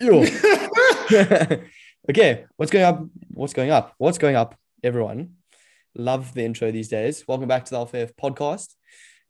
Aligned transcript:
Okay, 2.08 2.44
what's 2.56 2.70
going 2.70 2.84
up? 2.84 3.04
What's 3.32 3.52
going 3.52 3.70
up? 3.70 3.94
What's 3.98 4.16
going 4.16 4.36
up, 4.36 4.54
everyone? 4.82 5.34
Love 5.94 6.32
the 6.32 6.42
intro 6.42 6.70
these 6.70 6.88
days. 6.88 7.26
Welcome 7.28 7.48
back 7.48 7.66
to 7.66 7.70
the 7.70 7.76
Alpha 7.76 7.98
F 7.98 8.12
podcast. 8.16 8.68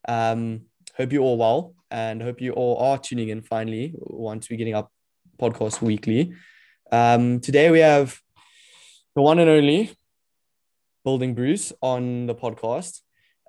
Um, 0.06 0.66
hope 0.96 1.12
you're 1.12 1.24
all 1.24 1.38
well 1.38 1.74
and 1.90 2.22
hope 2.22 2.40
you 2.40 2.52
all 2.52 2.78
are 2.78 2.98
tuning 2.98 3.30
in 3.30 3.42
finally 3.42 3.94
once 3.96 4.48
we're 4.48 4.59
getting 4.59 4.75
up 4.75 4.93
podcast 5.41 5.82
weekly. 5.82 6.34
Um, 6.93 7.41
today 7.41 7.71
we 7.71 7.80
have 7.80 8.21
the 9.16 9.23
one 9.23 9.41
and 9.41 9.50
only 9.50 9.91
Building 11.05 11.35
Bruce 11.35 11.73
on 11.82 12.27
the 12.27 12.35
podcast. 12.35 13.00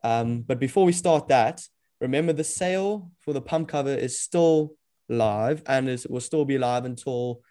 Um, 0.04 0.42
but 0.42 0.58
before 0.58 0.86
we 0.86 0.94
start 0.94 1.28
that, 1.28 1.62
remember 2.02 2.34
the 2.34 2.44
sale 2.44 3.12
for 3.20 3.34
the 3.34 3.42
pump 3.42 3.68
cover 3.68 3.94
is 3.94 4.20
still 4.20 4.72
live 5.10 5.64
and 5.66 5.89
it 5.89 6.05
will 6.10 6.21
still 6.21 6.46
be 6.46 6.57
live 6.57 6.86
until 6.86 7.41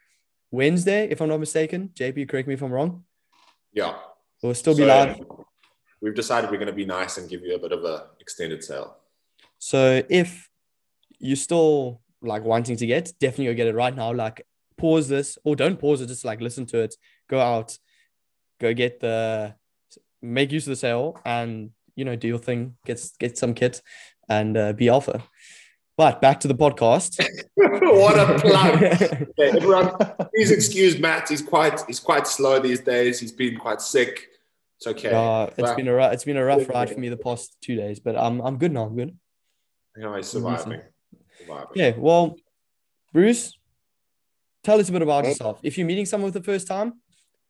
Wednesday, 0.50 1.08
if 1.10 1.20
I'm 1.20 1.28
not 1.28 1.40
mistaken. 1.40 1.90
JP, 1.94 2.28
correct 2.28 2.48
me 2.48 2.54
if 2.54 2.62
I'm 2.62 2.72
wrong. 2.72 3.04
Yeah. 3.72 3.96
It 4.42 4.46
will 4.46 4.54
still 4.54 4.74
be 4.74 4.82
So, 4.82 4.86
live. 4.86 5.20
We've 6.00 6.14
decided 6.14 6.50
we're 6.50 6.58
going 6.58 6.68
to 6.68 6.72
be 6.72 6.86
nice 6.86 7.18
and 7.18 7.28
give 7.28 7.42
you 7.42 7.56
a 7.56 7.58
bit 7.58 7.72
of 7.72 7.84
a 7.84 8.06
extended 8.20 8.62
sale. 8.62 8.96
So 9.58 10.02
if 10.08 10.48
you're 11.18 11.36
still 11.36 12.00
like 12.22 12.44
wanting 12.44 12.76
to 12.76 12.86
get, 12.86 13.12
definitely 13.18 13.46
go 13.46 13.54
get 13.54 13.66
it 13.66 13.74
right 13.74 13.94
now. 13.94 14.12
Like 14.12 14.46
pause 14.76 15.08
this 15.08 15.38
or 15.44 15.56
don't 15.56 15.78
pause 15.78 16.00
it, 16.00 16.06
just 16.06 16.24
like 16.24 16.40
listen 16.40 16.66
to 16.66 16.78
it, 16.78 16.94
go 17.28 17.40
out, 17.40 17.76
go 18.60 18.72
get 18.72 19.00
the 19.00 19.54
make 20.22 20.52
use 20.52 20.66
of 20.66 20.70
the 20.70 20.76
sale 20.76 21.20
and 21.24 21.70
you 21.94 22.04
know 22.04 22.16
do 22.16 22.28
your 22.28 22.38
thing, 22.38 22.76
get 22.86 23.00
get 23.18 23.36
some 23.36 23.54
kit 23.54 23.82
and 24.28 24.56
uh, 24.56 24.72
be 24.72 24.88
alpha. 24.88 25.22
But 25.98 26.20
back 26.20 26.38
to 26.40 26.48
the 26.48 26.54
podcast. 26.54 27.18
what 27.56 28.16
a 28.16 28.38
plug! 28.38 28.82
Okay, 29.40 29.56
everyone, 29.56 29.90
please 30.32 30.52
excuse 30.52 30.96
Matt. 30.96 31.28
He's 31.28 31.42
quite 31.42 31.80
he's 31.88 31.98
quite 31.98 32.28
slow 32.28 32.60
these 32.60 32.80
days. 32.80 33.18
He's 33.18 33.32
been 33.32 33.56
quite 33.58 33.80
sick. 33.80 34.28
It's 34.76 34.86
okay. 34.86 35.10
Uh, 35.12 35.46
it's 35.46 35.56
But, 35.56 35.76
been 35.76 35.88
a 35.88 35.94
ru- 35.94 36.12
it's 36.14 36.22
been 36.22 36.36
a 36.36 36.44
rough 36.44 36.68
ride 36.68 36.88
for 36.90 37.00
me 37.00 37.08
the 37.08 37.16
past 37.16 37.56
two 37.60 37.74
days, 37.74 37.98
but 37.98 38.16
I'm 38.16 38.40
I'm 38.40 38.58
good 38.58 38.72
now. 38.72 38.84
I'm 38.84 38.94
good. 38.94 39.18
you 39.96 40.02
know, 40.04 40.14
he's 40.14 40.28
surviving. 40.28 40.82
surviving. 41.40 41.66
Yeah. 41.74 41.92
Well, 41.98 42.36
Bruce, 43.12 43.58
tell 44.62 44.78
us 44.78 44.88
a 44.88 44.92
bit 44.92 45.02
about 45.02 45.24
yourself. 45.24 45.58
If 45.64 45.76
you're 45.78 45.86
meeting 45.86 46.06
someone 46.06 46.30
for 46.30 46.38
the 46.38 46.44
first 46.44 46.68
time, 46.68 47.00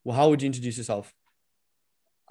well, 0.04 0.16
how 0.16 0.30
would 0.30 0.40
you 0.40 0.46
introduce 0.46 0.78
yourself? 0.78 1.12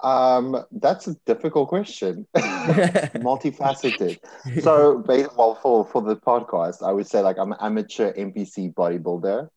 Um, 0.02 0.64
that's 0.70 1.08
a 1.08 1.14
difficult 1.26 1.68
question. 1.68 2.26
Multifaceted. 2.36 4.18
So, 4.62 4.98
ba- 4.98 5.30
well, 5.36 5.56
for 5.56 5.84
for 5.84 6.02
the 6.02 6.16
podcast, 6.16 6.86
I 6.86 6.92
would 6.92 7.06
say 7.06 7.20
like 7.20 7.38
I'm 7.38 7.52
an 7.52 7.58
amateur 7.60 8.12
NPC 8.12 8.74
bodybuilder. 8.74 9.48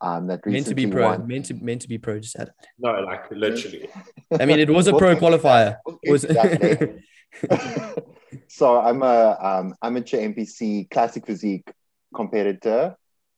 Um, 0.00 0.26
that 0.26 0.44
meant 0.46 0.66
to 0.66 0.74
be 0.74 0.86
pro. 0.86 1.02
won. 1.02 1.26
Meant 1.26 1.46
to 1.46 1.54
meant 1.54 1.82
to 1.82 1.88
be 1.88 1.98
pro. 1.98 2.18
Just 2.18 2.32
said. 2.32 2.52
No, 2.78 2.92
like 3.00 3.30
literally. 3.30 3.88
I 4.40 4.46
mean, 4.46 4.58
it 4.58 4.70
was 4.70 4.86
a 4.88 4.96
pro 4.96 5.14
qualifier. 5.16 5.76
Was 6.08 6.24
Exactly. 6.24 7.04
so 8.48 8.80
I'm 8.80 9.02
a 9.02 9.36
um, 9.40 9.74
amateur 9.82 10.18
NPC 10.18 10.90
classic 10.90 11.26
physique 11.26 11.70
competitor, 12.14 12.96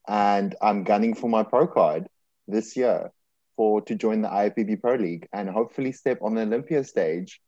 and 0.08 0.54
I'm 0.62 0.84
gunning 0.84 1.14
for 1.14 1.28
my 1.28 1.42
pro 1.42 1.66
card 1.66 2.06
this 2.46 2.76
year 2.76 3.10
for 3.56 3.80
to 3.82 3.94
join 3.94 4.22
the 4.22 4.28
IFBB 4.28 4.80
Pro 4.80 4.94
League 4.94 5.28
and 5.32 5.48
hopefully 5.48 5.92
step 5.92 6.18
on 6.22 6.34
the 6.34 6.42
Olympia 6.42 6.84
stage 6.84 7.40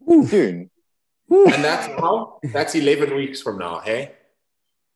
Woo, 0.00 0.26
soon. 0.26 0.70
woo. 1.28 1.44
And 1.46 1.62
that's 1.64 1.86
how 1.86 2.38
that's 2.42 2.74
11 2.74 3.14
weeks 3.14 3.42
from 3.42 3.58
now, 3.58 3.80
hey? 3.80 4.12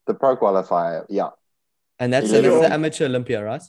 The 0.07 0.15
pro 0.15 0.37
qualifier, 0.37 1.07
yeah. 1.09 1.31
and 1.99 2.13
that's, 2.13 2.31
Yeah. 2.31 2.41
that's 2.43 2.61
the 2.69 2.73
amateur 2.73 3.07
Olympia, 3.07 3.43
right? 3.45 3.63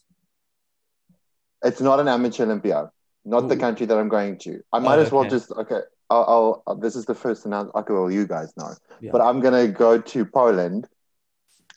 It's 1.64 1.82
not 1.82 2.00
an 2.00 2.08
amateur 2.08 2.44
Olympia, 2.44 2.92
not 3.23 3.48
the 3.50 3.58
country 3.58 3.86
that 3.86 3.98
I'm 3.98 4.10
going 4.10 4.38
to. 4.39 4.61
I 4.72 4.80
might 4.80 4.99
Oh, 4.99 5.02
as 5.02 5.11
well 5.11 5.22
okay. 5.22 5.30
just 5.32 5.52
okay. 5.52 5.80
I'll, 6.10 6.61
I'll 6.67 6.76
this 6.76 6.95
is 6.95 7.05
the 7.05 7.16
first 7.16 7.45
announcement. 7.45 7.76
Okay, 7.78 7.94
well, 7.94 8.11
you 8.11 8.28
guys 8.28 8.54
know, 8.58 8.73
Yeah. 9.02 9.11
but 9.11 9.22
I'm 9.22 9.39
gonna 9.39 9.67
go 9.67 9.99
to 9.99 10.26
Poland. 10.26 10.88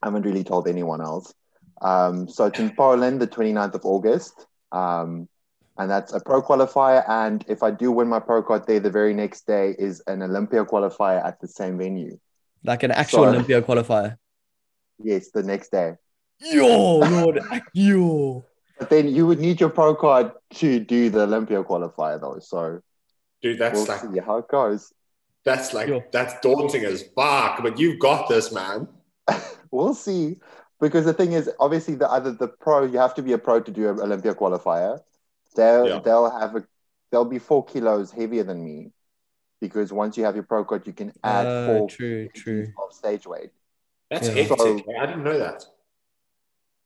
I 0.02 0.06
haven't 0.08 0.22
really 0.22 0.44
told 0.44 0.68
anyone 0.68 1.00
else. 1.00 1.32
Um, 1.80 2.28
so 2.28 2.44
it's 2.46 2.58
in 2.58 2.74
Poland, 2.74 3.20
the 3.22 3.26
29th 3.28 3.74
of 3.74 3.84
August, 3.86 4.46
um, 4.72 5.28
and 5.76 5.90
that's 5.90 6.12
a 6.12 6.20
pro 6.20 6.42
qualifier. 6.42 7.04
And 7.08 7.44
if 7.48 7.62
I 7.62 7.70
do 7.70 7.92
win 7.92 8.08
my 8.08 8.18
pro 8.20 8.42
card 8.42 8.66
there, 8.66 8.80
the 8.80 8.90
very 8.90 9.14
next 9.14 9.46
day 9.46 9.74
is 9.78 10.02
an 10.06 10.22
Olympia 10.22 10.64
qualifier 10.64 11.24
at 11.24 11.40
the 11.40 11.48
same 11.48 11.78
venue. 11.78 12.18
Like 12.64 12.82
an 12.82 12.90
actual 12.90 13.20
Sorry. 13.20 13.28
Olympia 13.30 13.62
qualifier. 13.62 14.16
Yes, 15.02 15.30
the 15.30 15.44
next 15.44 15.70
day. 15.70 15.94
Yo, 16.40 16.98
Lord, 16.98 17.40
yo. 17.72 18.44
But 18.78 18.90
then 18.90 19.08
you 19.08 19.26
would 19.26 19.38
need 19.40 19.60
your 19.60 19.70
pro 19.70 19.94
card 19.94 20.32
to 20.54 20.80
do 20.80 21.10
the 21.10 21.22
Olympia 21.22 21.62
qualifier, 21.64 22.20
though. 22.20 22.38
So 22.40 22.80
Dude, 23.42 23.58
that's 23.58 23.74
we'll 23.74 23.86
like 23.86 24.00
see 24.00 24.20
how 24.20 24.38
it 24.38 24.48
goes. 24.48 24.92
that's 25.44 25.72
like 25.72 25.88
Yo. 25.88 26.02
that's 26.12 26.34
daunting 26.40 26.84
as 26.84 27.04
fuck. 27.14 27.62
But 27.62 27.78
you've 27.78 27.98
got 28.00 28.28
this, 28.28 28.52
man. 28.52 28.88
We'll 29.70 29.92
see. 29.94 30.36
Because 30.80 31.04
the 31.04 31.12
thing 31.12 31.32
is, 31.32 31.50
obviously, 31.58 31.94
the 31.96 32.10
other 32.10 32.32
the 32.32 32.48
pro, 32.48 32.84
you 32.84 32.98
have 32.98 33.14
to 33.14 33.22
be 33.22 33.32
a 33.32 33.38
pro 33.38 33.60
to 33.60 33.70
do 33.70 33.88
an 33.88 34.00
Olympia 34.00 34.34
qualifier. 34.34 35.00
They'll 35.56 35.88
Yeah. 35.88 35.98
they'll 36.00 36.30
have 36.30 36.54
a 36.56 36.64
they'll 37.10 37.24
be 37.24 37.38
four 37.38 37.64
kilos 37.64 38.10
heavier 38.12 38.44
than 38.44 38.62
me, 38.64 38.92
because 39.60 39.92
once 39.92 40.16
you 40.16 40.24
have 40.24 40.34
your 40.36 40.44
pro 40.44 40.64
card, 40.64 40.86
you 40.86 40.92
can 40.92 41.12
add 41.24 41.46
Uh, 41.46 41.66
four 41.66 41.88
true, 41.88 42.28
true. 42.28 42.66
of 42.82 42.92
stage 42.92 43.26
weight. 43.26 43.50
That's 44.10 44.28
Yeah. 44.28 44.34
hectic. 44.34 44.58
So- 44.58 44.80
I 45.00 45.06
didn't 45.06 45.24
know 45.24 45.38
that. 45.38 45.64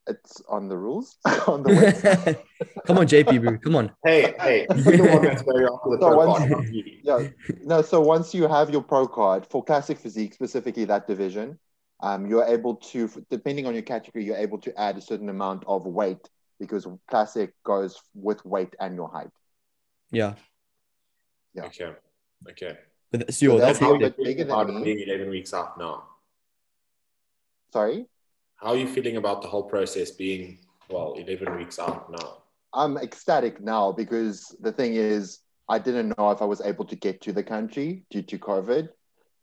It's 0.09 0.43
on 0.49 0.69
the 0.69 0.77
rules 0.77 1.17
on 1.47 1.63
the 1.63 1.71
website. 1.71 2.39
Come 2.87 2.99
on, 2.99 3.07
JP, 3.07 3.41
bro. 3.41 3.59
Come 3.59 3.77
on. 3.77 3.93
Hey, 4.05 4.35
hey, 4.41 4.67
you're 4.75 4.97
the 4.97 5.09
one 5.15 5.23
that's 5.23 5.43
very 5.43 5.65
after 5.67 5.91
the 5.91 5.99
So 6.01 6.09
pro 6.09 6.17
once- 6.27 6.49
card, 6.51 6.65
yeah. 7.05 7.29
No, 7.65 7.83
so 7.83 8.01
once 8.01 8.35
you 8.35 8.49
have 8.49 8.71
your 8.71 8.83
pro 8.83 9.07
card 9.07 9.47
for 9.47 9.63
classic 9.63 9.99
physique, 9.99 10.35
specifically 10.35 10.85
that 10.87 11.07
division, 11.07 11.59
um, 12.03 12.27
you're 12.27 12.45
able 12.45 12.77
to, 12.77 13.09
depending 13.31 13.67
on 13.67 13.75
your 13.75 13.83
category, 13.85 14.25
you're 14.25 14.37
able 14.37 14.59
to 14.59 14.79
add 14.79 14.99
a 14.99 15.01
certain 15.01 15.29
amount 15.29 15.65
of 15.67 15.87
weight 15.87 16.29
because 16.59 16.87
classic 17.09 17.55
goes 17.65 18.01
with 18.15 18.45
weight 18.45 18.75
and 18.81 18.95
your 18.95 19.09
height. 19.09 19.31
Yeah. 20.11 20.35
Yeah. 21.55 21.65
Okay. 21.67 21.93
Okay. 22.51 22.77
But 23.11 23.21
that's, 23.21 23.41
yo, 23.41 23.53
So 23.53 23.59
that's 23.59 23.79
that's- 23.79 23.81
How 23.81 23.91
are 23.91 23.95
you 23.95 24.11
bit 24.11 24.17
bigger 24.17 24.45
than 24.45 24.75
me. 24.77 24.85
being 24.85 25.09
11 25.09 25.31
weeks 25.31 25.55
out 25.55 25.79
now? 25.79 26.05
Sorry. 27.73 28.07
How 28.57 28.69
are 28.69 28.77
you 28.77 28.89
feeling 28.89 29.17
about 29.17 29.43
the 29.43 29.49
whole 29.49 29.65
process 29.65 30.11
being, 30.11 30.59
well, 30.89 31.15
11 31.19 31.57
weeks 31.57 31.79
out 31.79 32.11
now? 32.11 32.43
I'm 32.75 32.97
ecstatic 32.97 33.61
now 33.61 33.93
because 33.93 34.55
the 34.61 34.73
thing 34.73 34.95
is, 34.95 35.41
I 35.69 35.79
didn't 35.79 36.17
know 36.19 36.31
if 36.31 36.43
I 36.43 36.45
was 36.47 36.61
able 36.61 36.85
to 36.87 36.97
get 36.97 37.21
to 37.23 37.33
the 37.33 37.43
country 37.43 38.05
due 38.11 38.23
to 38.23 38.39
COVID. 38.39 38.89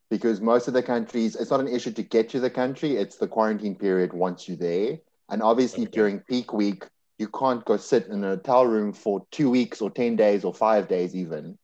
Because 0.09 0.42
most 0.42 0.68
of 0.68 0.74
the 0.74 0.81
countries, 0.84 1.36
it's 1.36 1.52
not 1.52 1.59
an 1.59 1.68
issue 1.68 1.92
to 1.92 2.03
get 2.03 2.30
to 2.30 2.40
the 2.40 2.50
country, 2.50 2.96
it's 2.97 3.18
the 3.18 3.28
quarantine 3.28 3.75
period 3.75 4.14
once 4.14 4.47
you're 4.47 4.58
there. 4.58 5.00
And 5.30 5.44
obviously, 5.44 5.84
Okay. 5.84 5.92
during 5.92 6.20
peak 6.22 6.52
week, 6.52 6.88
you 7.20 7.28
can't 7.28 7.64
go 7.66 7.78
sit 7.78 8.08
in 8.08 8.24
a 8.24 8.30
hotel 8.30 8.66
room 8.66 8.94
for 8.94 9.25
two 9.31 9.50
weeks 9.50 9.81
or 9.81 9.92
10 9.92 10.16
days 10.16 10.44
or 10.44 10.53
five 10.53 10.88
days, 10.88 11.16
even, 11.16 11.58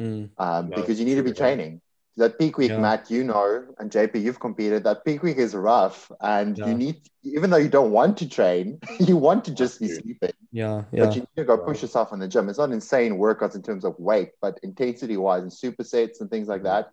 Mm. 0.00 0.30
um, 0.38 0.70
No, 0.70 0.76
because 0.76 0.98
you 0.98 1.04
need 1.06 1.16
to 1.16 1.22
be 1.22 1.32
true, 1.32 1.44
yeah. 1.44 1.54
training. 1.54 1.80
That 2.18 2.38
peak 2.38 2.56
week, 2.56 2.70
Yeah. 2.70 2.80
Matt, 2.80 3.10
you 3.10 3.24
know, 3.24 3.74
and 3.78 3.90
JP, 3.90 4.22
you've 4.22 4.40
competed. 4.40 4.84
That 4.84 5.04
peak 5.04 5.22
week 5.22 5.36
is 5.36 5.54
rough. 5.54 6.10
And 6.20 6.56
Yeah. 6.56 6.68
you 6.68 6.74
need, 6.74 7.00
even 7.24 7.50
though 7.50 7.58
you 7.58 7.68
don't 7.68 7.90
want 7.90 8.16
to 8.18 8.28
train, 8.28 8.80
you 9.00 9.18
want 9.18 9.44
to 9.46 9.54
just 9.54 9.80
be 9.80 9.88
sleeping 9.88 10.32
Yeah, 10.50 10.84
yeah. 10.92 11.04
but 11.04 11.14
you 11.14 11.20
need 11.22 11.36
to 11.36 11.44
go 11.44 11.58
push 11.58 11.82
yourself 11.82 12.12
in 12.14 12.20
the 12.20 12.28
gym. 12.28 12.48
It's 12.48 12.58
not 12.58 12.72
insane 12.72 13.18
workouts 13.18 13.54
in 13.54 13.62
terms 13.62 13.84
of 13.84 13.98
weight, 13.98 14.30
but 14.40 14.58
intensity 14.62 15.18
wise 15.18 15.42
and 15.42 15.52
supersets 15.52 16.20
and 16.20 16.30
things 16.30 16.48
like 16.48 16.62
that, 16.62 16.90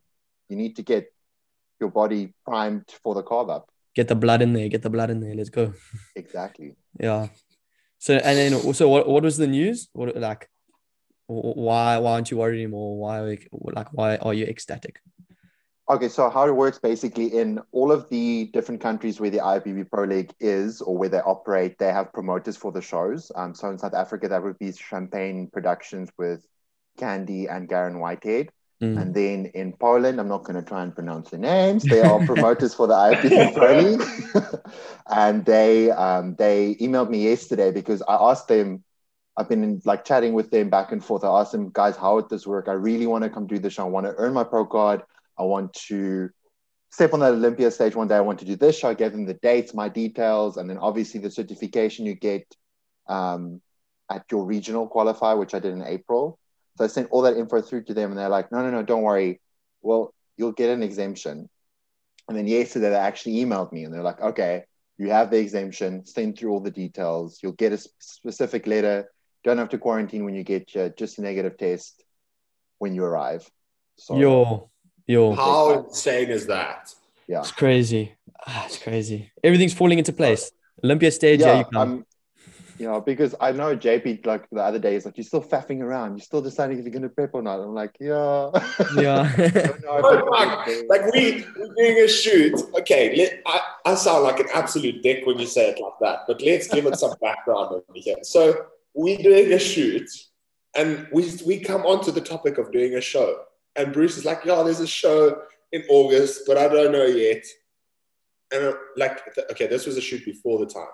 you 0.49 0.55
need 0.55 0.75
to 0.77 0.83
get 0.83 1.11
your 1.79 1.89
body 1.89 2.33
primed 2.45 2.85
for 3.03 3.15
the 3.15 3.23
carb 3.23 3.49
up. 3.49 3.69
Get 3.95 4.07
the 4.07 4.15
blood 4.15 4.41
in 4.41 4.53
there. 4.53 4.69
Get 4.69 4.81
the 4.81 4.89
blood 4.89 5.09
in 5.09 5.19
there. 5.19 5.35
Let's 5.35 5.49
go. 5.49 5.73
Exactly. 6.15 6.75
Yeah. 6.99 7.27
So 7.99 8.15
and 8.15 8.37
then 8.37 8.53
also, 8.53 8.89
what 8.89 9.07
what 9.07 9.23
was 9.23 9.37
the 9.37 9.47
news? 9.47 9.89
What 9.93 10.15
like, 10.17 10.49
why 11.27 11.97
why 11.97 12.11
aren't 12.13 12.31
you 12.31 12.37
worried 12.37 12.57
anymore? 12.59 12.97
Why 12.97 13.19
are 13.19 13.31
you- 13.31 13.47
like 13.51 13.93
why 13.93 14.17
are 14.17 14.33
you 14.33 14.45
ecstatic? 14.45 14.99
Okay, 15.89 16.07
so 16.07 16.29
how 16.29 16.47
it 16.47 16.55
works 16.55 16.79
basically 16.79 17.37
in 17.37 17.59
all 17.73 17.91
of 17.91 18.07
the 18.09 18.49
different 18.53 18.79
countries 18.79 19.19
where 19.19 19.29
the 19.29 19.39
IFBB 19.39 19.91
Pro 19.91 20.05
League 20.05 20.33
is 20.39 20.81
or 20.81 20.97
where 20.97 21.09
they 21.09 21.19
operate, 21.19 21.77
they 21.77 21.91
have 21.91 22.13
promoters 22.13 22.55
for 22.55 22.71
the 22.71 22.81
shows. 22.81 23.31
Um, 23.35 23.53
so 23.53 23.69
in 23.69 23.77
South 23.77 23.93
Africa, 23.93 24.29
that 24.29 24.41
would 24.41 24.57
be 24.59 24.71
Champagne 24.71 25.49
Productions 25.51 26.09
with 26.17 26.45
Candy 26.97 27.47
and 27.47 27.67
Garen 27.67 27.99
Whitehead. 27.99 28.49
Mm. 28.83 29.01
And 29.01 29.15
then 29.15 29.45
in 29.53 29.71
Poland, 29.71 30.19
I'm 30.19 30.27
not 30.27 30.43
going 30.43 30.61
to 30.61 30.67
try 30.67 30.83
and 30.83 30.93
pronounce 30.93 31.29
the 31.29 31.37
names. 31.37 31.83
They 31.83 32.01
are 32.01 32.25
promoters 32.25 32.73
for 32.73 32.85
the 32.85 32.93
IFBB 33.05 33.53
Pro 33.55 33.79
League, 33.79 34.61
and 35.07 35.45
they 35.45 35.89
um, 35.89 36.35
they 36.35 36.75
emailed 36.81 37.09
me 37.09 37.23
yesterday 37.23 37.71
because 37.71 38.01
I 38.01 38.15
asked 38.15 38.49
them. 38.49 38.83
I've 39.35 39.49
been 39.49 39.63
in, 39.63 39.81
like 39.83 40.05
chatting 40.05 40.33
with 40.33 40.51
them 40.51 40.69
back 40.69 40.91
and 40.91 41.03
forth. 41.03 41.23
I 41.23 41.39
asked 41.39 41.53
them, 41.53 41.71
guys, 41.73 41.95
how 41.95 42.15
would 42.15 42.29
this 42.29 42.45
work? 42.45 42.67
I 42.67 42.73
really 42.73 43.07
want 43.07 43.23
to 43.23 43.31
come 43.31 43.47
do 43.47 43.57
this 43.57 43.73
show. 43.73 43.83
I 43.83 43.89
want 43.89 44.05
to 44.05 44.13
earn 44.17 44.31
my 44.31 44.43
pro 44.43 44.63
card. 44.63 45.01
I 45.39 45.43
want 45.43 45.73
to 45.87 46.29
step 46.91 47.13
on 47.13 47.19
that 47.21 47.31
Olympia 47.31 47.71
stage 47.71 47.95
one 47.95 48.07
day. 48.07 48.15
I 48.15 48.19
want 48.21 48.37
to 48.39 48.45
do 48.45 48.55
this 48.55 48.77
show. 48.77 48.89
I 48.89 48.93
gave 48.93 49.11
them 49.11 49.25
the 49.25 49.33
dates, 49.33 49.73
my 49.73 49.89
details, 49.89 50.57
and 50.57 50.69
then 50.69 50.77
obviously 50.77 51.19
the 51.19 51.31
certification 51.31 52.05
you 52.05 52.13
get 52.13 52.45
um, 53.07 53.59
at 54.11 54.25
your 54.29 54.45
regional 54.45 54.87
qualifier, 54.87 55.39
which 55.39 55.55
I 55.55 55.59
did 55.59 55.73
in 55.73 55.81
April. 55.81 56.37
So 56.77 56.83
I 56.83 56.87
sent 56.87 57.09
all 57.11 57.21
that 57.23 57.37
info 57.37 57.61
through 57.61 57.83
to 57.85 57.93
them, 57.93 58.11
and 58.11 58.19
they're 58.19 58.29
like, 58.29 58.51
"No, 58.51 58.61
no, 58.63 58.71
no, 58.71 58.83
don't 58.83 59.03
worry. 59.03 59.39
Well, 59.81 60.13
you'll 60.37 60.51
get 60.53 60.69
an 60.69 60.81
exemption." 60.81 61.49
And 62.27 62.37
then 62.37 62.47
yesterday 62.47 62.89
they 62.89 62.95
actually 62.95 63.35
emailed 63.35 63.71
me, 63.71 63.83
and 63.83 63.93
they're 63.93 64.01
like, 64.01 64.21
"Okay, 64.21 64.63
you 64.97 65.09
have 65.09 65.29
the 65.29 65.37
exemption. 65.37 66.05
Send 66.05 66.37
through 66.37 66.51
all 66.51 66.59
the 66.61 66.71
details. 66.71 67.39
You'll 67.41 67.51
get 67.53 67.73
a 67.73 67.79
specific 67.99 68.65
letter. 68.65 69.11
Don't 69.43 69.57
have 69.57 69.69
to 69.69 69.77
quarantine 69.77 70.23
when 70.25 70.33
you 70.33 70.43
get 70.43 70.69
here. 70.69 70.89
Just 70.89 71.19
a 71.19 71.21
negative 71.21 71.57
test 71.57 72.03
when 72.79 72.95
you 72.95 73.03
arrive." 73.03 73.49
So, 73.97 74.17
yo, 74.17 74.69
yo, 75.05 75.33
how 75.33 75.83
insane 75.83 76.29
is 76.29 76.47
that? 76.47 76.93
Yeah, 77.27 77.39
it's 77.39 77.51
crazy. 77.51 78.15
Ah, 78.47 78.65
it's 78.65 78.77
crazy. 78.77 79.31
Everything's 79.43 79.73
falling 79.73 79.99
into 79.99 80.13
place. 80.13 80.51
Olympia 80.83 81.11
stage, 81.11 81.39
yeah, 81.39 81.53
yeah 81.53 81.59
you 81.59 81.65
come 81.65 82.05
you 82.79 82.87
know, 82.87 82.99
because 82.99 83.35
I 83.39 83.51
know 83.51 83.75
JP 83.75 84.25
like 84.25 84.49
the 84.49 84.61
other 84.61 84.79
day 84.79 84.95
is 84.95 85.05
like, 85.05 85.17
you're 85.17 85.23
still 85.23 85.43
faffing 85.43 85.81
around, 85.81 86.17
you're 86.17 86.25
still 86.25 86.41
deciding 86.41 86.79
if 86.79 86.85
you're 86.85 86.93
gonna 86.93 87.09
prep 87.09 87.31
or 87.33 87.41
not. 87.41 87.59
I'm 87.59 87.73
like, 87.73 87.95
yeah, 87.99 88.49
yeah. 88.97 89.31
like 90.89 91.11
we 91.13 91.45
we're 91.57 91.73
doing 91.75 92.03
a 92.03 92.07
shoot. 92.07 92.59
Okay, 92.79 93.15
let, 93.15 93.41
I, 93.45 93.91
I 93.91 93.95
sound 93.95 94.23
like 94.23 94.39
an 94.39 94.47
absolute 94.53 95.03
dick 95.03 95.25
when 95.25 95.39
you 95.39 95.45
say 95.45 95.69
it 95.69 95.79
like 95.81 95.93
that, 96.01 96.19
but 96.27 96.41
let's 96.41 96.67
give 96.67 96.85
it 96.85 96.97
some 96.97 97.13
background 97.21 97.73
over 97.73 97.83
here. 97.93 98.17
So 98.23 98.65
we're 98.93 99.17
doing 99.17 99.53
a 99.53 99.59
shoot, 99.59 100.09
and 100.75 101.07
we 101.11 101.31
we 101.45 101.59
come 101.59 101.85
onto 101.85 102.11
the 102.11 102.21
topic 102.21 102.57
of 102.57 102.71
doing 102.71 102.95
a 102.95 103.01
show, 103.01 103.41
and 103.75 103.93
Bruce 103.93 104.17
is 104.17 104.25
like, 104.25 104.45
yeah, 104.45 104.63
there's 104.63 104.79
a 104.79 104.87
show 104.87 105.41
in 105.71 105.83
August, 105.89 106.43
but 106.47 106.57
I 106.57 106.67
don't 106.67 106.91
know 106.91 107.05
yet. 107.05 107.43
And 108.51 108.65
uh, 108.65 108.73
like, 108.95 109.19
okay, 109.51 109.67
this 109.67 109.85
was 109.87 109.97
a 109.97 110.01
shoot 110.01 110.23
before 110.23 110.59
the 110.59 110.67
time. 110.67 110.85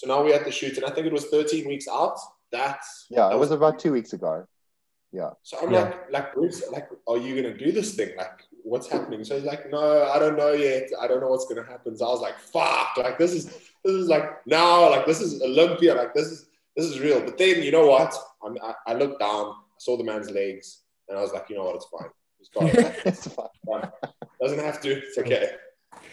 So 0.00 0.06
now 0.06 0.24
we 0.24 0.32
had 0.32 0.46
the 0.46 0.50
shoot, 0.50 0.78
and 0.78 0.86
I 0.86 0.88
think 0.88 1.06
it 1.06 1.12
was 1.12 1.26
13 1.26 1.68
weeks 1.68 1.86
out. 1.86 2.18
That's 2.50 3.04
yeah, 3.10 3.28
that 3.28 3.34
it 3.34 3.38
was, 3.38 3.50
was 3.50 3.58
about 3.58 3.78
two 3.78 3.92
weeks 3.92 4.14
ago. 4.14 4.46
Yeah. 5.12 5.32
So 5.42 5.58
I'm 5.60 5.70
yeah. 5.70 5.82
like, 5.82 6.10
like 6.10 6.32
Bruce, 6.32 6.62
like, 6.72 6.88
are 7.06 7.18
you 7.18 7.34
gonna 7.36 7.54
do 7.54 7.70
this 7.70 7.96
thing? 7.96 8.16
Like, 8.16 8.40
what's 8.62 8.88
happening? 8.88 9.24
So 9.24 9.34
he's 9.34 9.44
like, 9.44 9.70
no, 9.70 10.04
I 10.10 10.18
don't 10.18 10.38
know 10.38 10.52
yet. 10.52 10.88
I 10.98 11.06
don't 11.06 11.20
know 11.20 11.28
what's 11.28 11.44
gonna 11.44 11.66
happen. 11.66 11.98
So 11.98 12.06
I 12.06 12.08
was 12.08 12.22
like, 12.22 12.38
fuck, 12.38 12.96
like 12.96 13.18
this 13.18 13.32
is 13.34 13.44
this 13.84 13.92
is 13.92 14.08
like 14.08 14.46
now, 14.46 14.88
like 14.88 15.04
this 15.04 15.20
is 15.20 15.42
Olympia, 15.42 15.94
like 15.94 16.14
this 16.14 16.28
is 16.28 16.46
this 16.74 16.86
is 16.86 16.98
real. 16.98 17.20
But 17.20 17.36
then 17.36 17.62
you 17.62 17.70
know 17.70 17.86
what? 17.86 18.14
I'm, 18.42 18.56
I, 18.62 18.72
I 18.86 18.94
looked 18.94 19.20
down, 19.20 19.48
I 19.50 19.76
saw 19.76 19.98
the 19.98 20.04
man's 20.04 20.30
legs, 20.30 20.80
and 21.10 21.18
I 21.18 21.20
was 21.20 21.34
like, 21.34 21.50
you 21.50 21.56
know 21.56 21.64
what? 21.64 21.76
It's 21.76 21.84
fine. 21.84 22.08
It's 22.40 22.48
fine. 22.48 22.94
it's 23.04 23.26
fine. 23.26 23.90
Doesn't 24.40 24.60
have 24.60 24.80
to. 24.80 24.92
It's 24.92 25.18
okay. 25.18 25.50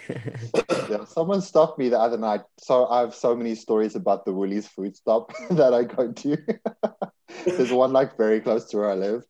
yeah, 0.89 1.05
someone 1.05 1.41
stopped 1.41 1.79
me 1.79 1.89
the 1.89 1.99
other 1.99 2.17
night. 2.17 2.41
So 2.59 2.87
I 2.87 3.01
have 3.01 3.15
so 3.15 3.35
many 3.35 3.55
stories 3.55 3.95
about 3.95 4.25
the 4.25 4.33
Woolies 4.33 4.67
food 4.67 4.95
stop 4.95 5.33
that 5.51 5.73
I 5.73 5.83
go 5.83 6.11
to. 6.11 6.37
There's 7.45 7.71
one 7.71 7.93
like 7.93 8.17
very 8.17 8.39
close 8.41 8.65
to 8.69 8.77
where 8.77 8.91
I 8.91 8.95
live, 8.95 9.23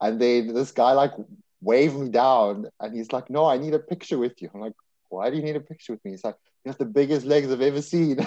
and 0.00 0.20
then 0.20 0.54
this 0.54 0.72
guy 0.72 0.92
like 0.92 1.12
waved 1.60 1.96
me 1.96 2.08
down, 2.10 2.66
and 2.80 2.96
he's 2.96 3.12
like, 3.12 3.30
"No, 3.30 3.46
I 3.46 3.58
need 3.58 3.74
a 3.74 3.78
picture 3.78 4.18
with 4.18 4.40
you." 4.42 4.50
I'm 4.54 4.60
like, 4.60 4.74
"Why 5.08 5.30
do 5.30 5.36
you 5.36 5.42
need 5.42 5.56
a 5.56 5.60
picture 5.60 5.92
with 5.92 6.04
me?" 6.04 6.12
He's 6.12 6.24
like, 6.24 6.36
"You 6.64 6.70
have 6.70 6.78
the 6.78 6.84
biggest 6.84 7.26
legs 7.26 7.50
I've 7.50 7.60
ever 7.60 7.82
seen." 7.82 8.18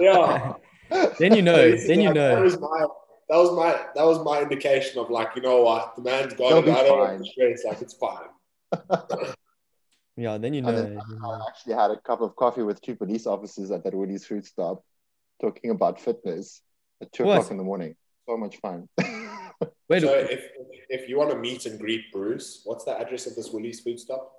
yeah. 0.00 0.54
Then 1.18 1.34
you 1.34 1.42
know. 1.42 1.76
then 1.76 2.00
you 2.00 2.12
know. 2.12 2.36
That 2.36 2.42
was 2.42 2.60
my 2.60 2.86
that 3.28 3.36
was 3.36 3.52
my 3.56 3.86
that 3.94 4.04
was 4.04 4.24
my 4.24 4.42
indication 4.42 4.98
of 5.00 5.10
like, 5.10 5.34
you 5.34 5.42
know 5.42 5.62
what, 5.62 5.96
the 5.96 6.02
man's 6.02 6.34
got 6.34 6.64
it. 6.64 6.68
I 6.68 6.82
don't 6.84 6.98
want 6.98 7.24
to. 7.24 7.68
Like 7.68 7.82
it's 7.82 7.94
fine. 7.94 9.34
Yeah, 10.16 10.38
then 10.38 10.54
you 10.54 10.62
know. 10.62 10.72
Then 10.72 10.98
I 11.24 11.40
actually 11.48 11.74
had 11.74 11.90
a 11.90 12.00
cup 12.00 12.20
of 12.22 12.34
coffee 12.36 12.62
with 12.62 12.80
two 12.80 12.96
police 12.96 13.26
officers 13.26 13.70
at 13.70 13.84
that 13.84 13.94
Woolies 13.94 14.26
food 14.26 14.46
stop 14.46 14.82
talking 15.40 15.70
about 15.70 16.00
fitness 16.00 16.62
at 17.02 17.12
two 17.12 17.24
what? 17.24 17.38
o'clock 17.38 17.50
in 17.50 17.58
the 17.58 17.64
morning. 17.64 17.94
So 18.26 18.36
much 18.36 18.56
fun. 18.56 18.88
Wait, 19.88 20.02
so 20.02 20.12
if, 20.14 20.44
if 20.88 21.08
you 21.08 21.18
want 21.18 21.30
to 21.30 21.36
meet 21.36 21.66
and 21.66 21.78
greet 21.78 22.10
Bruce, 22.12 22.62
what's 22.64 22.84
the 22.84 22.98
address 22.98 23.26
of 23.26 23.36
this 23.36 23.50
Woolies 23.50 23.80
food 23.80 24.00
stop? 24.00 24.32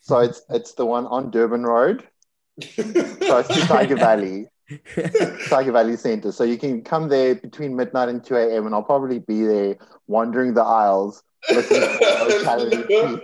So 0.00 0.18
it's 0.18 0.42
it's 0.50 0.72
the 0.72 0.86
one 0.86 1.06
on 1.06 1.30
Durban 1.30 1.62
Road. 1.62 2.08
so 2.60 2.82
it's 2.82 3.48
the 3.48 3.66
Tyger 3.68 3.98
Valley. 3.98 4.48
Tyger 4.68 5.72
Valley 5.72 5.96
Center. 5.96 6.32
So 6.32 6.44
you 6.44 6.56
can 6.56 6.82
come 6.82 7.08
there 7.08 7.34
between 7.34 7.76
midnight 7.76 8.08
and 8.08 8.24
2 8.24 8.36
a.m. 8.36 8.66
and 8.66 8.74
I'll 8.74 8.82
probably 8.82 9.20
be 9.20 9.44
there 9.44 9.76
wandering 10.06 10.54
the 10.54 10.62
aisles 10.62 11.22
looking 11.50 11.80
for 11.80 12.42
calorie 12.44 12.84
yeah, 12.88 13.16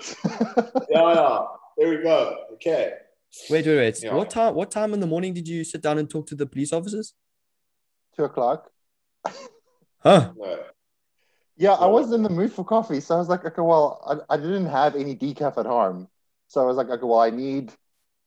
yeah. 0.90 1.44
There 1.78 1.88
we 1.88 2.02
go. 2.02 2.36
Okay. 2.54 2.94
Wait, 3.48 3.64
wait, 3.64 3.76
wait. 3.76 4.02
Yeah. 4.02 4.14
What 4.14 4.30
time? 4.30 4.54
What 4.54 4.70
time 4.70 4.92
in 4.92 5.00
the 5.00 5.06
morning 5.06 5.32
did 5.32 5.46
you 5.46 5.62
sit 5.62 5.80
down 5.80 5.98
and 5.98 6.10
talk 6.10 6.26
to 6.28 6.34
the 6.34 6.46
police 6.46 6.72
officers? 6.72 7.14
Two 8.16 8.24
o'clock. 8.24 8.68
Huh? 10.00 10.32
No. 10.36 10.58
Yeah, 11.56 11.72
I 11.72 11.86
wasn't 11.86 12.14
in 12.14 12.22
the 12.22 12.30
mood 12.30 12.52
for 12.52 12.64
coffee, 12.64 13.00
so 13.00 13.16
I 13.16 13.18
was 13.18 13.28
like, 13.28 13.44
okay, 13.44 13.62
well, 13.62 14.24
I, 14.30 14.34
I 14.34 14.36
didn't 14.36 14.66
have 14.66 14.94
any 14.94 15.16
decaf 15.16 15.58
at 15.58 15.66
home, 15.66 16.06
so 16.46 16.62
I 16.62 16.64
was 16.64 16.76
like, 16.76 16.88
okay, 16.88 17.04
well, 17.04 17.18
I 17.18 17.30
need, 17.30 17.72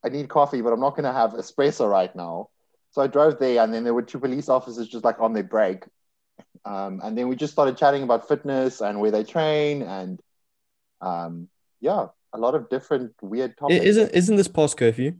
I 0.04 0.10
need 0.10 0.28
coffee, 0.28 0.62
but 0.62 0.74
I'm 0.74 0.82
not 0.82 0.98
gonna 0.98 1.14
have 1.14 1.32
espresso 1.32 1.90
right 1.90 2.14
now. 2.14 2.50
So 2.92 3.02
I 3.02 3.08
drove 3.08 3.40
there, 3.40 3.64
and 3.64 3.74
then 3.74 3.86
there 3.86 3.94
were 3.94 4.02
two 4.02 4.20
police 4.20 4.50
officers 4.50 4.90
just 4.90 5.06
like 5.06 5.22
on 5.22 5.32
their 5.32 5.44
break, 5.44 5.86
um, 6.66 7.00
and 7.02 7.18
then 7.18 7.30
we 7.30 7.38
just 7.38 7.54
started 7.54 7.78
chatting 7.78 8.04
about 8.04 8.28
fitness 8.28 8.82
and 8.82 9.00
where 9.00 9.12
they 9.12 9.24
train, 9.24 9.82
and 9.82 10.20
um, 11.00 11.48
yeah, 11.80 12.08
a 12.34 12.38
lot 12.38 12.56
of 12.56 12.70
different 12.70 13.14
weird 13.22 13.58
topics. 13.58 13.84
Isn't 13.84 14.12
isn't 14.12 14.36
this 14.36 14.48
past 14.48 14.78
curfew? 14.78 15.16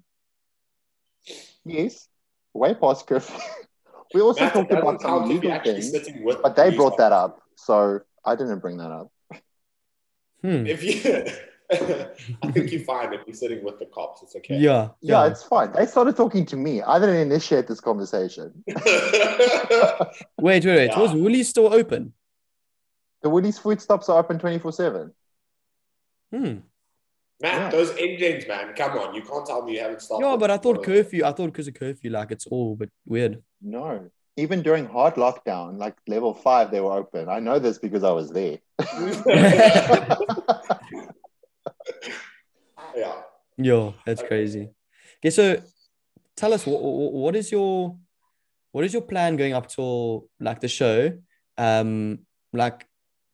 Yes, 1.66 2.08
way 2.54 2.74
past 2.74 3.08
curfew. 3.08 3.40
we 4.14 4.22
also 4.22 4.42
Matt, 4.42 4.54
talked 4.54 4.72
about 4.72 5.02
some 5.02 5.28
legal 5.30 5.60
things, 5.64 5.92
but 6.42 6.56
they 6.56 6.76
brought 6.76 6.98
that 6.98 7.12
up, 7.12 7.42
so 7.56 8.00
I 8.26 8.36
didn't 8.36 8.60
bring 8.60 8.78
that 8.78 8.92
up. 8.92 9.12
Hmm. 10.42 10.66
If 10.66 10.84
you, 10.84 11.26
I 12.44 12.52
think 12.52 12.72
you're 12.72 12.82
fine 12.82 13.14
if 13.14 13.22
you're 13.28 13.36
sitting 13.36 13.64
with 13.64 13.80
the 13.80 13.86
cops. 13.86 14.24
It's 14.24 14.36
okay. 14.36 14.58
Yeah, 14.58 14.90
yeah, 15.02 15.24
yeah, 15.24 15.28
it's 15.28 15.44
fine. 15.44 15.72
They 15.72 15.86
started 15.86 16.16
talking 16.16 16.46
to 16.48 16.56
me. 16.56 16.82
I 16.82 17.00
didn't 17.00 17.18
initiate 17.18 17.68
this 17.68 17.80
conversation. 17.80 18.64
wait, 18.68 18.82
wait, 20.40 20.66
wait. 20.66 20.88
Yeah. 20.88 21.00
Was 21.00 21.14
Woolies 21.14 21.50
still 21.50 21.72
open? 21.72 22.14
The 23.22 23.30
Woolies 23.30 23.60
food 23.60 23.80
stops 23.80 24.10
are 24.10 24.20
open 24.20 24.40
twenty 24.40 24.58
four 24.58 24.74
seven. 24.74 25.14
Hmm. 26.34 26.58
Matt, 27.42 27.54
yeah. 27.54 27.70
those 27.70 27.92
engines, 27.98 28.48
man. 28.48 28.74
Come 28.76 28.98
on, 28.98 29.16
you 29.16 29.22
can't 29.24 29.46
tell 29.46 29.64
me 29.64 29.74
you 29.74 29.80
haven't 29.80 30.02
stopped. 30.02 30.24
Yeah, 30.24 30.36
but 30.38 30.52
I 30.52 30.58
thought 30.58 30.84
curfew. 30.84 31.26
I 31.26 31.32
thought 31.32 31.48
because 31.48 31.68
of 31.68 31.74
curfew, 31.74 32.12
like 32.12 32.32
it's 32.32 32.46
all 32.48 32.76
but 32.76 32.90
weird. 33.06 33.42
No, 33.62 34.10
even 34.38 34.62
during 34.62 34.86
hard 34.86 35.16
lockdown, 35.16 35.78
like 35.78 35.96
level 36.08 36.34
five, 36.34 36.72
they 36.72 36.80
were 36.80 36.94
open. 36.94 37.30
I 37.30 37.40
know 37.40 37.58
this 37.60 37.80
because 37.80 38.04
I 38.04 38.12
was 38.12 38.30
there. 38.30 38.60
yeah. 42.96 43.22
Yo, 43.58 43.96
that's 44.06 44.22
crazy. 44.24 44.70
Okay, 45.20 45.32
so 45.32 45.62
tell 46.36 46.54
us 46.54 46.66
what 46.66 46.82
what 46.82 47.36
is 47.36 47.52
your 47.52 47.98
what 48.72 48.86
is 48.86 48.94
your 48.94 49.02
plan 49.02 49.36
going 49.36 49.54
up 49.54 49.68
to 49.70 50.28
like 50.40 50.60
the 50.60 50.68
show? 50.68 51.12
Um, 51.58 52.20
like 52.54 52.88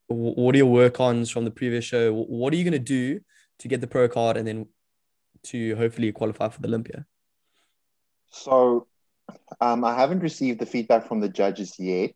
what 0.08 0.56
are 0.56 0.58
your 0.58 0.68
work 0.68 1.00
ons 1.00 1.30
from 1.30 1.46
the 1.46 1.52
previous 1.52 1.86
show? 1.86 2.14
What 2.14 2.54
are 2.54 2.56
you 2.56 2.64
gonna 2.64 2.80
do 2.80 3.20
to 3.60 3.68
get 3.68 3.82
the 3.82 3.88
pro 3.88 4.08
card 4.08 4.38
and 4.38 4.48
then 4.48 4.68
to 5.44 5.76
hopefully 5.76 6.12
qualify 6.12 6.50
for 6.50 6.62
the 6.62 6.68
Olympia? 6.68 7.06
So 8.30 8.88
um, 9.62 9.84
I 9.84 9.96
haven't 9.96 10.20
received 10.20 10.60
the 10.60 10.66
feedback 10.66 11.08
from 11.08 11.20
the 11.20 11.30
judges 11.30 11.80
yet 11.80 12.16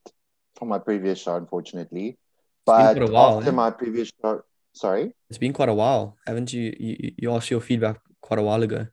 from 0.58 0.68
my 0.70 0.80
previous 0.80 1.22
show, 1.22 1.36
unfortunately. 1.36 2.18
But 2.66 2.98
while, 3.10 3.40
after 3.40 3.50
eh? 3.50 3.54
my 3.54 3.72
previous 3.72 4.12
show, 4.22 4.44
sorry, 4.74 5.14
it's 5.30 5.40
been 5.40 5.54
quite 5.54 5.70
a 5.70 5.74
while, 5.74 6.18
haven't 6.28 6.54
you? 6.54 6.76
You, 6.80 7.12
you 7.18 7.34
asked 7.34 7.50
your 7.50 7.62
feedback 7.62 8.00
quite 8.22 8.40
a 8.40 8.44
while 8.44 8.62
ago. 8.62 8.88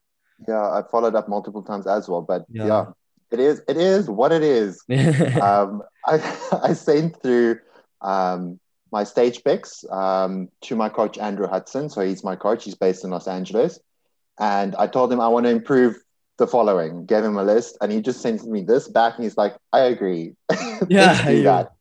Yeah, 0.46 0.62
I 0.62 0.82
followed 0.90 1.14
up 1.14 1.28
multiple 1.28 1.62
times 1.62 1.86
as 1.86 2.08
well, 2.08 2.22
but 2.22 2.46
yeah, 2.48 2.66
yeah 2.66 2.84
it 3.30 3.40
is 3.40 3.62
it 3.68 3.76
is 3.76 4.08
what 4.08 4.32
it 4.32 4.42
is. 4.42 4.82
um, 5.42 5.82
I 6.06 6.20
I 6.62 6.72
sent 6.72 7.20
through 7.22 7.58
um, 8.00 8.58
my 8.92 9.04
stage 9.04 9.42
pics 9.45 9.85
um, 9.90 10.49
to 10.62 10.76
my 10.76 10.88
coach 10.88 11.18
Andrew 11.18 11.47
Hudson. 11.47 11.90
So 11.90 12.00
he's 12.00 12.25
my 12.25 12.37
coach. 12.37 12.64
He's 12.64 12.75
based 12.75 13.04
in 13.04 13.11
Los 13.11 13.28
Angeles, 13.28 13.78
and 14.38 14.75
I 14.76 14.87
told 14.87 15.12
him 15.12 15.21
I 15.21 15.28
want 15.28 15.47
to 15.47 15.50
improve 15.50 15.97
the 16.38 16.47
following. 16.47 17.04
Gave 17.07 17.25
him 17.25 17.37
a 17.37 17.45
list, 17.45 17.76
and 17.80 17.92
he 17.92 18.00
just 18.00 18.21
sent 18.21 18.45
me 18.45 18.62
this 18.62 18.88
back, 18.88 19.16
and 19.16 19.25
he's 19.25 19.37
like, 19.37 19.57
"I 19.73 19.80
agree. 19.80 20.35
Yeah, 20.88 21.26
do 21.26 21.42
that." 21.42 21.73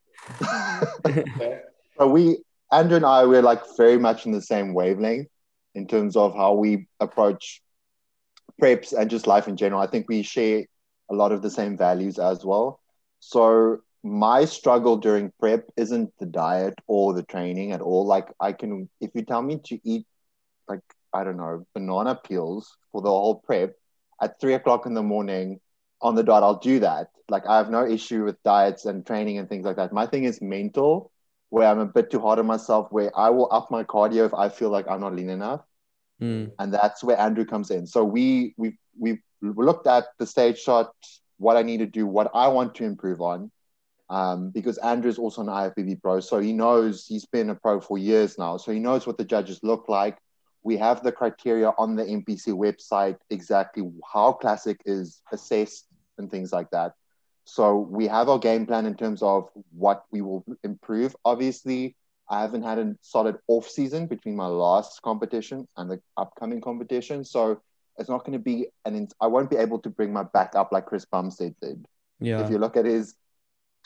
so 1.98 2.08
we, 2.08 2.40
Andrew 2.72 2.98
and 2.98 3.06
I, 3.06 3.26
we're 3.26 3.42
like 3.42 3.62
very 3.78 3.98
much 3.98 4.26
in 4.26 4.32
the 4.32 4.42
same 4.42 4.74
wavelength 4.74 5.30
in 5.76 5.88
terms 5.88 6.16
of 6.16 6.36
how 6.36 6.54
we 6.54 6.88
approach 7.00 7.62
preps 8.62 8.94
and 8.94 9.10
just 9.10 9.28
life 9.28 9.48
in 9.48 9.56
general. 9.56 9.82
I 9.82 9.88
think 9.88 10.10
we 10.10 10.24
share 10.24 10.66
a 11.10 11.14
lot 11.14 11.32
of 11.32 11.42
the 11.42 11.50
same 11.50 11.78
values 11.78 12.20
as 12.20 12.44
well. 12.44 12.82
So 13.20 13.80
my 14.10 14.46
struggle 14.46 14.98
during 14.98 15.32
prep 15.40 15.66
isn't 15.78 16.12
the 16.20 16.26
diet 16.26 16.76
or 16.88 17.14
the 17.14 17.24
training 17.24 17.72
at 17.72 17.82
all. 17.82 18.06
Like 18.06 18.28
I 18.40 18.54
can, 18.54 18.90
if 19.02 19.12
you 19.14 19.24
tell 19.24 19.42
me 19.42 19.60
to 19.66 19.80
eat 19.84 20.06
like 20.68 20.82
I 21.14 21.24
don't 21.24 21.38
know, 21.38 21.66
banana 21.74 22.16
peels 22.16 22.78
for 22.92 23.02
the 23.02 23.10
whole 23.10 23.36
prep 23.36 23.76
at 24.22 24.40
three 24.40 24.54
o'clock 24.54 24.86
in 24.86 24.94
the 24.94 25.04
morning 25.04 25.60
on 26.02 26.16
the 26.16 26.24
dot, 26.24 26.44
I'll 26.44 26.60
do 26.60 26.80
that. 26.80 27.08
Like 27.30 27.46
I 27.48 27.58
have 27.58 27.70
no 27.70 27.86
issue 27.86 28.24
with 28.24 28.42
diets 28.44 28.86
and 28.86 29.06
training 29.06 29.38
and 29.38 29.50
things 29.50 29.66
like 29.66 29.78
that. 29.78 29.92
My 29.92 30.06
thing 30.06 30.24
is 30.24 30.42
mental, 30.42 31.12
where 31.50 31.68
I'm 31.68 31.80
a 31.80 31.86
bit 31.86 32.12
too 32.12 32.20
hard 32.20 32.40
on 32.40 32.46
myself, 32.46 32.88
where 32.92 33.18
I 33.18 33.30
will 33.30 33.48
up 33.52 33.72
my 33.72 33.84
cardio 33.84 34.26
if 34.26 34.34
I 34.34 34.50
feel 34.50 34.70
like 34.70 34.88
I'm 34.90 35.02
not 35.02 35.16
lean 35.16 35.30
enough. 35.30 35.62
Mm. 36.22 36.52
And 36.60 36.74
that's 36.74 37.04
where 37.04 37.20
Andrew 37.20 37.46
comes 37.46 37.72
in. 37.72 37.88
So 37.88 38.04
we 38.04 38.54
we 38.58 38.78
we 39.00 39.20
looked 39.42 39.88
at 39.88 40.06
the 40.18 40.26
stage 40.26 40.60
shot, 40.60 40.92
what 41.38 41.58
I 41.58 41.62
need 41.62 41.78
to 41.78 41.86
do, 41.86 42.08
what 42.08 42.32
I 42.34 42.48
want 42.48 42.76
to 42.76 42.84
improve 42.86 43.22
on. 43.22 43.52
Um, 44.10 44.52
because 44.52 44.78
Andrew's 44.78 45.18
also 45.18 45.42
an 45.42 45.48
IFBB 45.48 46.02
pro, 46.02 46.22
so 46.22 46.40
he 46.40 46.54
knows 46.54 47.06
he's 47.06 47.26
been 47.26 47.50
a 47.50 47.56
pro 47.56 47.82
for 47.82 47.98
years 47.98 48.38
now, 48.38 48.56
so 48.56 48.72
he 48.72 48.80
knows 48.80 49.06
what 49.06 49.18
the 49.18 49.26
judges 49.26 49.60
look 49.64 49.90
like. 49.90 50.18
We 50.64 50.78
have 50.78 51.04
the 51.04 51.12
criteria 51.12 51.72
on 51.78 51.96
the 51.96 52.04
NPC 52.04 52.54
website 52.54 53.18
exactly 53.30 53.84
how 54.14 54.34
classic 54.34 54.82
is 54.86 55.22
assessed 55.32 55.88
and 56.18 56.32
things 56.32 56.54
like 56.54 56.70
that. 56.72 56.94
So 57.44 57.80
we 57.80 58.08
have 58.08 58.28
our 58.28 58.40
game 58.40 58.66
plan 58.66 58.86
in 58.86 58.96
terms 58.96 59.22
of 59.22 59.50
what 59.72 60.04
we 60.12 60.22
will 60.22 60.46
improve. 60.64 61.16
Obviously, 61.24 61.96
I 62.30 62.42
haven't 62.42 62.64
had 62.64 62.78
a 62.78 62.96
solid 63.02 63.38
off 63.48 63.70
season 63.70 64.08
between 64.08 64.36
my 64.36 64.48
last 64.48 65.02
competition 65.02 65.68
and 65.78 65.90
the 65.90 66.02
upcoming 66.18 66.60
competition, 66.60 67.24
so 67.24 67.62
it's 67.98 68.10
not 68.10 68.26
going 68.26 68.38
to 68.38 68.44
be 68.44 68.68
an. 68.86 69.08
I 69.22 69.28
won't 69.28 69.50
be 69.50 69.56
able 69.56 69.80
to 69.80 69.90
bring 69.90 70.12
my 70.12 70.24
back 70.24 70.56
up 70.56 70.72
like 70.72 70.86
Chris 70.86 71.06
Bumstead 71.06 71.56
did. 71.62 71.86
Yeah. 72.20 72.44
If 72.44 72.52
you 72.52 72.58
look 72.58 72.76
at 72.76 72.86
his 72.86 73.16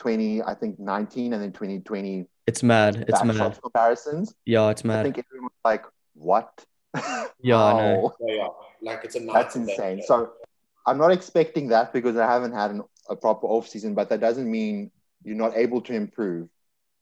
20, 0.01 0.41
I 0.41 0.53
think 0.55 0.79
19 0.79 1.33
and 1.33 1.41
then 1.41 1.51
2020 1.51 2.25
It's 2.47 2.63
mad. 2.63 3.05
It's 3.07 3.23
mad. 3.23 3.57
comparisons, 3.61 4.33
Yeah, 4.45 4.69
it's 4.71 4.83
mad. 4.83 4.93
I 4.93 5.03
mad. 5.03 5.03
think 5.15 5.25
everyone's 5.29 5.51
like, 5.63 5.85
what? 6.15 6.65
Yeah, 7.43 7.63
I 7.63 7.73
know. 7.73 8.13
Yeah, 8.19 8.35
yeah. 8.35 8.47
Like 8.81 9.03
it's 9.05 9.15
a 9.15 9.19
night 9.19 9.33
That's 9.33 9.55
and 9.55 9.65
day. 9.67 9.73
insane. 9.73 10.01
So 10.05 10.31
I'm 10.85 10.97
not 10.97 11.11
expecting 11.11 11.69
that 11.69 11.93
because 11.93 12.15
I 12.17 12.27
haven't 12.27 12.53
had 12.53 12.71
an, 12.71 12.81
a 13.09 13.15
proper 13.15 13.47
off 13.47 13.67
season, 13.67 13.93
but 13.95 14.09
that 14.09 14.19
doesn't 14.19 14.49
mean 14.49 14.91
you're 15.23 15.35
not 15.45 15.55
able 15.55 15.81
to 15.81 15.93
improve 15.93 16.49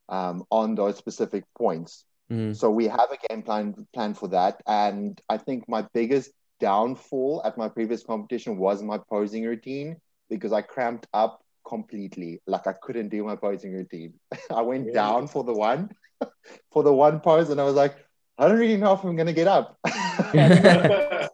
um, 0.10 0.44
on 0.50 0.76
those 0.76 0.98
specific 0.98 1.44
points. 1.58 2.06
Mm. 2.32 2.56
So 2.56 2.70
we 2.70 2.86
have 2.88 3.10
a 3.12 3.18
game 3.28 3.42
plan 3.44 3.88
plan 3.94 4.14
for 4.14 4.28
that, 4.30 4.62
and 4.68 5.20
I 5.30 5.38
think 5.38 5.68
my 5.68 5.82
biggest 5.94 6.32
downfall 6.60 7.42
at 7.46 7.58
my 7.58 7.68
previous 7.70 8.04
competition 8.04 8.58
was 8.58 8.82
my 8.84 9.00
posing 9.10 9.44
routine 9.46 9.98
because 10.30 10.52
I 10.54 10.62
cramped 10.62 11.08
up 11.14 11.42
completely. 11.68 12.42
Like 12.48 12.68
I 12.68 12.74
couldn't 12.74 13.10
do 13.10 13.24
my 13.24 13.36
posing 13.36 13.74
routine. 13.74 14.14
I 14.52 14.62
went 14.62 14.86
Really? 14.86 14.94
down 14.94 15.28
for 15.28 15.44
the 15.44 15.54
one, 15.54 15.90
for 16.72 16.84
the 16.84 16.94
one 16.94 17.20
pose, 17.20 17.50
and 17.50 17.60
I 17.60 17.64
was 17.64 17.76
like, 17.76 17.96
I 18.38 18.48
don't 18.48 18.58
really 18.60 18.78
know 18.78 18.94
if 18.94 19.04
I'm 19.04 19.16
gonna 19.16 19.34
get 19.34 19.48
up. 19.48 19.78
I 19.86 21.30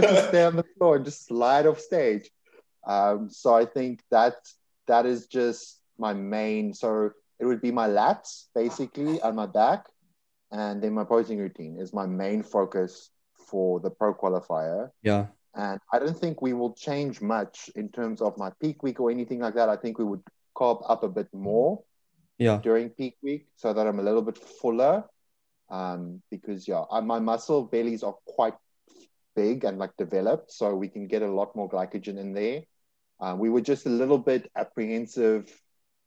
just 0.00 0.28
stay 0.28 0.44
on 0.44 0.56
the 0.56 0.64
floor 0.76 0.96
and 0.96 1.04
just 1.04 1.26
slide 1.26 1.66
off 1.66 1.80
stage. 1.80 2.30
Um, 2.86 3.28
so 3.30 3.54
I 3.54 3.64
think 3.64 4.02
that 4.10 4.34
that 4.86 5.06
is 5.06 5.26
just 5.26 5.80
my 5.98 6.12
main. 6.12 6.74
So 6.74 7.10
it 7.40 7.46
would 7.46 7.60
be 7.60 7.72
my 7.72 7.88
lats 7.88 8.46
basically 8.54 9.20
and 9.20 9.36
my 9.36 9.46
back, 9.46 9.86
and 10.50 10.82
then 10.82 10.92
my 10.94 11.04
posing 11.04 11.38
routine 11.38 11.78
is 11.78 11.92
my 11.92 12.06
main 12.06 12.42
focus 12.42 13.10
for 13.48 13.80
the 13.80 13.90
pro 13.90 14.14
qualifier. 14.14 14.90
Yeah. 15.02 15.26
And 15.54 15.78
I 15.92 15.98
don't 15.98 16.18
think 16.18 16.40
we 16.40 16.52
will 16.54 16.72
change 16.72 17.20
much 17.20 17.70
in 17.74 17.90
terms 17.90 18.20
of 18.22 18.38
my 18.38 18.50
peak 18.60 18.82
week 18.82 19.00
or 19.00 19.10
anything 19.10 19.40
like 19.40 19.54
that. 19.54 19.68
I 19.68 19.76
think 19.76 19.98
we 19.98 20.04
would 20.04 20.22
carb 20.56 20.82
up 20.88 21.02
a 21.02 21.08
bit 21.08 21.28
more 21.32 21.82
Yeah. 22.38 22.60
during 22.62 22.90
peak 22.90 23.16
week 23.22 23.46
so 23.56 23.72
that 23.72 23.86
I'm 23.86 23.98
a 23.98 24.02
little 24.02 24.22
bit 24.22 24.38
fuller. 24.38 25.04
Um, 25.68 26.22
because 26.30 26.68
yeah, 26.68 26.84
uh, 26.90 27.00
my 27.00 27.18
muscle 27.18 27.64
bellies 27.64 28.02
are 28.02 28.16
quite 28.26 28.54
big 29.34 29.64
and 29.64 29.78
like 29.78 29.96
developed, 29.96 30.52
so 30.52 30.74
we 30.74 30.88
can 30.88 31.06
get 31.06 31.22
a 31.22 31.30
lot 31.30 31.56
more 31.56 31.68
glycogen 31.68 32.18
in 32.18 32.34
there. 32.34 32.62
Uh, 33.20 33.34
we 33.38 33.48
were 33.48 33.60
just 33.62 33.86
a 33.86 33.90
little 33.90 34.18
bit 34.18 34.50
apprehensive 34.56 35.48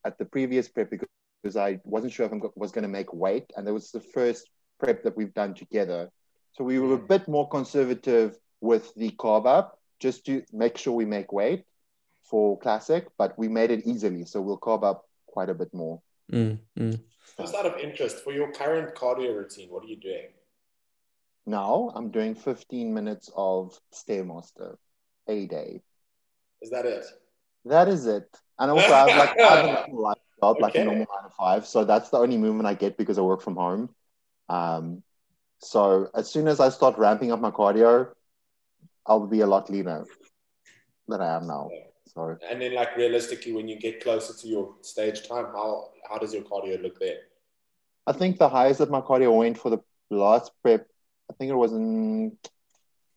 at 0.03 0.17
the 0.19 0.25
previous 0.25 0.67
prep 0.67 0.91
because, 0.91 1.07
because 1.41 1.55
I 1.55 1.79
wasn't 1.83 2.13
sure 2.13 2.25
if 2.27 2.33
I 2.33 2.39
was 2.55 2.71
going 2.71 2.83
to 2.83 2.89
make 2.89 3.11
weight, 3.13 3.51
and 3.55 3.65
that 3.65 3.73
was 3.73 3.89
the 3.91 4.01
first 4.01 4.49
prep 4.79 5.03
that 5.03 5.17
we've 5.17 5.33
done 5.33 5.53
together. 5.55 6.11
So 6.53 6.63
we 6.63 6.77
were 6.77 6.93
a 6.93 6.99
bit 6.99 7.27
more 7.27 7.47
conservative 7.49 8.37
with 8.65 8.93
the 8.95 9.11
carb 9.11 9.45
up, 9.45 9.79
just 9.99 10.25
to 10.25 10.43
make 10.51 10.77
sure 10.77 10.93
we 10.93 11.05
make 11.05 11.31
weight 11.31 11.63
for 12.23 12.57
classic, 12.59 13.07
but 13.17 13.37
we 13.37 13.47
made 13.47 13.71
it 13.71 13.85
easily, 13.85 14.25
so 14.25 14.41
we'll 14.41 14.59
carb 14.59 14.83
up 14.83 15.07
quite 15.27 15.49
a 15.49 15.53
bit 15.53 15.73
more. 15.73 16.01
Mm. 16.31 16.59
Mm. 16.77 16.99
Just 17.39 17.55
out 17.55 17.65
of 17.65 17.77
interest, 17.79 18.23
for 18.23 18.33
your 18.33 18.51
current 18.51 18.95
cardio 18.95 19.35
routine, 19.35 19.69
what 19.69 19.83
are 19.83 19.87
you 19.87 19.97
doing? 19.97 20.27
Now 21.45 21.91
I'm 21.95 22.09
doing 22.09 22.33
15 22.33 22.93
minutes 22.93 23.29
of 23.35 23.79
Stairmaster 23.93 24.77
a 25.27 25.45
day. 25.45 25.81
Is 26.61 26.71
that 26.71 26.85
it? 26.85 27.05
That 27.65 27.87
is 27.87 28.07
it. 28.07 28.27
And 28.57 28.71
also 28.71 28.91
I 28.91 29.09
have 29.09 29.17
like 29.17 29.39
I 29.39 29.55
have 29.55 29.65
a 29.65 29.67
normal 29.91 30.01
life 30.01 30.17
job, 30.41 30.57
like 30.59 30.75
a 30.75 30.83
normal 30.83 31.05
nine 31.13 31.29
to 31.29 31.35
five. 31.37 31.67
So 31.67 31.83
that's 31.83 32.09
the 32.09 32.17
only 32.17 32.37
movement 32.37 32.67
I 32.67 32.73
get 32.73 32.97
because 32.97 33.17
I 33.17 33.21
work 33.21 33.41
from 33.41 33.55
home. 33.55 33.89
Um, 34.49 35.03
so 35.59 36.09
as 36.15 36.29
soon 36.31 36.47
as 36.47 36.59
I 36.59 36.69
start 36.69 36.97
ramping 36.97 37.31
up 37.31 37.39
my 37.39 37.51
cardio, 37.51 38.09
I'll 39.07 39.27
be 39.27 39.41
a 39.41 39.47
lot 39.47 39.69
leaner 39.69 40.05
than 41.07 41.21
I 41.21 41.35
am 41.35 41.47
now. 41.47 41.69
So 42.13 42.37
And 42.49 42.61
then, 42.61 42.73
like 42.73 42.95
realistically, 42.95 43.53
when 43.53 43.67
you 43.67 43.79
get 43.79 44.01
closer 44.01 44.33
to 44.33 44.47
your 44.47 44.75
stage 44.81 45.27
time, 45.27 45.45
how 45.45 45.89
how 46.09 46.17
does 46.17 46.33
your 46.33 46.43
cardio 46.43 46.81
look 46.81 46.99
there? 46.99 47.17
I 48.07 48.13
think 48.13 48.37
the 48.37 48.49
highest 48.49 48.79
that 48.79 48.91
my 48.91 49.01
cardio 49.01 49.35
went 49.35 49.57
for 49.57 49.69
the 49.69 49.79
last 50.09 50.51
prep, 50.61 50.87
I 51.29 51.33
think 51.33 51.49
it 51.51 51.55
was 51.55 51.73
in 51.73 52.37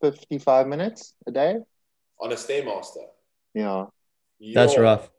55 0.00 0.66
minutes 0.66 1.14
a 1.26 1.30
day. 1.30 1.58
On 2.20 2.32
a 2.32 2.34
stairmaster, 2.34 3.06
Yeah. 3.54 3.86
That's 4.40 4.78
rough. 4.78 5.10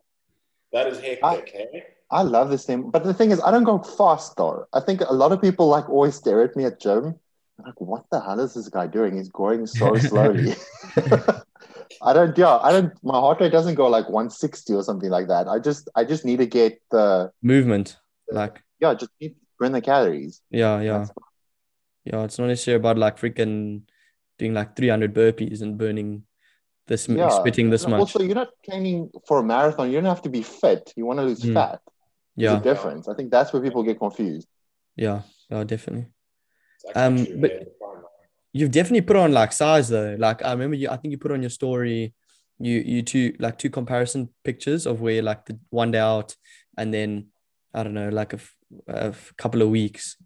That 0.73 0.87
is 0.87 0.99
hectic, 0.99 1.49
hey? 1.49 1.83
I 2.11 2.23
love 2.23 2.49
this 2.49 2.65
thing. 2.65 2.89
But 2.89 3.03
the 3.03 3.13
thing 3.13 3.31
is, 3.31 3.41
I 3.41 3.51
don't 3.51 3.63
go 3.63 3.79
fast 3.79 4.35
though. 4.37 4.65
I 4.73 4.79
think 4.79 5.01
a 5.01 5.13
lot 5.13 5.31
of 5.31 5.41
people 5.41 5.67
like 5.67 5.89
always 5.89 6.15
stare 6.15 6.41
at 6.41 6.55
me 6.55 6.65
at 6.65 6.79
gym. 6.79 7.19
Like, 7.65 7.79
what 7.79 8.05
the 8.11 8.19
hell 8.21 8.39
is 8.39 8.53
this 8.53 8.69
guy 8.69 8.87
doing? 8.87 9.17
He's 9.17 9.29
going 9.29 9.65
so 9.67 9.95
slowly. 10.09 10.53
I 12.01 12.13
don't, 12.13 12.37
yeah, 12.37 12.57
I 12.57 12.71
don't, 12.71 12.93
my 13.03 13.19
heart 13.19 13.41
rate 13.41 13.51
doesn't 13.51 13.75
go 13.75 13.87
like 13.87 14.05
160 14.05 14.73
or 14.73 14.83
something 14.83 15.09
like 15.09 15.27
that. 15.27 15.47
I 15.47 15.59
just, 15.59 15.89
I 15.95 16.03
just 16.05 16.23
need 16.23 16.37
to 16.37 16.45
get 16.45 16.79
the, 16.91 17.31
Movement. 17.41 17.97
Like, 18.31 18.61
yeah, 18.79 18.93
just 18.93 19.11
need 19.19 19.29
to 19.29 19.35
burn 19.59 19.71
the 19.73 19.81
calories. 19.81 20.41
yeah, 20.49 20.79
yeah. 20.81 21.05
Yeah. 22.05 22.23
It's 22.23 22.39
not 22.39 22.47
necessarily 22.47 22.79
about 22.79 22.97
like 22.97 23.17
freaking 23.19 23.81
doing 24.37 24.53
like 24.53 24.75
300 24.75 25.13
burpees 25.13 25.61
and 25.61 25.77
burning 25.77 26.23
this, 26.87 27.07
Yeah. 27.09 27.29
spitting 27.29 27.69
this 27.69 27.85
much. 27.87 27.99
Also, 27.99 28.21
you're 28.23 28.35
not 28.35 28.49
training 28.67 29.09
for 29.27 29.39
a 29.39 29.43
marathon. 29.43 29.89
You 29.91 29.95
don't 29.97 30.05
have 30.05 30.21
to 30.23 30.29
be 30.29 30.41
fit. 30.41 30.93
You 30.95 31.05
want 31.05 31.19
to 31.19 31.23
lose 31.25 31.41
Mm. 31.41 31.53
fat. 31.53 31.81
There's 32.37 32.53
Yeah. 32.53 32.59
a 32.59 32.63
difference. 32.63 33.07
I 33.09 33.15
think 33.15 33.31
that's 33.31 33.51
where 33.51 33.61
people 33.61 33.83
get 33.83 33.99
confused. 33.99 34.47
Yeah. 34.95 35.21
Yeah, 35.49 35.63
definitely. 35.65 36.07
It's 36.89 36.97
actually 36.97 37.33
Um, 37.33 37.41
but- 37.41 37.75
You've 38.51 38.71
definitely 38.71 39.01
put 39.01 39.15
on 39.15 39.31
like 39.31 39.51
size 39.53 39.89
though. 39.89 40.15
Like 40.17 40.43
I 40.43 40.51
remember 40.53 40.75
you, 40.75 40.89
I 40.89 40.97
think 40.97 41.11
you 41.11 41.19
put 41.19 41.31
on 41.31 41.41
your 41.43 41.51
story, 41.51 42.15
you 42.57 42.79
you 42.79 43.03
two 43.03 43.35
like 43.37 43.59
two 43.59 43.69
comparison 43.69 44.29
pictures 44.43 44.87
of 44.87 45.01
where 45.01 45.21
like 45.21 45.45
the 45.45 45.59
one 45.69 45.91
day 45.91 45.99
out 45.99 46.35
and 46.75 46.91
then 46.91 47.27
I 47.75 47.83
don't 47.83 47.93
know 47.93 48.09
like 48.09 48.33
a, 48.33 48.37
f- 48.37 48.55
a 48.87 49.05
f- 49.09 49.33
couple 49.37 49.61
of 49.61 49.69
weeks 49.69 50.17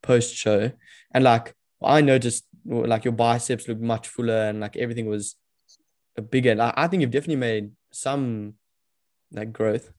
post 0.00 0.32
show, 0.36 0.70
and 1.12 1.24
like 1.24 1.56
I 1.82 2.02
noticed 2.02 2.44
like 2.64 3.04
your 3.04 3.14
biceps 3.14 3.66
looked 3.66 3.80
much 3.80 4.06
fuller 4.06 4.42
and 4.48 4.60
like 4.60 4.76
everything 4.76 5.06
was 5.06 5.34
bigger. 6.30 6.54
Like, 6.54 6.74
I 6.76 6.86
think 6.86 7.00
you've 7.00 7.10
definitely 7.10 7.36
made 7.50 7.72
some 7.90 8.54
like 9.32 9.52
growth. 9.52 9.90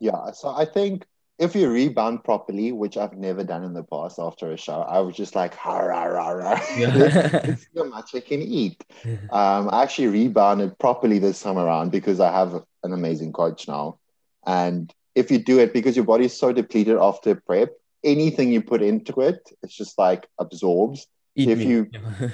Yeah, 0.00 0.32
so 0.32 0.48
I 0.48 0.64
think 0.64 1.06
if 1.40 1.56
you 1.56 1.70
rebound 1.70 2.22
properly, 2.22 2.70
which 2.70 2.96
I've 2.98 3.14
never 3.14 3.42
done 3.42 3.64
in 3.64 3.72
the 3.72 3.82
past 3.82 4.18
after 4.18 4.52
a 4.52 4.56
show, 4.58 4.82
I 4.82 5.00
was 5.00 5.16
just 5.16 5.34
like, 5.34 5.54
ha, 5.54 5.78
rah, 5.78 6.04
rah, 6.04 6.28
rah. 6.28 6.60
Yeah. 6.76 7.56
How 7.76 7.84
much 7.84 8.14
I 8.14 8.20
can 8.20 8.42
eat. 8.42 8.84
Um, 9.30 9.70
I 9.72 9.82
actually 9.82 10.08
rebounded 10.08 10.78
properly 10.78 11.18
this 11.18 11.40
time 11.42 11.58
around 11.58 11.90
because 11.92 12.20
I 12.20 12.30
have 12.30 12.62
an 12.84 12.92
amazing 12.92 13.32
coach 13.32 13.66
now. 13.66 13.98
And 14.46 14.92
if 15.14 15.30
you 15.30 15.38
do 15.38 15.58
it 15.58 15.72
because 15.72 15.96
your 15.96 16.04
body 16.04 16.26
is 16.26 16.38
so 16.38 16.52
depleted 16.52 16.98
after 16.98 17.34
prep, 17.34 17.70
anything 18.04 18.52
you 18.52 18.60
put 18.62 18.82
into 18.82 19.20
it, 19.22 19.40
it's 19.62 19.74
just 19.74 19.98
like 19.98 20.28
absorbs. 20.38 21.06
Eat 21.36 21.48
If 21.48 21.58
me. 21.58 21.64
you- 21.66 21.90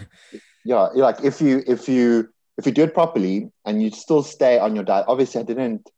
Yeah, 0.64 0.88
like 0.96 1.22
if 1.22 1.40
you 1.40 1.62
if 1.64 1.88
you 1.88 2.28
if 2.58 2.66
you 2.66 2.72
do 2.72 2.82
it 2.82 2.92
properly 2.92 3.52
and 3.64 3.80
you 3.80 3.90
still 3.90 4.24
stay 4.24 4.58
on 4.58 4.74
your 4.74 4.82
diet. 4.82 5.04
Obviously, 5.06 5.40
I 5.40 5.44
didn't. 5.44 5.88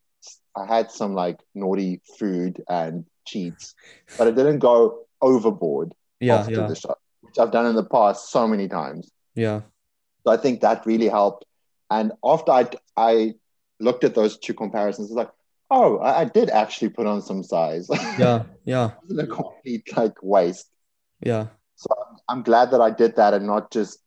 I 0.57 0.67
had 0.67 0.91
some 0.91 1.15
like 1.15 1.39
naughty 1.55 2.01
food 2.19 2.63
and 2.69 3.05
cheats, 3.27 3.75
but 4.17 4.29
I 4.29 4.31
didn't 4.31 4.59
go 4.59 5.07
overboard 5.21 5.95
yeah, 6.21 6.37
after 6.41 6.61
yeah, 6.63 6.67
the 6.69 6.75
show, 6.75 6.95
which 7.23 7.39
I've 7.39 7.53
done 7.53 7.67
in 7.67 7.77
the 7.77 7.85
past 7.85 8.31
so 8.31 8.47
many 8.47 8.69
times. 8.69 9.11
yeah, 9.35 9.63
So 10.25 10.33
I 10.33 10.37
think 10.37 10.61
that 10.61 10.87
really 10.87 11.09
helped. 11.09 11.45
And 11.91 12.13
after 12.25 12.53
I 12.53 12.69
I 12.97 13.35
looked 13.81 14.05
at 14.05 14.15
those 14.15 14.39
two 14.39 14.55
comparisons, 14.55 15.09
it's 15.09 15.17
like, 15.17 15.31
oh, 15.71 15.99
I, 15.99 16.21
I 16.21 16.25
did 16.25 16.51
actually 16.51 16.91
put 16.91 17.07
on 17.07 17.23
some 17.23 17.43
size. 17.43 17.89
yeah, 18.19 18.45
yeah, 18.65 18.91
a 19.19 19.27
complete 19.27 19.97
like 19.97 20.15
waste. 20.23 20.69
yeah. 21.21 21.47
So 21.77 21.89
I'm 22.29 22.43
glad 22.43 22.73
that 22.73 22.81
I 22.81 22.91
did 22.91 23.15
that 23.17 23.35
and 23.35 23.47
not 23.47 23.71
just 23.71 24.01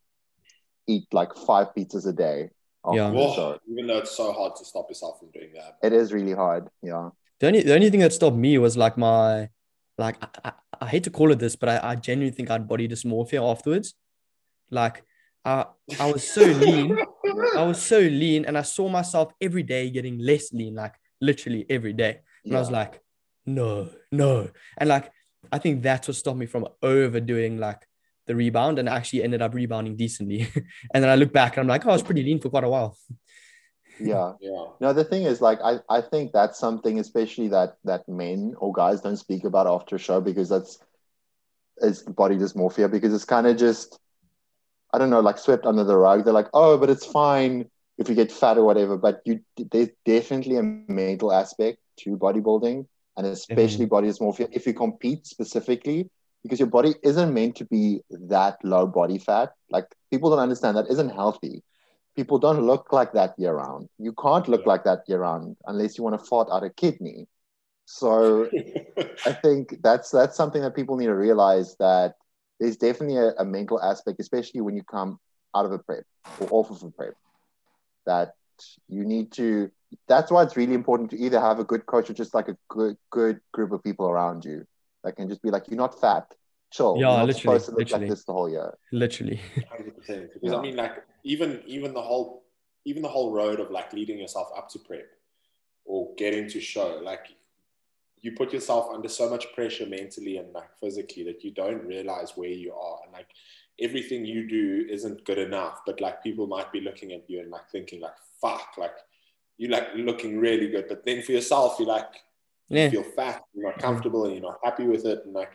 eat 0.88 1.07
like 1.13 1.33
five 1.36 1.67
pizzas 1.75 2.05
a 2.07 2.12
day. 2.13 2.50
After 2.85 2.97
Yeah. 2.97 3.09
the 3.09 3.15
Whoa, 3.15 3.35
show. 3.35 3.59
even 3.69 3.88
though 3.88 3.97
it's 4.00 4.11
so 4.15 4.31
hard 4.31 4.55
to 4.57 4.65
stop 4.65 4.89
yourself 4.89 5.19
from 5.19 5.29
doing 5.31 5.53
that. 5.53 5.77
It 5.83 5.93
is 5.93 6.11
really 6.13 6.33
hard. 6.33 6.67
Yeah. 6.81 7.09
The 7.39 7.47
only 7.47 7.61
the 7.63 7.73
only 7.75 7.89
thing 7.89 8.00
that 8.01 8.13
stopped 8.13 8.38
me 8.38 8.57
was 8.57 8.77
like 8.77 8.97
my 8.97 9.50
like 9.97 10.17
I, 10.23 10.27
I, 10.50 10.51
I 10.81 10.88
hate 10.88 11.03
to 11.05 11.09
call 11.11 11.31
it 11.31 11.39
this, 11.39 11.55
but 11.55 11.69
I, 11.69 11.91
I 11.91 11.95
genuinely 11.95 12.35
think 12.35 12.50
I 12.50 12.53
had 12.53 12.67
body 12.67 12.88
dysmorphia 12.88 13.41
afterwards. 13.51 13.95
Like 14.69 15.03
I 15.45 15.65
I 16.00 16.11
was 16.11 16.27
so 16.27 16.41
lean. 16.43 16.97
I 17.57 17.63
was 17.63 17.81
so 17.81 18.00
lean 18.00 18.45
and 18.45 18.57
I 18.57 18.61
saw 18.61 18.89
myself 18.89 19.31
every 19.41 19.63
day 19.63 19.89
getting 19.89 20.19
less 20.19 20.51
lean, 20.53 20.75
like 20.75 20.95
literally 21.19 21.65
every 21.69 21.93
day. 21.93 22.19
And 22.45 22.55
I 22.55 22.59
was 22.59 22.71
like, 22.71 23.00
no, 23.45 23.89
no. 24.11 24.50
And 24.77 24.89
like 24.89 25.11
I 25.51 25.57
think 25.57 25.81
that's 25.81 26.07
what 26.07 26.15
stopped 26.17 26.38
me 26.38 26.45
from 26.45 26.67
overdoing 26.83 27.57
like 27.59 27.81
the 28.31 28.35
rebound 28.35 28.79
and 28.79 28.88
actually 28.88 29.23
ended 29.23 29.41
up 29.41 29.53
rebounding 29.53 29.95
decently. 29.95 30.47
and 30.93 31.03
then 31.03 31.09
I 31.09 31.15
look 31.15 31.33
back 31.33 31.57
and 31.57 31.61
I'm 31.61 31.67
like, 31.67 31.85
oh, 31.85 31.89
I 31.89 31.93
was 31.93 32.03
pretty 32.03 32.23
lean 32.23 32.39
for 32.39 32.50
quite 32.50 32.63
a 32.63 32.69
while. 32.69 32.97
yeah. 34.00 34.33
Yeah. 34.39 34.65
No, 34.79 34.93
the 34.93 35.03
thing 35.03 35.23
is, 35.23 35.41
like, 35.41 35.59
I, 35.61 35.79
I 35.89 36.01
think 36.01 36.31
that's 36.31 36.57
something, 36.57 37.00
especially 37.00 37.50
that 37.50 37.75
that 37.83 38.07
men 38.07 38.55
or 38.57 38.71
guys 38.71 39.01
don't 39.01 39.17
speak 39.17 39.43
about 39.43 39.67
after 39.67 39.97
a 39.97 40.00
show 40.00 40.21
because 40.21 40.50
that's 40.50 40.79
it's 41.77 42.03
body 42.03 42.38
dysmorphia 42.38 42.89
because 42.89 43.13
it's 43.13 43.25
kind 43.25 43.47
of 43.47 43.57
just, 43.57 44.00
I 44.93 44.97
don't 44.97 45.09
know, 45.09 45.19
like 45.19 45.38
swept 45.38 45.65
under 45.65 45.83
the 45.83 45.97
rug. 45.97 46.23
They're 46.23 46.33
like, 46.33 46.50
oh, 46.53 46.77
but 46.77 46.89
it's 46.89 47.05
fine 47.05 47.69
if 47.97 48.07
you 48.07 48.15
get 48.15 48.31
fat 48.31 48.57
or 48.57 48.63
whatever. 48.63 48.97
But 48.97 49.21
you, 49.25 49.41
there's 49.57 49.89
definitely 50.05 50.57
a 50.57 50.63
mental 50.63 51.33
aspect 51.33 51.79
to 52.01 52.17
bodybuilding 52.17 52.85
and 53.17 53.27
especially 53.27 53.85
body 53.85 54.07
dysmorphia 54.07 54.47
if 54.51 54.65
you 54.65 54.73
compete 54.73 55.27
specifically 55.27 56.09
because 56.43 56.60
your 56.60 56.69
body 56.69 56.95
isn't 57.03 57.33
meant 57.33 57.55
to 57.57 57.65
be 57.65 58.01
that 58.10 58.57
low 58.63 58.88
body 58.88 59.17
fat. 59.17 59.53
Like 59.69 59.86
people 60.10 60.29
don't 60.29 60.39
understand 60.39 60.77
that 60.77 60.89
isn't 60.89 61.10
healthy 61.10 61.63
people 62.15 62.39
don't 62.39 62.65
look 62.65 62.91
like 62.91 63.13
that 63.13 63.33
year 63.38 63.53
round. 63.53 63.89
You 63.98 64.13
can't 64.13 64.48
look 64.48 64.65
like 64.65 64.83
that 64.83 65.03
year 65.07 65.19
round 65.19 65.57
unless 65.65 65.98
you 65.98 66.03
want 66.03 66.19
to 66.19 66.25
fart 66.25 66.50
out 66.51 66.63
a 66.63 66.69
kidney. 66.69 67.27
So 67.86 68.50
I 69.25 69.33
think 69.33 69.77
that's 69.81 70.12
that's 70.12 70.38
something 70.38 70.62
that 70.62 70.75
people 70.75 70.98
need 70.98 71.07
to 71.07 71.15
realize 71.15 71.75
that 71.79 72.15
there's 72.60 72.77
definitely 72.77 73.17
a, 73.17 73.31
a 73.39 73.45
mental 73.45 73.81
aspect, 73.81 74.19
especially 74.19 74.62
when 74.62 74.75
you 74.75 74.83
come 74.83 75.19
out 75.55 75.65
of 75.65 75.71
a 75.71 75.79
prep 75.79 76.03
or 76.39 76.48
off 76.51 76.69
of 76.69 76.83
a 76.83 76.91
prep, 76.91 77.15
that 78.05 78.33
you 78.88 79.03
need 79.03 79.31
to. 79.33 79.71
That's 80.07 80.31
why 80.31 80.43
it's 80.43 80.55
really 80.55 80.74
important 80.74 81.12
to 81.12 81.19
either 81.19 81.39
have 81.39 81.60
a 81.60 81.65
good 81.65 81.86
coach 81.86 82.10
or 82.10 82.13
just 82.13 82.33
like 82.33 82.48
a 82.48 82.57
good 82.69 82.98
good 83.10 83.39
group 83.51 83.71
of 83.71 83.83
people 83.83 84.07
around 84.07 84.45
you 84.45 84.65
that 85.03 85.15
can 85.15 85.27
just 85.29 85.41
be 85.41 85.50
like, 85.50 85.67
you're 85.67 85.77
not 85.77 86.00
fat, 86.00 86.34
chill. 86.72 86.96
Yeah, 86.98 87.17
you're 87.17 87.25
literally, 87.25 87.34
supposed 87.34 87.65
to 87.65 87.72
look 87.72 87.79
literally. 87.79 88.05
like 88.05 88.10
this 88.10 88.25
the 88.25 88.34
whole 88.34 88.50
year. 88.50 88.74
Literally. 88.91 89.41
Hundred 89.70 89.98
percent. 90.00 90.34
Because 90.34 90.51
Yeah. 90.51 90.58
I 90.58 90.62
mean, 90.62 90.75
like 90.75 91.03
even 91.24 91.62
even 91.65 91.93
the 91.93 92.01
whole 92.01 92.43
even 92.86 93.01
the 93.01 93.10
whole 93.10 93.31
road 93.31 93.60
of 93.60 93.70
like 93.70 93.93
leading 93.93 94.17
yourself 94.17 94.50
up 94.58 94.70
to 94.70 94.79
prep 94.79 95.08
or 95.86 96.13
getting 96.17 96.50
to 96.50 96.60
show, 96.60 97.00
like 97.03 97.27
you 98.22 98.31
put 98.34 98.53
yourself 98.53 98.88
under 98.93 99.10
so 99.10 99.29
much 99.29 99.51
pressure 99.53 99.86
mentally 99.86 100.38
and 100.38 100.53
like 100.53 100.70
physically 100.79 101.24
that 101.24 101.43
you 101.43 101.51
don't 101.51 101.86
realize 101.86 102.34
where 102.36 102.50
you 102.50 102.74
are 102.74 103.00
and 103.03 103.13
like 103.13 103.27
everything 103.79 104.25
you 104.25 104.48
do 104.48 104.86
isn't 104.89 105.25
good 105.25 105.39
enough. 105.39 105.81
But 105.86 106.01
like 106.01 106.24
people 106.24 106.48
might 106.48 106.72
be 106.72 106.81
looking 106.81 107.12
at 107.13 107.29
you 107.29 107.39
and 107.41 107.50
like 107.50 107.70
thinking 107.72 108.01
like 108.01 108.15
fuck, 108.39 108.75
like 108.77 108.96
you're 109.58 109.72
like 109.72 109.89
looking 109.96 110.39
really 110.39 110.70
good. 110.70 110.86
But 110.88 111.05
then 111.05 111.22
for 111.22 111.31
yourself, 111.34 111.77
you're 111.79 111.88
like 111.88 112.13
Yeah. 112.72 112.90
feel 112.90 113.04
fat, 113.04 113.42
you're 113.54 113.70
not 113.70 113.80
comfortable, 113.80 114.25
and 114.25 114.34
you're 114.34 114.42
not 114.44 114.60
happy 114.63 114.86
with 114.86 115.06
it, 115.06 115.20
and 115.25 115.34
like 115.34 115.54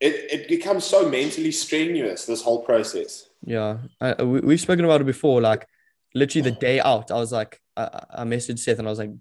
it, 0.00 0.14
it 0.30 0.48
becomes 0.48 0.84
so 0.84 1.08
mentally 1.08 1.52
strenuous. 1.52 2.26
This 2.26 2.42
whole 2.42 2.62
process. 2.62 3.28
Yeah, 3.44 3.78
I, 4.00 4.22
we, 4.22 4.40
we've 4.40 4.60
spoken 4.60 4.84
about 4.84 5.00
it 5.00 5.04
before. 5.04 5.40
Like, 5.40 5.66
literally 6.14 6.50
the 6.50 6.56
day 6.56 6.80
out, 6.80 7.10
I 7.10 7.14
was 7.14 7.32
like, 7.32 7.60
I, 7.76 8.04
I 8.10 8.24
messaged 8.24 8.58
Seth 8.58 8.78
and 8.78 8.88
I 8.88 8.90
was 8.90 8.98
like, 8.98 9.12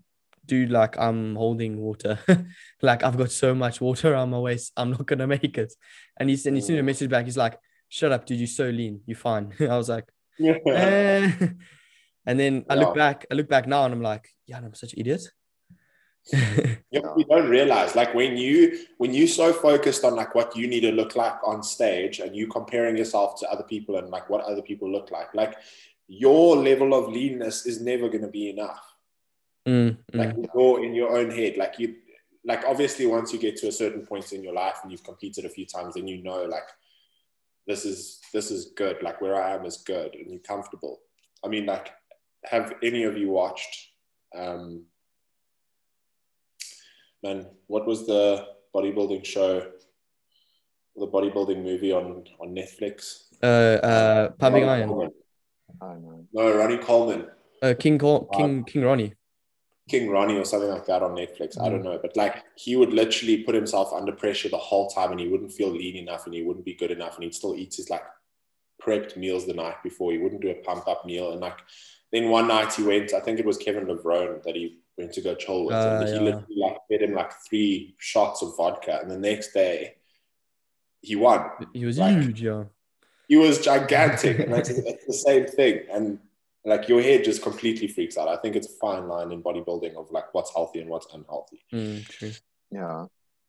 dude, 0.46 0.72
like, 0.72 0.98
I'm 0.98 1.36
holding 1.36 1.78
water. 1.78 2.20
like, 2.82 3.04
I've 3.04 3.18
got 3.18 3.32
so 3.32 3.56
much 3.56 3.80
water 3.80 4.16
on 4.16 4.32
my 4.32 4.40
waist. 4.40 4.74
I'm 4.76 4.92
not 4.92 5.06
going 5.06 5.20
to 5.20 5.28
make 5.28 5.58
it. 5.58 5.74
And 6.18 6.30
he 6.30 6.36
sent, 6.36 6.56
he 6.56 6.62
sent 6.62 6.80
a 6.80 6.84
message 6.84 7.10
back. 7.10 7.26
He's 7.26 7.38
like, 7.38 7.58
shut 7.88 8.12
up, 8.12 8.26
dude. 8.26 8.40
You're 8.40 8.48
so 8.48 8.70
lean. 8.70 9.02
You're 9.06 9.18
fine. 9.18 9.54
I 9.60 9.78
was 9.78 9.90
like, 9.90 10.06
Yeah. 10.38 10.56
eh. 10.68 11.32
And 12.28 12.40
then 12.40 12.66
I 12.68 12.74
look 12.74 12.96
back, 12.96 13.28
I 13.32 13.36
look 13.36 13.48
back 13.48 13.68
now 13.68 13.86
and 13.86 13.94
I'm 13.94 14.02
like, 14.02 14.28
yeah, 14.48 14.58
I'm 14.58 14.74
such 14.74 14.94
an 14.94 15.00
idiot. 15.00 15.22
You 16.92 17.26
don't 17.30 17.50
realize 17.50 17.94
like 17.94 18.14
when 18.14 18.38
you 18.38 18.86
when 19.00 19.14
you 19.14 19.28
so 19.28 19.52
focused 19.52 20.06
on 20.06 20.16
like 20.16 20.34
what 20.34 20.56
you 20.56 20.66
need 20.66 20.82
to 20.82 20.94
look 20.94 21.18
like 21.18 21.36
on 21.46 21.62
stage 21.62 22.20
and 22.20 22.34
you 22.34 22.48
comparing 22.48 22.96
yourself 22.96 23.38
to 23.42 23.50
other 23.50 23.64
people 23.64 23.98
and 23.98 24.10
like 24.10 24.30
what 24.30 24.46
other 24.46 24.62
people 24.62 24.90
look 24.90 25.12
like 25.12 25.34
like 25.36 25.58
your 26.08 26.56
level 26.56 26.94
of 26.94 27.12
leanness 27.12 27.66
is 27.66 27.82
never 27.82 28.08
going 28.08 28.22
to 28.22 28.30
be 28.30 28.50
enough 28.50 28.96
Mm, 29.68 29.98
mm. 29.98 29.98
like 30.14 30.36
you're 30.54 30.84
in 30.84 30.94
your 30.94 31.18
own 31.18 31.32
head 31.32 31.58
like 31.58 31.80
you 31.80 31.96
like 32.46 32.64
obviously 32.68 33.08
once 33.08 33.34
you 33.34 33.40
get 33.40 33.58
to 33.58 33.68
a 33.68 33.72
certain 33.72 34.06
point 34.06 34.32
in 34.32 34.44
your 34.44 34.54
life 34.54 34.76
and 34.84 34.92
you've 34.92 35.04
competed 35.04 35.44
a 35.44 35.50
few 35.50 35.66
times 35.66 35.96
then 35.96 36.08
you 36.08 36.22
know 36.22 36.44
like 36.44 36.68
this 37.66 37.84
is 37.84 38.22
this 38.32 38.52
is 38.52 38.74
good 38.78 39.02
like 39.02 39.20
where 39.22 39.42
i 39.42 39.56
am 39.56 39.66
is 39.66 39.78
good 39.78 40.14
and 40.14 40.30
you're 40.30 40.40
comfortable 40.42 41.00
i 41.44 41.48
mean 41.48 41.66
like 41.66 41.90
have 42.44 42.76
any 42.84 43.06
of 43.06 43.18
you 43.18 43.30
watched 43.30 43.90
um 44.36 44.84
man 47.26 47.46
what 47.68 47.86
was 47.92 48.06
the 48.12 48.24
bodybuilding 48.76 49.26
show 49.26 49.52
the 50.96 51.08
bodybuilding 51.16 51.62
movie 51.70 51.92
on 51.92 52.24
on 52.40 52.48
netflix 52.62 53.24
uh, 53.44 53.48
uh, 53.92 54.30
Pumping 54.40 54.64
Ronnie 54.66 54.82
Iron. 54.82 54.90
Coleman. 54.90 55.12
I 55.82 55.86
don't 55.88 56.04
know. 56.04 56.28
no 56.40 56.58
ronnie 56.58 56.78
coleman 56.78 57.22
Uh, 57.62 57.74
King, 57.84 57.98
Col- 57.98 58.26
King, 58.38 58.64
King 58.70 58.84
Ronnie. 58.88 59.12
King 59.90 60.10
Ronnie 60.10 60.38
or 60.42 60.46
something 60.46 60.70
like 60.76 60.86
that 60.88 61.02
on 61.08 61.12
Netflix. 61.22 61.60
I 61.64 61.70
don't 61.70 61.82
Mm. 61.82 61.88
know. 61.90 62.00
But 62.06 62.14
like 62.22 62.36
he 62.64 62.76
would 62.80 62.94
literally 63.02 63.38
put 63.46 63.56
himself 63.62 63.88
under 64.00 64.12
pressure 64.24 64.50
the 64.50 64.58
whole 64.70 64.88
time 64.98 65.12
and 65.12 65.20
he 65.24 65.28
wouldn't 65.32 65.52
feel 65.60 65.70
lean 65.82 65.96
enough 66.04 66.26
and 66.26 66.34
he 66.38 66.44
wouldn't 66.48 66.66
be 66.72 66.74
good 66.82 66.92
enough 66.98 67.16
and 67.16 67.24
he'd 67.26 67.36
still 67.42 67.56
eat 67.62 67.74
his 67.80 67.90
like 67.94 68.06
prepped 68.84 69.16
meals 69.24 69.46
the 69.46 69.54
night 69.64 69.78
before. 69.88 70.12
He 70.12 70.18
wouldn't 70.24 70.42
do 70.46 70.50
a 70.56 70.62
pump 70.68 70.88
up 70.94 71.06
meal. 71.06 71.32
And 71.34 71.42
like 71.48 71.60
then 72.12 72.30
one 72.38 72.48
night 72.56 72.74
he 72.74 72.84
went, 72.92 73.14
I 73.14 73.22
think 73.22 73.40
it 73.40 73.46
was 73.50 73.58
Kevin 73.66 73.86
Levrone 73.88 74.44
that 74.44 74.56
he 74.56 74.66
went 74.98 75.14
to 75.14 75.22
go 75.22 75.36
chill 75.36 75.66
with. 75.66 75.76
Uh, 75.76 75.98
and 76.02 76.08
he 76.08 76.14
yeah. 76.16 76.22
literally 76.22 76.56
like 76.58 76.78
fed 76.90 77.02
him 77.02 77.14
like 77.14 77.32
three 77.48 77.96
shots 78.00 78.42
of 78.42 78.56
vodka. 78.58 79.00
And 79.02 79.10
the 79.12 79.18
next 79.18 79.54
day 79.54 79.96
he 81.02 81.16
won. 81.16 81.50
He 81.74 81.86
was 81.86 81.98
Like- 81.98 82.16
huge, 82.22 82.42
yeah. 82.42 82.66
He 83.28 83.38
was 83.38 83.60
gigantic. 83.60 84.40
and 84.40 84.54
it's, 84.54 84.70
it's 84.70 85.06
the 85.06 85.14
same 85.14 85.48
thing. 85.48 85.82
And 85.92 86.20
like 86.64 86.88
your 86.88 87.02
head 87.02 87.24
just 87.24 87.42
completely 87.42 87.88
freaks 87.88 88.18
out. 88.18 88.28
I 88.28 88.38
think 88.38 88.56
it's 88.56 88.68
a 88.68 88.78
fine 88.80 89.08
line 89.08 89.32
in 89.32 89.42
bodybuilding 89.42 89.96
of 89.96 90.12
like 90.12 90.34
what's 90.34 90.54
healthy 90.54 90.80
and 90.82 90.90
what's 90.90 91.08
unhealthy. 91.14 91.60
Mm, 91.74 92.06
true. 92.08 92.32
Yeah. 92.72 93.06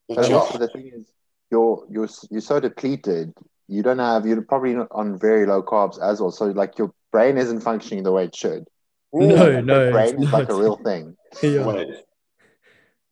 But 0.09 0.17
But 0.17 0.33
also 0.33 0.59
the 0.59 0.69
thing 0.69 0.93
is, 0.95 1.07
you're 1.51 1.87
you're 1.91 2.09
you're 2.31 2.41
so 2.41 2.59
depleted. 2.61 3.33
You 3.69 3.83
don't 3.83 3.99
have. 3.99 4.27
You're 4.27 4.43
probably 4.43 4.75
not 4.75 4.89
on 4.93 5.19
very 5.19 5.45
low 5.47 5.63
carbs 5.63 6.01
as 6.01 6.21
well. 6.21 6.31
So 6.31 6.47
like 6.47 6.79
your 6.79 6.93
brain 7.13 7.37
isn't 7.37 7.61
functioning 7.61 8.03
the 8.05 8.13
way 8.13 8.25
it 8.25 8.35
should. 8.35 8.67
No, 9.13 9.35
Like, 9.35 9.65
no, 9.65 9.91
brain 9.93 10.15
it's 10.15 10.25
is 10.27 10.33
like 10.33 10.49
a 10.51 10.55
real 10.55 10.77
thing. 10.77 11.17
Yeah. 11.43 11.51
No 11.61 11.67
way. 11.69 11.87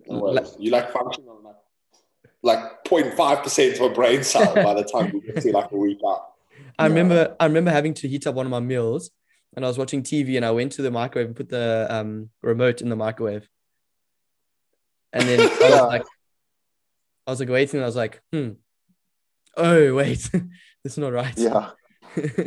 Like- 0.07 0.47
you 0.59 0.71
like 0.71 0.91
function 0.93 1.25
on 1.29 1.43
like 1.45 1.57
like 2.43 2.85
0.5 2.85 3.43
percent 3.43 3.75
of 3.77 3.81
a 3.83 3.91
brain 3.91 4.23
cell 4.23 4.55
by 4.55 4.75
the 4.75 4.85
time 4.85 5.11
you 5.15 5.21
get 5.23 5.41
to 5.43 5.51
like 5.53 5.71
a 5.73 5.77
week 5.77 5.99
out. 6.07 6.33
I 6.79 6.85
Yeah. 6.85 6.89
remember 6.89 7.37
I 7.41 7.47
remember 7.47 7.71
having 7.71 7.95
to 7.95 8.09
heat 8.09 8.27
up 8.27 8.35
one 8.35 8.47
of 8.47 8.51
my 8.51 8.61
meals 8.61 9.11
and 9.57 9.65
I 9.65 9.69
was 9.69 9.79
watching 9.79 10.03
TV 10.03 10.37
and 10.37 10.45
I 10.45 10.51
went 10.51 10.73
to 10.73 10.83
the 10.83 10.91
microwave 10.91 11.29
and 11.29 11.37
put 11.37 11.49
the 11.49 11.87
um, 11.89 12.29
remote 12.43 12.83
in 12.83 12.89
the 12.91 12.97
microwave. 12.97 13.49
And 15.13 15.29
then 15.29 15.41
I 15.41 15.71
was 15.71 15.81
like 15.83 16.05
I 17.27 17.31
was 17.31 17.41
like 17.41 17.49
waiting 17.49 17.79
and 17.79 17.85
I 17.85 17.87
was 17.87 17.97
like, 17.97 18.21
hmm. 18.33 18.51
Oh 19.57 19.95
wait, 19.95 20.29
that's 20.85 20.99
not 20.99 21.13
right. 21.13 21.33
Yeah. 21.39 21.71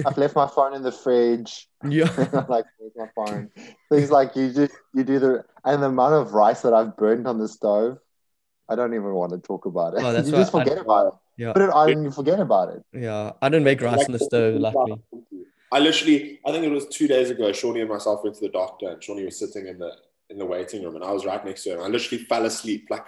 I've 0.06 0.18
left 0.18 0.36
my 0.36 0.48
phone 0.48 0.74
in 0.74 0.82
the 0.84 0.92
fridge. 0.92 1.68
yeah. 1.88 2.10
I'm 2.34 2.48
like, 2.48 2.66
where's 2.78 2.94
my 2.96 3.08
phone? 3.16 3.50
Things 3.92 4.12
like 4.12 4.36
you 4.36 4.52
just 4.52 4.74
you 4.94 5.04
do 5.04 5.20
the 5.20 5.44
and 5.66 5.82
the 5.84 5.88
amount 5.88 6.14
of 6.16 6.34
rice 6.34 6.62
that 6.62 6.74
I've 6.74 6.96
burned 6.98 7.28
on 7.28 7.38
the 7.38 7.48
stove. 7.48 7.98
I 8.70 8.76
don't 8.76 8.94
even 8.94 9.14
want 9.14 9.32
to 9.32 9.38
talk 9.40 9.66
about 9.66 9.94
it. 9.96 10.04
Oh, 10.04 10.12
that's 10.12 10.28
you 10.28 10.34
why 10.34 10.40
just 10.42 10.54
I- 10.56 10.60
forget 10.64 10.78
about 10.80 11.08
it. 11.08 11.14
Yeah. 11.38 11.54
Put 11.54 11.62
it 11.62 11.70
on 11.70 11.90
and 11.92 12.04
you 12.04 12.12
forget 12.12 12.40
about 12.40 12.70
it. 12.70 12.84
Yeah. 12.94 13.32
I 13.42 13.50
didn't 13.50 13.64
make 13.64 13.80
rice 13.82 13.98
Like, 14.00 14.08
on 14.08 14.12
the 14.14 14.20
stove, 14.20 14.56
luckily. 14.60 15.00
I 15.72 15.78
literally, 15.80 16.40
I 16.46 16.52
think 16.52 16.66
it 16.66 16.72
was 16.72 16.88
two 16.88 17.08
days 17.08 17.30
ago. 17.30 17.52
Shawnee 17.52 17.82
and 17.82 17.90
myself 17.90 18.24
went 18.24 18.36
to 18.38 18.42
the 18.42 18.50
doctor, 18.50 18.90
and 18.90 19.04
Shawnee 19.04 19.26
was 19.26 19.38
sitting 19.38 19.68
in 19.68 19.78
the 19.78 19.92
in 20.30 20.38
the 20.40 20.46
waiting 20.46 20.84
room, 20.84 20.96
and 20.96 21.04
I 21.04 21.12
was 21.12 21.26
right 21.26 21.44
next 21.46 21.64
to 21.66 21.70
her. 21.72 21.76
And 21.76 21.86
I 21.86 21.88
literally 21.90 22.24
fell 22.26 22.46
asleep, 22.46 22.88
like 22.90 23.06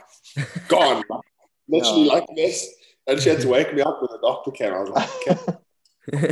gone, 0.68 1.04
like, 1.10 1.22
literally 1.68 2.04
Yeah. 2.06 2.14
like 2.14 2.26
this. 2.36 2.68
And 3.08 3.20
she 3.20 3.30
had 3.30 3.42
to 3.42 3.48
wake 3.48 3.74
me 3.74 3.82
up 3.82 4.00
when 4.00 4.10
the 4.12 4.20
doctor 4.28 4.52
came. 4.52 4.74
I 4.74 4.80
was 4.80 4.90
like, 4.90 5.10
okay, 5.28 5.58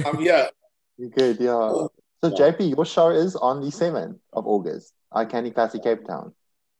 I'm 0.06 0.18
here. 0.20 0.50
You're 0.98 1.10
good, 1.10 1.38
yeah. 1.40 1.52
Oh, 1.52 1.90
so 2.24 2.30
Yeah. 2.30 2.52
JP, 2.52 2.76
your 2.76 2.86
show 2.86 3.10
is 3.10 3.36
on 3.36 3.62
the 3.62 3.72
seventh 3.72 4.18
of 4.34 4.48
August. 4.48 4.94
Iconic 5.14 5.54
Classic 5.54 5.82
Cape 5.84 6.06
Town. 6.06 6.34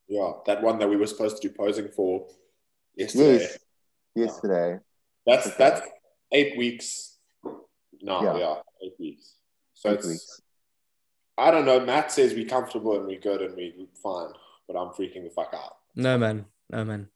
Yeah, 0.08 0.32
that 0.46 0.62
one 0.64 0.80
that 0.80 0.90
we 0.90 0.96
were 0.98 1.08
supposed 1.08 1.42
to 1.42 1.48
do 1.48 1.54
posing 1.54 1.90
for 1.90 2.28
yesterday. 2.96 3.40
Yes. 3.40 3.58
Yesterday. 4.16 4.80
That's 5.26 5.56
that's 5.58 5.82
eight 6.32 6.58
weeks 6.58 7.18
No, 8.02 8.22
Yeah. 8.24 8.38
yeah, 8.38 8.56
eight 8.84 8.94
weeks. 9.00 9.36
So 9.74 9.90
Eight 9.90 9.96
it's 10.00 10.08
weeks. 10.08 10.42
I 11.38 11.52
don't 11.52 11.66
know. 11.66 11.80
Matt 11.80 12.12
says 12.12 12.34
we're 12.34 12.48
comfortable 12.48 12.96
and 12.98 13.06
we're 13.06 13.20
good 13.20 13.42
and 13.42 13.56
we're 13.56 13.74
fine, 14.02 14.34
but 14.68 14.76
I'm 14.78 14.90
freaking 14.90 15.24
the 15.24 15.30
fuck 15.30 15.54
out. 15.54 15.78
No 15.96 16.18
man, 16.18 16.46
no 16.70 16.84
man. 16.86 17.10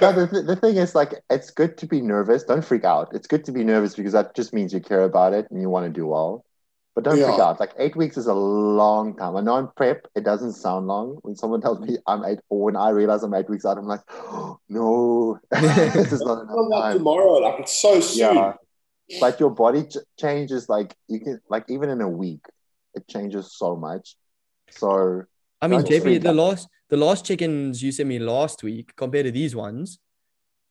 No, 0.00 0.12
the, 0.12 0.28
th- 0.30 0.46
the 0.46 0.56
thing 0.56 0.76
is, 0.76 0.94
like, 0.94 1.14
it's 1.30 1.50
good 1.50 1.76
to 1.78 1.86
be 1.86 2.00
nervous. 2.00 2.44
Don't 2.44 2.64
freak 2.64 2.84
out. 2.84 3.08
It's 3.14 3.26
good 3.26 3.44
to 3.44 3.52
be 3.52 3.64
nervous 3.64 3.94
because 3.94 4.12
that 4.12 4.34
just 4.34 4.52
means 4.52 4.72
you 4.72 4.80
care 4.80 5.02
about 5.02 5.32
it 5.32 5.46
and 5.50 5.60
you 5.60 5.68
want 5.68 5.86
to 5.86 5.92
do 5.92 6.06
well. 6.06 6.44
But 6.94 7.04
don't 7.04 7.16
freak 7.16 7.38
out. 7.38 7.58
Like, 7.58 7.72
eight 7.78 7.96
weeks 7.96 8.16
is 8.16 8.26
a 8.26 8.34
long 8.34 9.16
time. 9.16 9.36
I 9.36 9.40
know 9.40 9.56
in 9.56 9.68
prep, 9.76 10.06
it 10.14 10.24
doesn't 10.24 10.52
sound 10.52 10.86
long. 10.88 11.18
When 11.22 11.34
someone 11.36 11.60
tells 11.60 11.80
me 11.80 11.96
I'm 12.06 12.24
eight, 12.24 12.40
or 12.48 12.64
when 12.64 12.76
I 12.76 12.90
realize 12.90 13.22
I'm 13.22 13.32
eight 13.34 13.48
weeks 13.48 13.64
out, 13.64 13.78
I'm 13.78 13.86
like, 13.86 14.00
no, 14.68 15.38
this 15.50 16.12
is 16.12 16.20
not 16.20 16.46
Oh, 16.50 16.66
enough 16.66 16.82
time. 16.82 16.98
tomorrow, 16.98 17.32
like 17.38 17.60
it's 17.60 17.80
so 17.80 18.00
soon. 18.00 18.34
Yeah. 18.36 18.52
But 19.20 19.40
your 19.40 19.50
body 19.50 19.84
ch- 19.84 19.98
changes, 20.18 20.68
like, 20.68 20.94
you 21.08 21.20
can, 21.20 21.40
like, 21.48 21.64
even 21.68 21.90
in 21.90 22.00
a 22.00 22.08
week, 22.08 22.44
it 22.94 23.08
changes 23.08 23.52
so 23.56 23.76
much. 23.76 24.16
So, 24.70 25.22
I 25.60 25.68
mean, 25.68 25.82
JP, 25.82 26.22
the 26.22 26.30
out. 26.30 26.36
last 26.36 26.68
the 26.92 26.98
last 26.98 27.24
check-ins 27.24 27.82
you 27.82 27.90
sent 27.90 28.06
me 28.06 28.18
last 28.18 28.62
week 28.62 28.94
compared 28.96 29.24
to 29.24 29.32
these 29.32 29.56
ones 29.56 29.98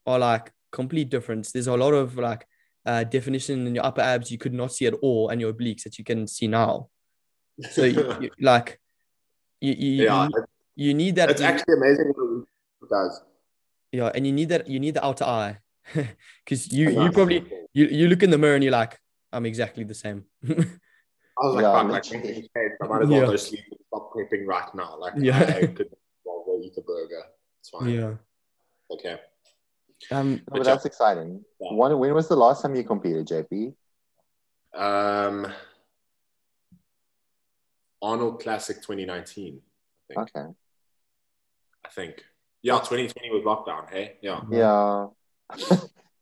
are 0.05 0.19
like 0.19 0.53
complete 0.71 1.09
difference. 1.09 1.51
There's 1.51 1.65
a 1.65 1.75
lot 1.75 1.93
of 1.95 2.15
like 2.15 2.45
uh, 2.85 3.03
definition 3.05 3.65
in 3.65 3.73
your 3.73 3.83
upper 3.83 4.01
abs 4.01 4.29
you 4.31 4.37
could 4.37 4.53
not 4.53 4.71
see 4.71 4.85
at 4.85 4.93
all, 5.01 5.29
and 5.29 5.41
your 5.41 5.51
obliques 5.51 5.81
that 5.83 5.97
you 5.97 6.03
can 6.03 6.27
see 6.27 6.47
now. 6.47 6.89
So 7.71 7.85
you, 7.85 8.15
you- 8.21 8.29
like 8.39 8.79
you 9.61 9.73
you, 9.73 10.03
yeah, 10.05 10.27
you, 10.27 10.43
you 10.75 10.93
need 10.93 11.15
that. 11.15 11.31
it's 11.31 11.41
actually 11.41 11.73
amazing 11.81 12.13
what 12.15 12.45
it 12.83 12.89
does. 12.89 13.23
yeah, 13.91 14.11
and 14.13 14.25
you 14.27 14.31
need 14.33 14.49
that. 14.49 14.67
You 14.69 14.79
need 14.79 14.93
the 14.93 15.03
outer 15.03 15.25
eye 15.25 15.57
because 16.45 16.71
you 16.71 16.91
you 17.01 17.11
probably 17.11 17.43
you, 17.73 17.85
you 17.87 18.07
look 18.07 18.21
in 18.21 18.29
the 18.29 18.37
mirror 18.37 18.53
and 18.53 18.63
you're 18.63 18.71
like, 18.83 18.99
I'm 19.33 19.47
exactly 19.47 19.85
the 19.85 19.95
same. 19.95 20.25
I 20.47 21.45
was 21.45 21.55
like, 21.55 21.63
Yeah, 21.63 21.73
fuck, 21.73 21.89
like, 21.89 22.05
literally. 22.05 22.27
making 22.27 22.49
sense. 22.55 22.73
I 22.83 22.87
might 22.87 23.01
as 23.01 23.09
well 23.09 23.19
Yeah. 23.21 23.25
go 23.25 23.35
sleep 23.37 23.63
and 23.71 23.79
stop 23.87 24.13
prepping 24.13 24.45
right 24.45 24.75
now. 24.75 24.99
Like, 24.99 25.13
Yeah. 25.17 25.39
I 25.39 25.65
could 25.67 25.89
well, 26.61 26.69
go 26.69 26.73
eat 26.73 26.77
a 26.77 26.81
burger. 26.81 27.23
It's 27.59 27.69
fine. 27.69 27.89
yeah. 27.89 28.13
Okay. 28.91 29.19
Um. 30.11 30.33
no, 30.33 30.39
but 30.47 30.57
job. 30.57 30.65
that's 30.65 30.85
exciting. 30.85 31.43
Yeah. 31.59 31.73
When, 31.73 31.97
when 31.97 32.13
was 32.13 32.27
the 32.27 32.35
last 32.35 32.61
time 32.61 32.75
you 32.75 32.83
competed, 32.83 33.27
JP? 33.27 33.73
Um, 34.73 35.51
Arnold 38.01 38.41
Classic 38.41 38.77
2019. 38.77 39.61
I 40.09 40.13
think. 40.13 40.29
Okay. 40.35 40.47
I 41.85 41.89
think. 41.89 42.23
Yeah, 42.63 42.77
2020 42.77 43.29
was 43.31 43.43
lockdown. 43.43 43.89
Hey, 43.89 44.17
yeah. 44.21 44.41
Yeah. 44.51 45.07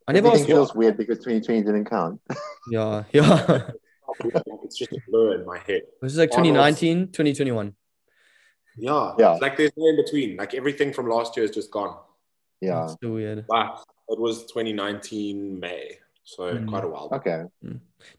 I 0.08 0.12
never 0.13 0.28
Everything 0.28 0.47
feels 0.47 0.73
weird 0.73 0.97
because 0.97 1.17
2020 1.19 1.63
didn't 1.63 1.86
count. 1.86 2.21
Yeah. 2.71 3.04
Yeah. 3.12 3.69
it's 4.63 4.78
just 4.78 4.91
a 4.91 4.97
blur 5.08 5.36
in 5.36 5.45
my 5.45 5.60
head. 5.60 5.82
This 6.02 6.13
is 6.13 6.17
like 6.17 6.32
Arnold's- 6.32 6.80
2019, 6.80 7.08
2021. 7.08 7.75
Yeah, 8.80 9.13
Yeah. 9.20 9.34
It's 9.34 9.42
like 9.42 9.58
there's 9.58 9.72
no 9.78 9.88
in 9.89 9.96
between. 9.98 10.38
Like 10.38 10.54
everything 10.54 10.94
from 10.94 11.08
last 11.10 11.36
year 11.38 11.46
is 11.46 11.52
just 11.52 11.72
gone. 11.72 11.96
Yeah. 12.62 12.84
It's 12.86 12.96
so 13.02 13.12
weird. 13.13 13.46
But 13.48 13.84
it 14.10 14.20
was 14.20 14.46
2019 14.48 15.60
May, 15.60 15.98
so 16.24 16.54
Mm. 16.54 16.68
quite 16.70 16.84
a 16.84 16.88
while. 16.88 17.10
Okay. 17.13 17.44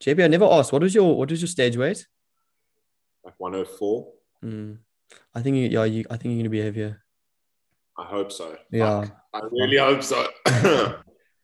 JP, 0.01 0.25
I 0.25 0.29
never 0.29 0.45
asked. 0.47 0.73
What 0.73 0.83
was 0.83 0.95
your 0.95 1.17
what 1.17 1.31
was 1.31 1.41
your 1.41 1.49
stage 1.49 1.77
weight? 1.77 2.07
Like 3.25 3.35
104. 3.39 4.07
Mm. 4.45 4.79
I 5.35 5.43
think 5.43 5.57
you, 5.57 5.69
yeah, 5.69 5.85
you, 5.85 6.05
I 6.11 6.17
think 6.17 6.33
you're 6.33 6.39
gonna 6.43 6.51
be 6.51 6.61
heavier. 6.63 7.03
I 7.99 8.05
hope 8.05 8.33
so. 8.33 8.57
Yeah. 8.71 9.03
Fuck. 9.03 9.17
I 9.35 9.41
really 9.53 9.77
hope 9.79 10.03
so. 10.03 10.27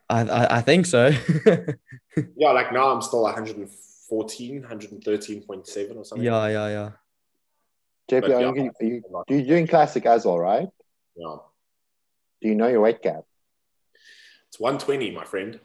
I, 0.08 0.20
I, 0.22 0.56
I 0.58 0.60
think 0.62 0.86
so. 0.86 1.10
yeah, 2.36 2.50
like 2.52 2.72
now 2.72 2.88
I'm 2.92 3.02
still 3.02 3.22
114, 3.22 4.62
113.7 4.62 5.96
or 5.96 6.04
something. 6.04 6.24
yeah, 6.24 6.46
yeah, 6.48 6.68
yeah. 6.68 6.90
JP, 8.10 8.20
But 8.20 8.30
are 8.30 8.40
yeah. 8.40 8.52
you, 8.54 8.70
are 8.80 8.84
you, 8.84 9.02
you're 9.28 9.46
doing 9.46 9.66
classic 9.66 10.06
as 10.06 10.24
well, 10.24 10.38
right? 10.38 10.68
Yeah. 11.16 11.36
Do 12.42 12.48
you 12.48 12.54
know 12.54 12.68
your 12.68 12.80
weight 12.80 13.02
cap? 13.02 13.22
It's 14.48 14.60
120, 14.60 15.10
my 15.10 15.24
friend. 15.24 15.58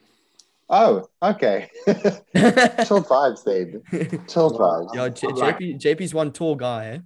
Oh, 0.69 1.07
okay. 1.21 1.69
Chill 1.85 3.03
vibes, 3.03 3.43
then. 3.43 3.81
Chill 4.27 4.51
vibes. 4.57 4.89
yeah, 4.95 5.09
J- 5.09 5.27
I'm 5.27 5.35
like- 5.35 5.59
JP, 5.59 5.79
JP's 5.81 6.13
one 6.13 6.31
tall 6.31 6.55
guy. 6.55 6.85
Eh? 6.85 6.97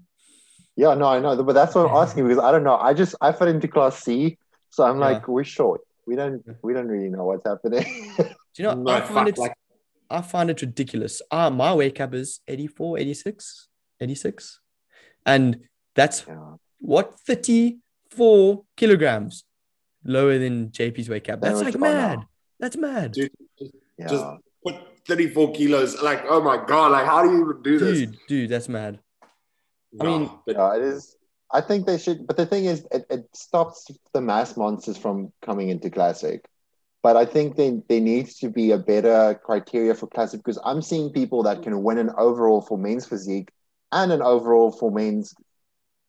Yeah, 0.78 0.94
no, 0.94 1.08
I 1.08 1.20
know, 1.20 1.42
but 1.44 1.54
that's 1.54 1.74
what 1.76 1.90
I'm 1.90 1.96
asking 1.96 2.28
because 2.28 2.44
I 2.44 2.52
don't 2.52 2.64
know. 2.64 2.76
I 2.78 2.94
just 2.94 3.16
I 3.22 3.32
fit 3.32 3.48
into 3.48 3.68
class 3.68 4.04
C, 4.04 4.38
so 4.70 4.84
I'm 4.84 5.00
Yeah. 5.00 5.06
like, 5.08 5.28
we're 5.28 5.44
short. 5.46 5.82
We 6.06 6.16
don't 6.16 6.44
we 6.62 6.74
don't 6.74 6.88
really 6.88 7.10
know 7.10 7.26
what's 7.26 7.48
happening. 7.48 7.84
Do 8.18 8.26
you 8.58 8.64
know? 8.66 8.74
No, 8.76 8.92
I 8.92 9.02
find 9.02 9.28
it. 9.30 9.38
like- 9.38 9.56
I 10.10 10.22
find 10.22 10.50
it 10.52 10.62
ridiculous. 10.62 11.22
Ah, 11.32 11.50
my 11.50 11.74
weight 11.74 11.96
cap 11.96 12.14
is 12.14 12.40
84, 12.48 13.00
86, 13.00 13.68
86, 14.00 14.60
and 15.26 15.60
that's 15.96 16.26
yeah. 16.28 16.56
what 16.80 17.20
34 17.22 18.64
kilograms 18.78 19.44
lower 20.04 20.38
than 20.38 20.70
JP's 20.70 21.10
weight 21.10 21.24
cap. 21.24 21.42
That's 21.42 21.56
what 21.56 21.66
like 21.66 21.80
mad. 21.80 22.20
now. 22.20 22.30
That's 22.60 22.78
mad, 22.78 23.12
Dude, 23.14 23.32
just, 23.60 23.74
Yeah. 23.98 24.08
just 24.08 24.26
put 24.64 24.76
34 25.08 25.54
kilos. 25.54 26.02
Like, 26.02 26.24
oh 26.30 26.42
my 26.42 26.64
God, 26.66 26.92
like, 26.92 27.06
how 27.06 27.24
do 27.24 27.32
you 27.32 27.42
even 27.44 27.62
do 27.62 27.80
this? 27.80 28.00
dude. 28.00 28.18
Dude, 28.28 28.50
that's 28.50 28.70
mad. 28.70 29.00
I 30.00 30.06
mean- 30.06 30.30
but 30.46 30.56
yeah, 30.56 30.76
it 30.76 30.84
is. 30.84 31.16
I 31.52 31.62
think 31.62 31.86
they 31.86 31.98
should, 31.98 32.26
but 32.28 32.38
the 32.38 32.46
thing 32.46 32.66
is, 32.66 32.86
it, 32.92 33.06
it 33.10 33.30
stops 33.34 33.90
the 34.14 34.20
mass 34.20 34.58
monsters 34.58 34.98
from 34.98 35.32
coming 35.42 35.70
into 35.70 35.90
classic. 35.90 36.44
But 37.04 37.16
I 37.16 37.26
think 37.26 37.56
there, 37.56 37.80
there 37.88 38.02
needs 38.02 38.40
to 38.40 38.50
be 38.50 38.72
a 38.72 38.80
better 38.80 39.40
criteria 39.44 39.94
for 39.94 40.08
classic 40.08 40.40
because 40.40 40.60
I'm 40.66 40.82
seeing 40.82 41.12
people 41.12 41.44
that 41.44 41.62
can 41.62 41.84
win 41.84 42.00
an 42.00 42.10
overall 42.18 42.62
for 42.62 42.80
men's 42.80 43.06
physique 43.06 43.50
and 43.96 44.12
an 44.12 44.22
overall 44.22 44.72
for 44.80 44.92
men's 44.92 45.34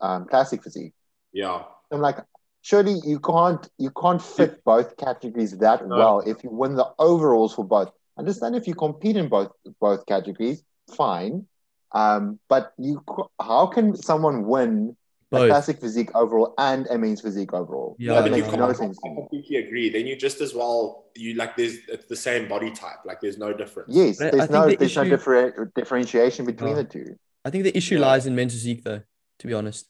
um, 0.01 0.27
classic 0.27 0.62
physique. 0.62 0.92
yeah. 1.33 1.62
I'm 1.92 2.01
like, 2.01 2.18
surely 2.62 2.96
you 3.12 3.18
can't 3.20 3.62
you 3.79 3.90
can't 4.03 4.20
fit 4.20 4.53
both 4.72 4.88
categories 5.07 5.53
that 5.64 5.79
No. 5.87 5.96
well 6.01 6.18
if 6.33 6.42
you 6.44 6.51
win 6.62 6.75
the 6.83 6.88
overalls 6.99 7.55
for 7.55 7.64
both. 7.77 7.90
Understand 8.18 8.57
if 8.57 8.66
you 8.68 8.75
compete 8.75 9.16
in 9.22 9.29
both 9.29 9.51
both 9.81 10.05
categories, 10.07 10.59
fine. 11.03 11.46
Um, 11.92 12.22
but 12.53 12.72
you 12.87 12.94
how 13.40 13.66
can 13.75 13.87
someone 14.11 14.38
win 14.55 14.96
a 15.33 15.46
classic 15.51 15.77
physique 15.85 16.11
overall 16.22 16.55
and 16.59 16.87
a 16.94 16.96
men's 16.99 17.20
physique 17.27 17.53
overall? 17.61 17.94
Yeah, 17.99 18.14
that 18.14 18.22
but 18.22 18.31
you 18.37 18.42
makes 18.42 18.53
no, 18.53 18.59
no 18.59 18.66
can't- 18.66 18.79
sense 18.79 18.96
to 19.05 19.11
I 19.11 19.14
completely 19.20 19.57
agree. 19.64 19.87
Then 19.94 20.05
you 20.11 20.16
just 20.27 20.40
as 20.46 20.53
well, 20.61 21.05
you 21.14 21.35
like, 21.35 21.53
there's 21.57 21.77
it's 21.94 22.07
the 22.14 22.20
same 22.29 22.49
body 22.55 22.70
type. 22.83 23.01
Like, 23.05 23.20
there's 23.20 23.38
no 23.46 23.53
difference. 23.62 23.90
Yes, 23.94 24.18
But 24.18 24.27
I 24.27 24.31
there's 24.37 24.51
no 24.59 24.62
the 24.68 24.77
there's 24.81 24.96
no 24.96 25.05
differ- 25.14 25.72
differentiation 25.81 26.42
between 26.53 26.75
No. 26.75 26.83
the 26.83 26.88
two. 26.96 27.09
I 27.46 27.50
think 27.50 27.62
the 27.64 27.76
issue 27.76 27.94
Yeah. 27.96 28.06
lies 28.09 28.26
in 28.26 28.35
men's 28.35 28.52
physique, 28.52 28.82
though. 28.82 29.02
To 29.40 29.46
be 29.46 29.54
honest, 29.54 29.87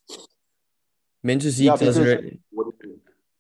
men's 1.23 1.45
physique 1.45 1.67
Yeah, 1.67 1.77
doesn't. 1.77 2.05
Really, 2.05 2.41
you- 2.53 2.73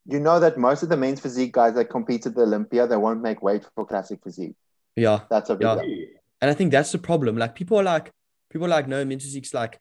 You 0.09 0.21
know 0.21 0.39
that 0.39 0.57
most 0.57 0.85
of 0.85 0.89
the 0.89 0.97
men's 0.97 1.19
physique 1.21 1.53
guys 1.53 1.75
that 1.75 1.87
compete 1.91 2.25
at 2.27 2.35
the 2.37 2.43
Olympia, 2.43 2.87
they 2.87 2.97
won't 2.97 3.21
make 3.23 3.43
weight 3.43 3.65
for 3.75 3.85
classic 3.85 4.21
physique. 4.23 4.55
yeah, 4.95 5.19
That's 5.29 5.51
a 5.51 5.57
big 5.57 5.63
Yeah. 5.67 5.83
and 6.41 6.49
I 6.51 6.55
think 6.55 6.71
that's 6.71 6.93
the 6.93 6.99
problem. 6.99 7.37
Like 7.37 7.55
people 7.57 7.77
are 7.81 7.83
like, 7.83 8.13
people 8.49 8.67
are 8.67 8.75
like, 8.79 8.87
no, 8.87 9.05
men's 9.05 9.25
physique's 9.25 9.53
like, 9.53 9.81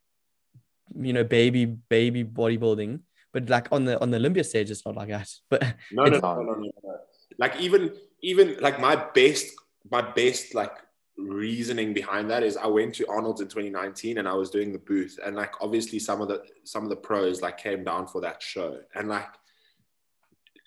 you 0.96 1.14
know, 1.14 1.24
baby, 1.24 1.66
baby 1.66 2.24
bodybuilding. 2.26 3.02
But 3.34 3.50
like 3.50 3.68
on 3.72 3.86
the 3.86 4.02
on 4.02 4.10
the 4.12 4.18
Olympia 4.18 4.44
stage, 4.44 4.72
it's 4.72 4.84
not 4.86 4.96
like 4.96 5.10
that. 5.10 5.30
But 5.52 5.62
No, 5.92 6.06
no, 6.06 6.18
no, 6.20 6.34
no, 6.42 6.54
no, 6.54 6.72
no. 6.84 6.98
Like 7.38 7.54
even 7.62 7.96
even 8.22 8.58
like 8.60 8.80
my 8.82 8.96
best 8.96 9.46
my 9.92 10.02
best 10.02 10.56
like 10.56 10.76
reasoning 11.18 11.94
behind 11.94 12.30
that 12.30 12.44
is 12.44 12.58
I 12.58 12.68
went 12.68 12.94
to 12.96 13.08
Arnold's 13.08 13.42
in 13.42 13.48
2019 13.48 14.18
and 14.18 14.28
I 14.28 14.34
was 14.34 14.50
doing 14.50 14.74
the 14.74 14.80
booth 14.80 15.18
and 15.26 15.36
like 15.36 15.54
obviously 15.62 15.98
some 15.98 16.22
of 16.22 16.28
the 16.28 16.44
some 16.64 16.84
of 16.84 16.90
the 16.90 16.96
pros 16.96 17.42
like 17.42 17.58
came 17.58 17.84
down 17.86 18.08
for 18.08 18.20
that 18.22 18.44
show 18.44 18.80
and 18.96 19.08
like 19.08 19.30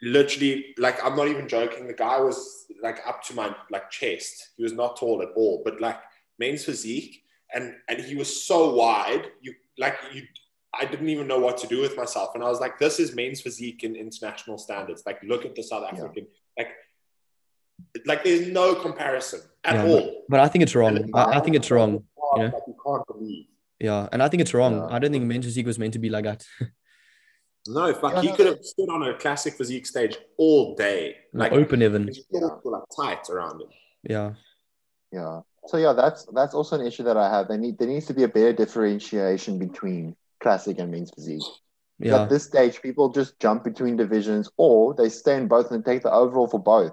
literally 0.01 0.75
like 0.79 1.05
I'm 1.05 1.17
not 1.17 1.29
even 1.29 1.49
joking 1.49 1.87
the 1.87 1.93
guy 1.93 2.19
was 2.19 2.67
like 2.83 3.01
up 3.07 3.23
to 3.25 3.35
my 3.35 3.55
like 3.71 3.91
chest 3.91 4.51
he 4.57 4.63
was 4.63 4.73
not 4.73 4.97
tall 4.97 5.21
at 5.21 5.29
all 5.37 5.61
but 5.65 5.83
like 5.83 6.01
men's 6.39 6.65
physique 6.65 7.25
and 7.53 7.75
and 7.89 8.01
he 8.01 8.15
was 8.15 8.45
so 8.47 8.75
wide 8.75 9.27
you 9.43 9.53
like 9.77 9.99
you 10.15 10.23
I 10.79 10.85
didn't 10.85 11.09
even 11.09 11.27
know 11.27 11.41
what 11.41 11.59
to 11.59 11.67
do 11.67 11.81
with 11.81 11.97
myself. 11.97 12.35
And 12.35 12.45
I 12.45 12.49
was 12.49 12.61
like, 12.61 12.79
this 12.79 13.01
is 13.01 13.15
men's 13.15 13.41
physique 13.41 13.85
in 13.85 13.97
international 13.97 14.59
standards. 14.59 15.03
Like, 15.07 15.19
look 15.23 15.45
at 15.45 15.55
the 15.55 15.63
South 15.63 15.85
African. 15.91 16.25
Like, 16.25 16.29
like 18.07 18.25
there's 18.25 18.49
no 18.49 18.75
comparison 18.75 19.41
at 19.65 19.75
Yeah, 19.75 19.87
all. 19.87 20.25
but 20.29 20.41
I 20.41 20.49
think 20.49 20.63
it's 20.63 20.75
wrong. 20.75 21.11
I, 21.15 21.39
I 21.39 21.41
think 21.41 21.57
it's 21.57 21.71
wrong. 21.71 21.93
you 22.37 22.43
know? 22.43 22.45
Like, 22.45 22.63
you 22.67 22.77
can't 22.85 23.07
believe. 23.07 23.47
Yeah, 23.81 24.09
and 24.13 24.23
I 24.23 24.29
think 24.29 24.41
it's 24.41 24.55
wrong. 24.55 24.75
Yeah. 24.77 24.87
I 24.95 24.99
don't 24.99 25.13
think 25.13 25.25
men's 25.25 25.45
physique 25.45 25.67
was 25.67 25.79
meant 25.79 25.93
to 25.95 25.99
be 25.99 26.11
like 26.11 26.25
that. 26.25 26.45
No, 27.71 27.93
fuck, 27.93 28.15
Yeah, 28.15 28.21
he 28.23 28.29
no, 28.29 28.37
could 28.37 28.47
have 28.47 28.65
stood 28.65 28.89
on 28.89 29.03
a 29.03 29.15
classic 29.19 29.53
physique 29.55 29.85
stage 29.87 30.17
all 30.39 30.75
day. 30.75 31.17
Like 31.35 31.53
Like, 31.53 31.61
open 31.61 31.83
even. 31.83 32.07
his 32.07 32.25
shorts 32.33 32.65
were 32.65 32.73
like 32.73 32.83
tight 32.97 33.29
around 33.29 33.61
him. 33.61 33.69
Yeah, 34.05 34.35
Yeah. 35.13 35.41
So 35.67 35.77
yeah, 35.77 35.93
that's 35.93 36.25
that's 36.33 36.55
also 36.55 36.81
an 36.81 36.87
issue 36.87 37.03
that 37.03 37.19
I 37.19 37.29
have. 37.29 37.49
There 37.49 37.59
need 37.59 37.77
there 37.79 37.89
needs 37.89 38.07
to 38.07 38.15
be 38.15 38.23
a 38.23 38.29
better 38.29 38.55
differentiation 38.55 39.59
between 39.59 40.17
classic 40.41 40.79
and 40.79 40.91
men's 40.91 41.11
physique. 41.11 41.43
yeah, 41.99 42.23
At 42.23 42.31
this 42.31 42.45
stage, 42.45 42.81
people 42.81 43.11
just 43.11 43.39
jump 43.39 43.65
between 43.65 43.97
divisions, 43.97 44.49
or 44.57 44.95
they 44.95 45.11
stay 45.11 45.37
in 45.37 45.47
both 45.47 45.71
and 45.71 45.85
take 45.85 46.03
the 46.05 46.13
overall 46.13 46.49
for 46.49 46.61
both. 46.63 46.93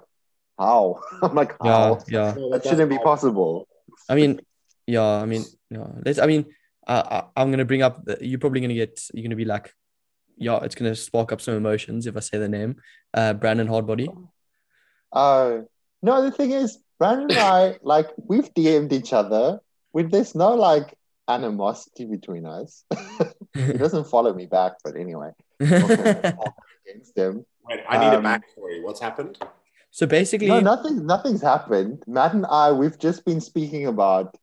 How? 0.58 1.00
I'm 1.22 1.34
like, 1.34 1.54
Yeah, 1.62 1.70
how? 1.72 1.98
yeah. 2.08 2.34
No, 2.36 2.50
That 2.50 2.64
shouldn't 2.64 2.90
be 2.90 2.98
possible. 2.98 3.68
I 4.08 4.14
mean, 4.14 4.40
yeah. 4.86 5.02
I 5.02 5.26
mean, 5.26 5.44
yeah. 5.70 5.86
Let's. 6.04 6.18
I 6.18 6.26
mean, 6.26 6.46
uh, 6.86 7.02
I, 7.36 7.40
I'm 7.40 7.50
gonna 7.50 7.64
bring 7.64 7.82
up. 7.82 8.04
The, 8.04 8.18
you're 8.20 8.38
probably 8.38 8.60
gonna 8.60 8.74
get. 8.74 9.00
You're 9.12 9.22
gonna 9.24 9.36
be 9.36 9.44
like, 9.44 9.72
yeah. 10.36 10.58
It's 10.62 10.74
gonna 10.74 10.94
spark 10.94 11.32
up 11.32 11.40
some 11.40 11.54
emotions 11.54 12.06
if 12.06 12.16
I 12.16 12.20
say 12.20 12.38
the 12.38 12.48
name. 12.48 12.76
Uh, 13.12 13.32
Brandon 13.34 13.66
Harding. 13.66 14.28
Uh, 15.12 15.62
no, 16.02 16.22
the 16.22 16.30
thing 16.30 16.50
is, 16.52 16.78
Brandon 16.98 17.30
and 17.30 17.38
I, 17.38 17.78
like, 17.82 18.08
we've 18.16 18.52
DM'd 18.54 18.92
each 18.92 19.12
other. 19.12 19.60
With 19.92 20.10
there's 20.10 20.34
no 20.34 20.54
like 20.54 20.94
animosity 21.26 22.04
between 22.04 22.44
us. 22.46 22.84
he 23.54 23.72
doesn't 23.72 24.06
follow 24.08 24.32
me 24.34 24.46
back, 24.46 24.74
but 24.84 24.94
anyway, 24.96 25.30
against 25.60 27.16
him. 27.16 27.44
Wait, 27.68 27.80
I 27.88 27.98
need 27.98 28.14
Um, 28.14 28.24
a 28.24 28.28
backstory. 28.28 28.82
What's 28.82 29.00
happened? 29.00 29.38
So 29.96 30.06
basically, 30.06 30.48
No, 30.48 30.60
nothing. 30.60 31.06
Nothing's 31.06 31.40
happened. 31.40 32.02
Matt 32.06 32.34
and 32.34 32.44
I, 32.44 32.70
we've 32.70 32.98
just 32.98 33.24
been 33.24 33.40
speaking 33.40 33.86
about 33.86 34.36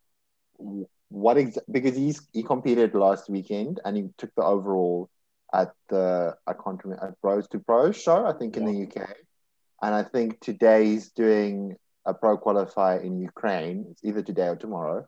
what 1.10 1.38
ex- 1.38 1.60
because 1.70 1.96
he's 1.96 2.28
he 2.34 2.42
competed 2.42 2.96
last 2.96 3.30
weekend 3.30 3.80
and 3.86 3.96
he 3.96 4.10
took 4.18 4.34
the 4.34 4.42
overall 4.42 5.12
at 5.54 5.72
the 5.90 6.36
I 6.48 6.54
can't 6.54 6.84
remember 6.84 7.06
at 7.06 7.22
Bros 7.22 7.48
to 7.50 7.60
Pros 7.60 8.02
show 8.02 8.26
I 8.26 8.34
think 8.34 8.58
in 8.58 8.66
the 8.66 8.88
UK, 8.88 9.08
and 9.84 9.94
I 9.94 10.02
think 10.02 10.40
today 10.40 10.86
he's 10.86 11.12
doing 11.12 11.76
a 12.04 12.16
pro 12.16 12.40
qualifier 12.40 13.04
in 13.04 13.20
Ukraine. 13.20 13.86
It's 13.92 14.04
either 14.04 14.24
today 14.24 14.48
or 14.48 14.56
tomorrow. 14.56 15.06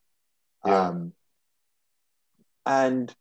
Yeah. 0.63 0.89
Um, 0.89 1.13
and 2.67 3.11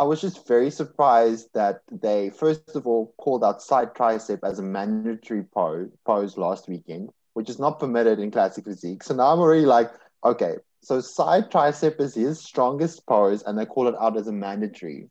I 0.00 0.02
was 0.02 0.22
just 0.22 0.48
very 0.48 0.70
surprised 0.70 1.50
that 1.52 1.82
they 1.92 2.30
first 2.30 2.74
of 2.74 2.86
all 2.86 3.12
called 3.18 3.44
out 3.44 3.60
side 3.60 3.92
tricep 3.92 4.38
as 4.42 4.58
a 4.58 4.62
mandatory 4.62 5.42
pose, 5.42 5.90
pose 6.06 6.38
last 6.38 6.70
weekend, 6.70 7.10
which 7.34 7.50
is 7.50 7.58
not 7.58 7.78
permitted 7.78 8.18
in 8.18 8.30
classic 8.30 8.64
physique. 8.64 9.02
So 9.02 9.14
now 9.14 9.26
I'm 9.26 9.38
already 9.38 9.66
like, 9.66 9.90
okay, 10.24 10.54
so 10.80 11.02
side 11.02 11.50
tricep 11.50 12.00
is 12.00 12.14
his 12.14 12.40
strongest 12.42 13.06
pose, 13.06 13.42
and 13.42 13.58
they 13.58 13.66
call 13.66 13.88
it 13.88 13.94
out 14.00 14.16
as 14.16 14.26
a 14.26 14.32
mandatory. 14.32 15.10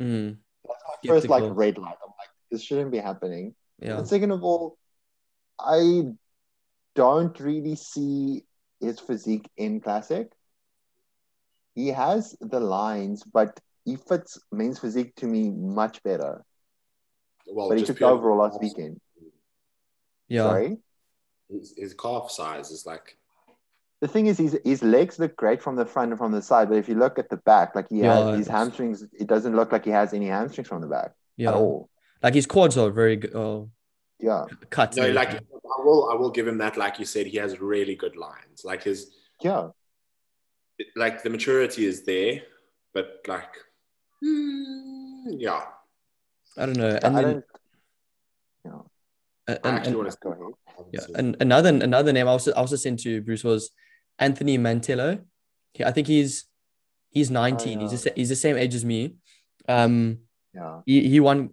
Mm, 0.00 0.38
That's 0.64 1.04
my 1.04 1.10
first 1.10 1.28
like 1.28 1.44
red 1.44 1.76
light. 1.76 1.98
I'm 2.02 2.14
like, 2.18 2.30
this 2.50 2.62
shouldn't 2.62 2.92
be 2.92 2.98
happening. 2.98 3.54
yeah. 3.78 3.98
And 3.98 4.08
second 4.08 4.30
of 4.30 4.42
all, 4.42 4.78
I 5.60 6.04
don't 6.94 7.38
really 7.38 7.76
see 7.76 8.44
his 8.80 9.00
physique 9.00 9.50
in 9.58 9.82
classic. 9.82 10.32
He 11.74 11.88
has 11.88 12.34
the 12.40 12.60
lines, 12.60 13.22
but 13.22 13.60
he 13.84 13.96
fits 13.96 14.38
men's 14.52 14.78
physique 14.78 15.14
to 15.16 15.26
me 15.26 15.50
much 15.50 16.02
better. 16.02 16.44
Well, 17.46 17.68
But 17.68 17.78
he 17.78 17.84
took 17.84 17.96
the 17.96 18.00
pure- 18.00 18.10
overall 18.10 18.38
last 18.38 18.60
weekend. 18.60 19.00
Yeah. 20.28 20.44
Sorry. 20.44 20.76
His, 21.50 21.74
his 21.76 21.94
calf 21.94 22.30
size 22.30 22.70
is 22.70 22.86
like 22.86 23.16
The 24.00 24.08
thing 24.08 24.26
is, 24.26 24.38
his, 24.38 24.58
his 24.64 24.82
legs 24.82 25.18
look 25.18 25.34
great 25.36 25.60
from 25.62 25.74
the 25.76 25.84
front 25.86 26.12
and 26.12 26.18
from 26.18 26.30
the 26.32 26.40
side, 26.42 26.68
but 26.68 26.78
if 26.78 26.88
you 26.88 26.94
look 26.94 27.18
at 27.18 27.28
the 27.28 27.38
back, 27.38 27.74
like 27.74 27.88
he 27.90 28.00
Yeah, 28.00 28.14
has 28.30 28.38
his 28.38 28.48
hamstrings, 28.48 29.02
it 29.18 29.26
doesn't 29.26 29.56
look 29.56 29.72
like 29.72 29.84
he 29.84 29.90
has 29.90 30.12
any 30.14 30.26
hamstrings 30.26 30.68
from 30.68 30.80
the 30.80 30.86
back 30.86 31.12
Yeah. 31.36 31.48
at 31.50 31.54
all. 31.56 31.88
Like 32.22 32.34
his 32.34 32.46
quads 32.46 32.76
are 32.78 32.90
very 32.90 33.16
good. 33.16 33.32
Oh, 33.34 33.62
uh, 33.62 33.66
Yeah, 34.20 34.44
cut. 34.68 34.94
no, 34.96 35.10
like 35.10 35.32
I 35.34 35.82
will 35.82 36.10
I 36.12 36.14
will 36.14 36.30
give 36.30 36.46
him 36.46 36.58
that. 36.58 36.76
Like 36.76 36.98
you 37.00 37.06
said, 37.06 37.26
he 37.26 37.38
has 37.38 37.58
really 37.60 37.94
good 37.96 38.14
lines. 38.16 38.62
Like 38.64 38.82
his 38.82 39.10
yeah. 39.40 39.68
like 40.96 41.22
the 41.22 41.30
maturity 41.30 41.86
is 41.86 42.04
there, 42.04 42.42
but 42.94 43.06
like 43.26 43.52
mm, 44.24 45.24
yeah. 45.38 45.62
I 46.58 46.66
don't 46.66 46.76
know. 46.76 46.98
And 47.02 47.16
I 47.16 47.22
then 47.22 47.32
don't. 47.32 47.44
And, 49.48 49.58
and- 49.64 49.76
actually 49.78 49.96
want 49.96 50.10
to 50.10 50.16
go 50.22 50.30
ahead. 50.32 50.52
Yeah, 50.92 51.00
and 51.16 51.36
another 51.40 51.68
another 51.68 52.12
name 52.12 52.26
I 52.26 52.30
also 52.30 52.52
I 52.52 52.56
also 52.56 52.76
sent 52.76 53.00
to 53.00 53.20
Bruce 53.20 53.44
was 53.44 53.70
Anthony 54.18 54.56
Mantello. 54.58 55.22
He, 55.74 55.84
I 55.84 55.90
think 55.92 56.06
he's 56.06 56.46
he's 57.10 57.30
19. 57.30 57.80
He's 57.80 57.90
the, 57.90 57.96
yeah. 57.96 58.00
sa- 58.02 58.16
he's 58.16 58.28
the 58.30 58.36
same 58.36 58.56
age 58.56 58.74
as 58.74 58.84
me. 58.84 59.16
Um, 59.68 60.20
Yeah, 60.54 60.80
he, 60.86 61.08
he 61.08 61.20
won. 61.20 61.50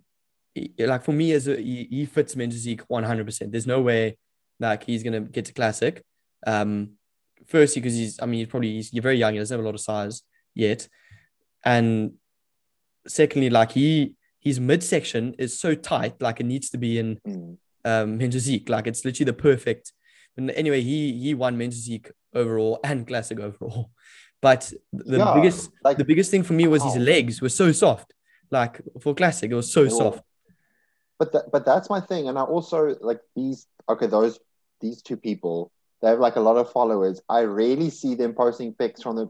he- 0.55 0.73
like 0.79 1.03
for 1.03 1.11
me, 1.11 1.33
as 1.33 1.47
a, 1.47 1.55
he, 1.57 1.87
he 1.89 2.05
fits 2.05 2.35
men's 2.35 2.53
physique 2.53 2.81
100. 2.87 3.25
percent 3.25 3.51
There's 3.51 3.67
no 3.67 3.81
way 3.81 4.17
like 4.59 4.83
he's 4.83 5.03
gonna 5.03 5.21
get 5.21 5.45
to 5.45 5.53
classic. 5.53 6.03
Um, 6.45 6.91
firstly 7.47 7.81
because 7.81 7.95
he's 7.95 8.19
I 8.21 8.25
mean 8.27 8.39
he's 8.39 8.47
probably 8.47 8.73
he's, 8.73 8.93
you're 8.93 9.03
very 9.03 9.17
young. 9.17 9.33
He 9.33 9.39
doesn't 9.39 9.55
have 9.55 9.63
a 9.63 9.67
lot 9.67 9.75
of 9.75 9.81
size 9.81 10.21
yet, 10.55 10.87
and 11.65 12.13
secondly 13.07 13.49
like 13.49 13.71
he 13.71 14.13
his 14.39 14.59
midsection 14.59 15.33
is 15.39 15.59
so 15.59 15.75
tight 15.75 16.21
like 16.21 16.39
it 16.39 16.45
needs 16.45 16.69
to 16.69 16.77
be 16.77 16.97
in 16.99 17.19
Mm. 17.27 17.57
um 17.85 18.17
men's 18.17 18.35
physique. 18.35 18.69
Like 18.69 18.87
it's 18.87 19.03
literally 19.05 19.25
the 19.31 19.33
perfect. 19.49 19.93
And 20.37 20.51
anyway, 20.51 20.81
he 20.81 21.13
he 21.17 21.33
won 21.33 21.57
men's 21.57 21.75
physique 21.75 22.11
overall 22.33 22.79
and 22.83 23.05
classic 23.07 23.39
overall. 23.39 23.89
But 24.41 24.71
the 24.93 25.17
Yeah, 25.17 25.33
biggest 25.33 25.71
like 25.83 25.97
the 25.97 26.05
biggest 26.05 26.29
thing 26.31 26.43
for 26.43 26.53
me 26.53 26.67
was 26.67 26.83
his 26.83 26.95
legs 26.97 27.41
were 27.41 27.49
so 27.49 27.71
soft. 27.71 28.13
Like 28.51 28.79
for 29.01 29.13
classic, 29.15 29.51
it 29.51 29.55
was 29.55 29.71
so 29.71 29.83
were- 29.83 29.89
soft. 29.89 30.21
but 31.19 31.31
that, 31.33 31.45
but 31.51 31.65
that's 31.65 31.89
my 31.89 31.99
thing, 31.99 32.27
and 32.29 32.37
I 32.37 32.43
also 32.43 32.95
like 33.01 33.19
these. 33.35 33.67
Okay, 33.89 34.07
those 34.07 34.39
these 34.79 35.01
two 35.01 35.17
people, 35.17 35.71
they 36.01 36.09
have 36.09 36.19
like 36.19 36.35
a 36.35 36.39
lot 36.49 36.57
of 36.57 36.71
followers. 36.71 37.19
I 37.27 37.41
rarely 37.43 37.89
see 37.89 38.13
them 38.15 38.33
posting 38.33 38.73
pics 38.73 39.01
from 39.01 39.15
the 39.15 39.27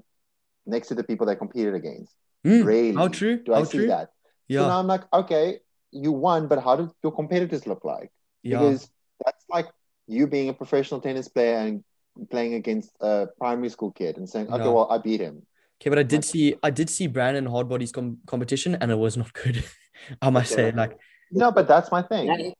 next 0.65 0.89
to 0.89 0.95
the 0.95 1.03
people 1.03 1.25
they 1.25 1.35
competed 1.35 1.73
against. 1.73 2.13
Mm, 2.45 2.65
Really, 2.65 2.95
How 2.95 3.07
true? 3.07 3.37
do 3.43 3.53
I 3.53 3.57
How 3.59 3.63
see 3.65 3.77
true? 3.79 3.87
that? 3.87 4.09
So 4.09 4.55
Yeah, 4.55 4.67
now 4.67 4.79
I'm 4.79 4.87
like, 4.87 5.03
okay, 5.11 5.59
you 5.91 6.11
won, 6.11 6.47
but 6.47 6.59
how 6.63 6.75
did 6.75 6.89
your 7.03 7.11
competitors 7.11 7.65
look 7.67 7.83
like? 7.83 8.11
yeah, 8.43 8.59
Because 8.59 8.89
that's 9.25 9.45
like 9.49 9.67
you 10.07 10.27
being 10.27 10.49
a 10.49 10.53
professional 10.53 11.01
tennis 11.01 11.27
player 11.27 11.57
and 11.57 11.83
playing 12.29 12.53
against 12.53 12.91
a 13.01 13.27
primary 13.37 13.69
school 13.69 13.91
kid 13.91 14.17
and 14.17 14.29
saying, 14.29 14.47
okay, 14.47 14.63
Yeah. 14.63 14.69
well, 14.71 14.87
I 14.89 14.97
beat 14.99 15.19
him. 15.19 15.45
okay. 15.81 15.89
But 15.89 15.99
I 15.99 16.03
did 16.03 16.23
see 16.23 16.55
I 16.63 16.69
did 16.69 16.89
see 16.89 17.07
Brandon 17.07 17.45
Harding's 17.45 17.91
com- 17.91 18.19
competition, 18.25 18.75
and 18.79 18.91
it 18.91 18.97
was 18.97 19.17
not 19.17 19.33
good. 19.33 19.63
I 20.21 20.29
must 20.29 20.51
say, 20.51 20.71
like 20.71 20.97
No, 21.31 21.51
but 21.51 21.67
that's 21.67 21.91
my 21.91 22.01
thing. 22.01 22.27
That 22.27 22.53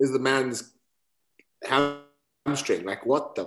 is 0.00 0.12
the 0.12 0.18
man's 0.18 0.72
hamstring. 1.64 2.84
Like 2.84 3.04
what 3.06 3.34
the 3.34 3.46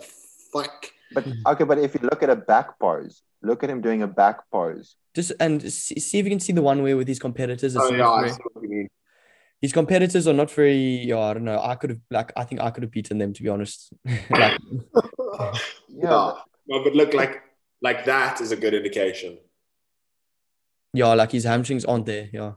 fuck? 0.54 0.91
But 1.13 1.24
Mhm. 1.26 1.41
okay, 1.54 1.63
but 1.63 1.78
if 1.80 1.93
you 1.96 2.02
look 2.04 2.22
at 2.24 2.30
a 2.30 2.36
back 2.36 2.80
pose, 2.80 3.24
look 3.41 3.63
at 3.63 3.70
him 3.70 3.82
doing 3.82 4.02
a 4.04 4.08
back 4.08 4.50
pose. 4.52 4.96
just 5.15 5.32
and 5.39 5.62
see, 5.72 6.00
see 6.00 6.20
if 6.20 6.26
you 6.26 6.30
can 6.32 6.39
see 6.39 6.54
the 6.54 6.62
one 6.62 6.84
way 6.84 6.93
with 6.93 7.08
his 7.08 7.17
competitors. 7.20 7.76
Oh 7.76 7.91
yeah, 7.93 8.08
I 8.10 8.22
very- 8.22 8.34
see 8.34 8.41
what 8.54 8.63
you 8.63 8.70
mean. 8.70 8.88
his 9.62 9.74
competitors 9.74 10.28
are 10.28 10.34
not 10.34 10.52
very. 10.52 10.78
Yeah, 11.10 11.20
I 11.20 11.34
don't 11.34 11.46
know. 11.46 11.60
I 11.60 11.76
could 11.76 11.89
have 11.91 12.02
like 12.12 12.32
I 12.36 12.43
think 12.43 12.62
I 12.62 12.70
could 12.72 12.84
have 12.84 12.91
beaten 12.91 13.17
them 13.17 13.34
to 13.34 13.41
be 13.43 13.50
honest. 13.50 13.93
like 14.30 14.60
Yeah, 15.30 15.54
Yeah. 15.89 16.34
No, 16.70 16.84
but 16.84 16.93
look 16.93 17.13
like 17.13 17.41
like 17.82 18.06
that 18.06 18.41
is 18.41 18.52
a 18.52 18.56
good 18.58 18.74
indication. 18.74 19.39
yeah, 20.93 21.13
like 21.13 21.32
his 21.32 21.43
hamstrings 21.46 21.86
aren't 21.86 22.06
there. 22.06 22.30
Yeah, 22.34 22.54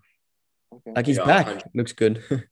okay. 0.74 0.92
like 0.96 1.06
his 1.06 1.16
Yeah, 1.18 1.26
back 1.26 1.46
I- 1.48 1.62
looks 1.74 1.92
good. 1.92 2.22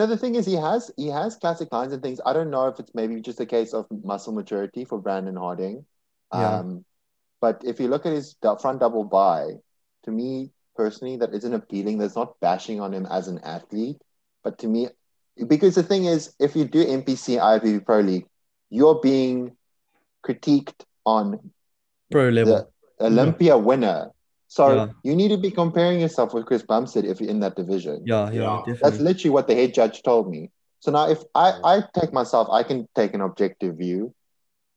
No, 0.00 0.06
the 0.06 0.16
thing 0.16 0.34
is, 0.34 0.46
he 0.46 0.54
has 0.54 0.90
he 0.96 1.08
has 1.08 1.36
classic 1.36 1.70
lines 1.70 1.92
and 1.92 2.02
things. 2.02 2.22
I 2.24 2.32
don't 2.32 2.48
know 2.48 2.68
if 2.68 2.80
it's 2.80 2.94
maybe 2.94 3.20
just 3.20 3.38
a 3.38 3.44
case 3.44 3.74
of 3.74 3.84
muscle 4.02 4.32
maturity 4.32 4.86
for 4.86 4.98
Brandon 4.98 5.36
Harding. 5.36 5.84
Yeah. 6.32 6.60
Um, 6.60 6.86
but 7.38 7.60
if 7.66 7.78
you 7.78 7.88
look 7.88 8.06
at 8.06 8.14
his 8.14 8.34
front 8.62 8.80
double 8.80 9.04
bi, 9.04 9.56
to 10.04 10.10
me 10.10 10.52
personally, 10.74 11.18
that 11.18 11.34
isn't 11.34 11.52
appealing. 11.52 11.98
That's 11.98 12.16
not 12.16 12.40
bashing 12.40 12.80
on 12.80 12.94
him 12.94 13.04
as 13.10 13.28
an 13.28 13.40
athlete, 13.40 13.98
but 14.42 14.56
to 14.60 14.68
me, 14.68 14.88
because 15.46 15.74
the 15.74 15.82
thing 15.82 16.06
is, 16.06 16.32
if 16.40 16.56
you 16.56 16.64
do 16.64 16.82
NPC 16.82 17.38
IFBB 17.38 17.84
Pro 17.84 18.00
League, 18.00 18.26
you're 18.70 19.00
being 19.02 19.54
critiqued 20.26 20.80
on 21.04 21.50
Pro 22.10 22.30
level. 22.30 22.72
the 22.98 23.04
Olympia 23.04 23.58
winner. 23.58 24.12
So 24.50 24.74
Yeah. 24.74 24.88
you 25.04 25.14
need 25.14 25.28
to 25.28 25.38
be 25.38 25.50
comparing 25.52 26.00
yourself 26.00 26.34
with 26.34 26.44
Chris 26.44 26.62
Bumstead 26.64 27.04
if 27.04 27.20
you're 27.20 27.30
in 27.30 27.38
that 27.40 27.54
division. 27.54 28.02
Yeah, 28.04 28.30
yeah, 28.32 28.42
Yeah. 28.42 28.56
definitely. 28.58 28.80
That's 28.82 29.00
literally 29.00 29.30
what 29.30 29.46
the 29.46 29.54
head 29.54 29.72
judge 29.72 30.02
told 30.02 30.28
me. 30.28 30.50
So 30.80 30.90
now, 30.90 31.08
if 31.08 31.18
I, 31.36 31.52
I 31.62 31.82
take 31.94 32.12
myself, 32.12 32.48
I 32.50 32.64
can 32.64 32.88
take 32.96 33.14
an 33.14 33.20
objective 33.20 33.78
view. 33.78 34.12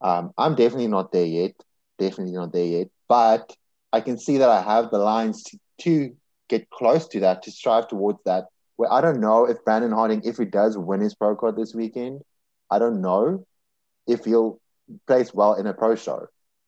Um, 0.02 0.32
I'm 0.38 0.54
definitely 0.54 0.90
not 0.90 1.12
there 1.12 1.26
yet. 1.26 1.54
Definitely 1.98 2.34
not 2.36 2.54
there 2.54 2.66
yet. 2.66 2.88
But 3.10 3.56
I 3.92 4.02
can 4.02 4.20
see 4.20 4.38
that 4.38 4.50
I 4.50 4.62
have 4.62 4.92
the 4.92 5.00
lines 5.00 5.44
to, 5.46 5.58
to 5.82 6.16
get 6.50 6.70
close 6.70 7.08
to 7.08 7.22
that, 7.22 7.42
to 7.44 7.52
strive 7.52 7.88
towards 7.88 8.20
that. 8.26 8.46
Where 8.76 8.92
I 8.94 9.02
don't 9.02 9.22
know 9.22 9.46
if 9.46 9.64
Brandon 9.66 9.92
Harding, 9.92 10.22
if 10.24 10.38
he 10.38 10.46
does 10.46 10.78
win 10.78 11.02
his 11.02 11.16
pro 11.16 11.36
card 11.36 11.56
this 11.58 11.74
weekend, 11.74 12.22
I 12.70 12.78
don't 12.78 13.02
know 13.02 13.46
if 14.08 14.26
he'll 14.26 14.60
place 15.08 15.34
well 15.34 15.56
in 15.56 15.66
a 15.66 15.74
pro 15.74 15.96
show 15.96 16.28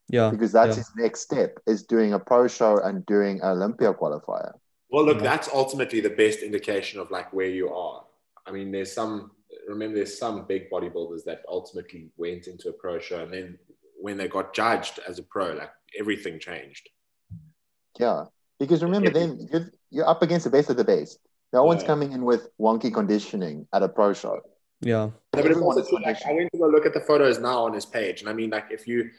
yeah, 0.10 0.30
because 0.30 0.52
that's 0.52 0.76
yeah. 0.78 0.84
his 0.84 0.92
next 0.98 1.22
step 1.22 1.58
is 1.68 1.84
doing 1.84 2.14
a 2.14 2.20
pro 2.20 2.48
show 2.48 2.80
and 2.80 3.06
doing 3.06 3.42
an 3.42 3.50
Olympia 3.50 3.94
qualifier. 3.94 4.54
Well, 4.90 5.06
look, 5.06 5.18
Yeah. 5.18 5.24
that's 5.24 5.50
ultimately 5.54 6.00
the 6.02 6.10
best 6.12 6.40
indication 6.40 7.00
of 7.00 7.12
like 7.12 7.34
where 7.34 7.50
you 7.50 7.70
are. 7.74 8.06
I 8.46 8.52
mean, 8.52 8.72
there's 8.72 8.94
some 8.94 9.32
remember 9.68 9.96
there's 9.96 10.18
some 10.18 10.46
big 10.46 10.70
bodybuilders 10.70 11.24
that 11.26 11.42
ultimately 11.50 12.12
went 12.18 12.46
into 12.48 12.70
a 12.70 12.74
pro 12.74 13.00
show 13.00 13.24
and 13.24 13.34
then 13.34 13.58
when 14.00 14.18
they 14.18 14.28
got 14.28 14.54
judged 14.54 15.00
as 15.08 15.18
a 15.18 15.24
pro, 15.24 15.54
like 15.54 15.72
everything 15.98 16.40
changed. 16.40 16.90
Yeah, 18.00 18.26
because 18.60 18.84
remember, 18.84 19.08
Yeah. 19.08 19.14
then 19.20 19.48
you're, 19.52 19.72
you're 19.90 20.08
up 20.08 20.22
against 20.22 20.44
the 20.44 20.50
best 20.52 20.70
of 20.70 20.78
the 20.78 20.84
best. 20.84 21.20
No 21.54 21.64
one's 21.64 21.84
coming 21.84 22.12
in 22.12 22.26
with 22.26 22.50
wonky 22.60 22.94
conditioning 22.94 23.68
at 23.74 23.82
a 23.82 23.88
pro 23.90 24.14
show. 24.14 24.42
yeah. 24.82 25.06
No, 25.06 25.14
but 25.32 25.46
it's 25.46 25.58
also 25.60 25.96
like, 25.98 26.18
I 26.26 26.34
went 26.34 26.52
to 26.52 26.58
go 26.58 26.68
look 26.68 26.86
at 26.86 26.94
the 26.94 27.00
photos 27.00 27.40
now 27.40 27.64
on 27.66 27.74
his 27.74 27.86
page, 27.86 28.20
and 28.22 28.30
I 28.30 28.34
mean, 28.34 28.50
like, 28.50 28.66
if 28.72 28.88
you 28.88 29.10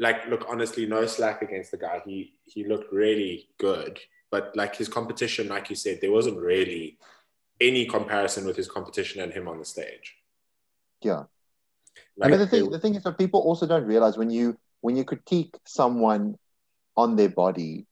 like 0.00 0.26
look 0.26 0.46
honestly, 0.48 0.86
no 0.86 1.06
slack 1.06 1.42
against 1.42 1.70
the 1.70 1.76
guy. 1.76 2.02
He 2.04 2.34
he 2.44 2.64
looked 2.66 2.92
really 2.92 3.48
good, 3.58 4.00
but 4.30 4.56
like 4.56 4.74
his 4.74 4.88
competition, 4.88 5.48
like 5.48 5.70
you 5.70 5.76
said, 5.76 6.00
there 6.00 6.10
wasn't 6.10 6.38
really 6.38 6.98
any 7.60 7.84
comparison 7.86 8.46
with 8.46 8.56
his 8.56 8.68
competition 8.68 9.20
and 9.20 9.32
him 9.32 9.46
on 9.46 9.58
the 9.58 9.64
stage. 9.64 10.16
Yeah. 11.02 11.24
Like, 12.16 12.30
but 12.32 12.38
the 12.38 12.46
thing, 12.46 12.64
they- 12.64 12.70
the 12.70 12.78
thing 12.80 12.94
is 12.94 13.02
that 13.04 13.18
people 13.18 13.40
also 13.40 13.66
don't 13.66 13.84
realize 13.86 14.16
when 14.16 14.30
you 14.30 14.56
when 14.80 14.96
you 14.96 15.04
critique 15.04 15.54
someone 15.66 16.38
on 16.96 17.16
their 17.16 17.28
body, 17.28 17.86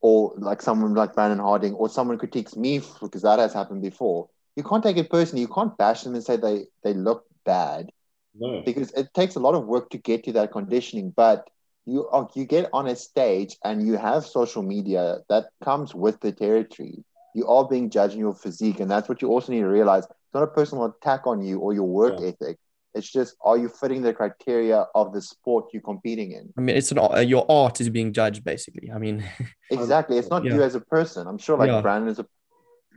or 0.00 0.34
like 0.38 0.62
someone 0.62 0.94
like 0.94 1.14
Brandon 1.14 1.38
Harding, 1.38 1.74
or 1.74 1.88
someone 1.90 2.18
critiques 2.18 2.56
me 2.56 2.80
because 3.00 3.22
that 3.22 3.38
has 3.38 3.52
happened 3.52 3.82
before. 3.82 4.28
You 4.56 4.64
can't 4.64 4.82
take 4.82 4.96
it 4.96 5.10
personally. 5.10 5.42
You 5.42 5.48
can't 5.48 5.76
bash 5.76 6.02
them 6.02 6.14
and 6.14 6.24
say 6.24 6.36
they 6.36 6.66
they 6.82 6.94
look 6.94 7.26
bad 7.44 7.92
no. 8.34 8.62
because 8.64 8.90
it 8.92 9.12
takes 9.14 9.34
a 9.36 9.40
lot 9.40 9.54
of 9.54 9.66
work 9.66 9.90
to 9.90 9.98
get 9.98 10.24
to 10.24 10.32
that 10.32 10.52
conditioning. 10.52 11.12
But 11.14 11.48
you 11.86 12.08
are, 12.08 12.28
you 12.34 12.44
get 12.44 12.70
on 12.72 12.86
a 12.86 12.96
stage 12.96 13.56
and 13.64 13.86
you 13.86 13.96
have 13.96 14.24
social 14.24 14.62
media 14.62 15.18
that 15.28 15.46
comes 15.64 15.94
with 15.94 16.20
the 16.20 16.32
territory. 16.32 17.04
You 17.34 17.46
are 17.48 17.66
being 17.66 17.90
judged 17.90 18.14
in 18.14 18.20
your 18.20 18.34
physique, 18.34 18.78
and 18.80 18.90
that's 18.90 19.08
what 19.08 19.22
you 19.22 19.28
also 19.28 19.52
need 19.52 19.60
to 19.60 19.68
realize. 19.68 20.04
It's 20.04 20.34
not 20.34 20.42
a 20.42 20.46
personal 20.48 20.84
attack 20.84 21.26
on 21.26 21.42
you 21.42 21.58
or 21.58 21.72
your 21.74 21.88
work 21.88 22.20
Yeah. 22.20 22.28
ethic. 22.28 22.58
It's 22.94 23.10
just 23.10 23.36
are 23.42 23.56
you 23.56 23.68
fitting 23.68 24.02
the 24.02 24.12
criteria 24.12 24.86
of 24.94 25.14
the 25.14 25.22
sport 25.22 25.66
you're 25.72 25.80
competing 25.82 26.32
in? 26.32 26.52
I 26.58 26.60
mean, 26.60 26.76
it's 26.76 26.92
an 26.92 26.98
uh, 26.98 27.20
your 27.20 27.46
art 27.50 27.80
is 27.80 27.88
being 27.88 28.12
judged 28.12 28.44
basically. 28.44 28.90
I 28.92 28.98
mean, 28.98 29.24
Exactly. 29.70 30.18
It's 30.18 30.28
not 30.28 30.44
Yeah. 30.44 30.54
you 30.56 30.62
as 30.62 30.74
a 30.74 30.80
person. 30.80 31.26
I'm 31.26 31.38
sure 31.38 31.56
like 31.56 31.68
Yeah. 31.68 31.80
Brandon 31.80 32.10
is 32.10 32.18
a 32.18 32.26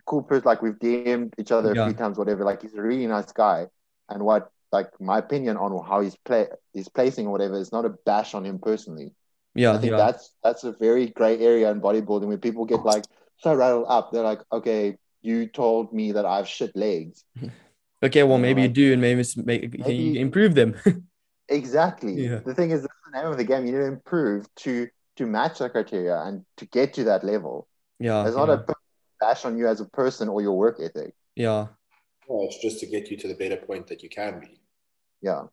cool 0.06 0.22
person. 0.24 0.44
Like 0.46 0.62
we've 0.62 0.78
DM'd 0.78 1.34
each 1.38 1.52
other 1.54 1.72
a 1.72 1.76
few 1.86 1.94
times, 1.94 2.18
whatever. 2.18 2.44
Like 2.44 2.62
he's 2.62 2.74
a 2.74 2.82
really 2.82 3.08
nice 3.08 3.32
guy. 3.32 3.68
And 4.10 4.24
what 4.24 4.52
like 4.78 4.90
my 5.12 5.18
opinion 5.26 5.56
on 5.64 5.72
how 5.90 5.98
he's 6.06 6.18
play 6.28 6.44
he's 6.76 6.90
placing 6.98 7.26
or 7.28 7.32
whatever 7.36 7.58
is 7.66 7.72
not 7.78 7.86
a 7.90 7.94
bash 8.10 8.32
on 8.38 8.44
him 8.50 8.58
personally. 8.70 9.10
yeah, 9.64 9.72
I 9.76 9.78
think 9.82 9.92
yeah, 9.92 10.04
that's 10.06 10.24
that's 10.46 10.64
a 10.72 10.74
very 10.86 11.06
gray 11.20 11.36
area 11.50 11.68
in 11.74 11.80
bodybuilding 11.88 12.28
where 12.32 12.38
people 12.48 12.66
get 12.74 12.84
like 12.94 13.06
so 13.44 13.50
rattled 13.62 13.88
up. 13.96 14.06
They're 14.12 14.30
like, 14.32 14.42
okay, 14.58 14.84
you 15.30 15.38
told 15.48 15.94
me 16.00 16.06
that 16.16 16.26
I 16.26 16.36
have 16.40 16.48
shit 16.58 16.74
legs. 16.76 17.24
okay. 18.06 18.24
Well, 18.24 18.38
you 18.38 18.42
know, 18.42 18.48
maybe 18.48 18.62
you 18.66 18.68
like- 18.70 18.82
do, 18.84 18.88
and 18.94 19.02
maybe 19.02 19.22
it's 19.26 19.36
make, 19.38 19.62
you 19.88 20.20
improve 20.28 20.54
them. 20.62 20.76
Exactly. 21.48 22.14
Yeah. 22.26 22.40
The 22.46 22.56
thing 22.58 22.72
is, 22.72 22.82
that's 22.82 23.02
the 23.06 23.14
name 23.18 23.30
of 23.32 23.38
the 23.38 23.44
game. 23.44 23.66
You 23.66 23.72
need 23.74 23.84
to 23.86 23.92
improve 23.98 24.42
to 24.66 24.88
to 25.18 25.24
match 25.26 25.60
that 25.60 25.72
criteria 25.72 26.18
and 26.26 26.44
to 26.60 26.66
get 26.78 26.94
to 26.98 27.04
that 27.06 27.24
level. 27.24 27.68
yeah, 28.00 28.26
It's 28.26 28.36
not 28.36 28.50
yeah, 28.50 28.56
a 28.56 28.74
bash 29.22 29.46
on 29.46 29.58
you 29.58 29.68
as 29.68 29.80
a 29.80 29.86
person 29.86 30.28
or 30.28 30.42
your 30.42 30.58
work 30.58 30.78
ethic. 30.82 31.14
yeah, 31.36 31.68
No, 32.28 32.44
it's 32.48 32.60
just 32.66 32.80
to 32.82 32.88
get 32.88 33.10
you 33.12 33.18
to 33.18 33.28
the 33.32 33.38
better 33.44 33.56
point 33.70 33.88
that 33.88 34.04
you 34.04 34.10
can 34.10 34.40
be. 34.40 34.60
Yeah. 35.26 35.44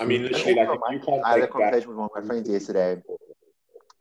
I 0.00 0.04
mean, 0.04 0.24
And 0.24 0.32
literally, 0.32 0.54
like 0.56 0.68
also, 0.68 0.80
if 0.88 0.92
you 0.94 1.00
can't 1.06 1.24
I 1.24 1.30
had 1.30 1.38
a 1.38 1.40
take 1.42 1.52
back- 1.52 1.52
conversation 1.52 1.88
with 1.90 1.98
one 1.98 2.08
of 2.14 2.22
my 2.22 2.26
friends 2.26 2.48
yesterday. 2.48 3.02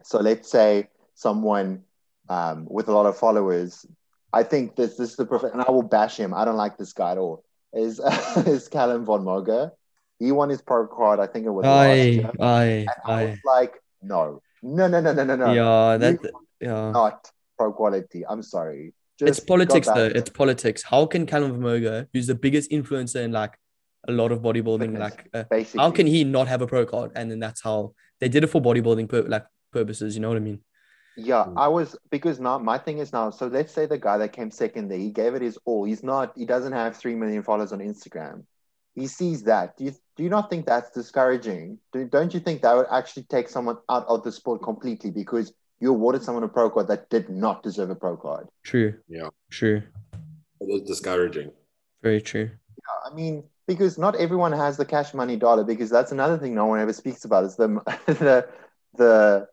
So 0.03 0.19
let's 0.19 0.49
say 0.49 0.87
someone 1.15 1.83
um, 2.29 2.65
with 2.69 2.87
a 2.87 2.93
lot 2.93 3.05
of 3.05 3.17
followers, 3.17 3.85
I 4.33 4.43
think 4.43 4.75
this 4.75 4.95
this 4.97 5.11
is 5.11 5.15
the 5.17 5.25
perfect, 5.25 5.53
and 5.53 5.61
I 5.67 5.71
will 5.71 5.83
bash 5.97 6.17
him. 6.17 6.33
I 6.33 6.45
don't 6.45 6.55
like 6.57 6.77
this 6.77 6.93
guy 6.93 7.11
at 7.13 7.17
all. 7.17 7.43
Is 7.73 7.99
is 8.45 8.67
Callum 8.67 9.05
von 9.05 9.23
Moger? 9.25 9.71
He 10.19 10.31
won 10.31 10.49
his 10.49 10.61
pro 10.61 10.87
card. 10.87 11.19
I 11.19 11.27
think 11.27 11.45
it 11.45 11.49
was 11.51 11.65
last 11.65 11.87
aye, 11.87 12.03
year. 12.19 12.31
aye, 12.39 12.63
And 12.63 12.89
I 13.05 13.11
aye. 13.21 13.25
was 13.31 13.39
like, 13.45 13.73
no, 14.01 14.41
no, 14.63 14.87
no, 14.87 14.99
no, 15.01 15.13
no, 15.13 15.23
no, 15.23 15.35
no. 15.35 15.53
Yeah, 15.53 15.97
that, 15.97 16.17
yeah. 16.59 16.91
not 16.91 17.29
pro 17.57 17.71
quality. 17.73 18.23
I'm 18.27 18.41
sorry. 18.41 18.93
It's 19.19 19.37
Just 19.37 19.47
go 19.47 19.53
politics 19.55 19.87
though. 19.87 20.11
It's 20.19 20.29
politics. 20.29 20.83
How 20.83 21.05
can 21.05 21.25
Callum 21.25 21.51
von 21.51 21.61
Moger, 21.61 22.07
who's 22.13 22.27
the 22.27 22.35
biggest 22.35 22.71
influencer 22.71 23.21
in 23.23 23.31
like 23.31 23.53
a 24.07 24.11
lot 24.11 24.31
of 24.31 24.41
bodybuilding, 24.41 24.79
Fitness, 24.91 24.99
like 24.99 25.29
uh, 25.33 25.43
basically. 25.49 25.79
how 25.81 25.91
can 25.91 26.07
he 26.07 26.23
not 26.23 26.47
have 26.47 26.61
a 26.61 26.67
pro 26.67 26.85
card? 26.85 27.11
And 27.15 27.29
then 27.31 27.39
that's 27.39 27.61
how 27.61 27.93
they 28.19 28.29
did 28.29 28.43
it 28.43 28.47
for 28.47 28.61
bodybuilding 28.61 29.09
pur- 29.09 29.23
like 29.27 29.45
purposes. 29.71 30.15
You 30.15 30.21
know 30.21 30.29
what 30.29 30.37
I 30.37 30.41
mean? 30.41 30.61
Yeah, 31.17 31.45
Mm. 31.45 31.53
I 31.57 31.67
was 31.67 31.95
because 32.11 32.39
now 32.39 32.59
my 32.59 32.77
thing 32.77 32.99
is 32.99 33.11
now. 33.11 33.31
So 33.31 33.47
let's 33.47 33.73
say 33.73 33.85
the 33.87 33.97
guy 33.97 34.17
that 34.19 34.33
came 34.33 34.51
second 34.51 34.89
there, 34.89 34.99
he 34.99 35.09
gave 35.11 35.33
it 35.33 35.41
his 35.41 35.57
all. 35.65 35.83
He's 35.83 36.03
not. 36.03 36.33
He 36.37 36.45
doesn't 36.45 36.73
have 36.73 36.95
three 36.95 37.15
million 37.15 37.41
followers 37.43 37.71
on 37.73 37.79
Instagram. 37.79 38.43
He 38.93 39.07
sees 39.07 39.43
that. 39.43 39.77
Do 39.77 39.85
you 39.85 39.91
do 40.15 40.23
you 40.23 40.29
not 40.29 40.49
think 40.49 40.65
that's 40.67 40.91
discouraging? 40.91 41.79
Do, 41.91 42.05
don't 42.05 42.33
you 42.33 42.39
think 42.39 42.61
that 42.61 42.75
would 42.75 42.87
actually 42.91 43.23
take 43.23 43.49
someone 43.49 43.77
out 43.89 44.05
of 44.07 44.23
the 44.23 44.31
sport 44.31 44.61
completely 44.63 45.09
because 45.11 45.53
you 45.79 45.89
awarded 45.89 46.23
someone 46.23 46.43
a 46.43 46.47
pro 46.47 46.69
card 46.69 46.87
that 46.87 47.09
did 47.09 47.29
not 47.29 47.61
deserve 47.63 47.89
a 47.89 47.95
pro 47.95 48.15
card? 48.17 48.47
True. 48.63 48.93
Yeah. 49.07 49.29
True. 49.51 49.81
It 50.61 50.65
is 50.65 50.87
discouraging. 50.87 51.51
Very 52.01 52.21
true. 52.21 52.49
Yeah, 52.51 53.11
I 53.11 53.13
mean, 53.13 53.43
because 53.67 53.97
not 53.97 54.15
everyone 54.15 54.53
has 54.53 54.77
the 54.77 54.85
cash 54.85 55.13
money 55.13 55.35
dollar. 55.35 55.63
Because 55.63 55.89
that's 55.89 56.11
another 56.11 56.37
thing 56.37 56.55
no 56.55 56.65
one 56.65 56.79
ever 56.79 56.93
speaks 56.93 57.25
about 57.25 57.43
is 57.43 57.55
the 57.55 57.67
the 58.05 58.47
the 58.95 59.47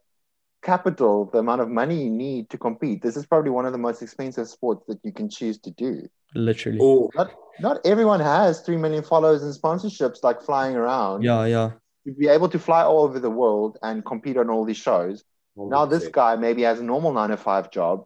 capital, 0.62 1.26
the 1.26 1.38
amount 1.38 1.60
of 1.60 1.68
money 1.68 2.04
you 2.04 2.10
need 2.10 2.50
to 2.50 2.58
compete. 2.58 3.02
This 3.02 3.16
is 3.16 3.26
probably 3.26 3.50
one 3.50 3.66
of 3.66 3.72
the 3.72 3.78
most 3.78 4.02
expensive 4.02 4.48
sports 4.48 4.84
that 4.88 4.98
you 5.04 5.12
can 5.12 5.28
choose 5.28 5.58
to 5.58 5.70
do. 5.70 6.08
Literally. 6.34 6.78
Oh, 6.80 7.10
Not 7.14 7.30
not 7.60 7.80
everyone 7.84 8.20
has 8.20 8.60
three 8.62 8.76
million 8.76 9.04
followers 9.04 9.42
and 9.42 9.54
sponsorships 9.54 10.22
like 10.22 10.42
flying 10.42 10.74
around. 10.76 11.22
Yeah, 11.22 11.44
yeah. 11.46 11.70
To 12.06 12.12
be 12.12 12.28
able 12.28 12.48
to 12.50 12.58
fly 12.58 12.82
all 12.82 13.04
over 13.04 13.18
the 13.18 13.30
world 13.30 13.78
and 13.82 14.04
compete 14.04 14.36
on 14.36 14.50
all 14.50 14.64
these 14.64 14.76
shows. 14.76 15.24
Now 15.56 15.86
this 15.86 16.08
guy 16.08 16.36
maybe 16.36 16.62
has 16.62 16.80
a 16.80 16.84
normal 16.84 17.12
nine 17.12 17.30
to 17.30 17.36
five 17.36 17.70
job. 17.70 18.04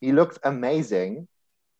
He 0.00 0.12
looks 0.12 0.38
amazing. 0.42 1.28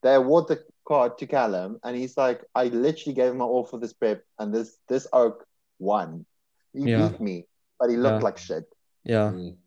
They 0.01 0.15
award 0.15 0.47
the 0.47 0.63
card 0.87 1.17
to 1.19 1.27
Callum, 1.27 1.79
and 1.83 1.95
he's 1.97 2.17
like, 2.17 2.43
I 2.55 2.65
literally 2.65 3.13
gave 3.15 3.31
him 3.31 3.37
my 3.37 3.45
all 3.45 3.63
for 3.65 3.79
this 3.79 3.93
prep, 3.93 4.23
and 4.39 4.53
this 4.53 4.77
this 4.87 5.07
oak 5.13 5.45
won. 5.79 6.25
He 6.73 6.89
Yeah. 6.91 7.09
beat 7.09 7.19
me, 7.21 7.45
but 7.79 7.89
he 7.89 7.97
looked 7.97 8.21
Yeah. 8.21 8.25
like 8.25 8.37
shit. 8.37 8.65
Yeah. 9.03 9.31
Mm. 9.31 9.57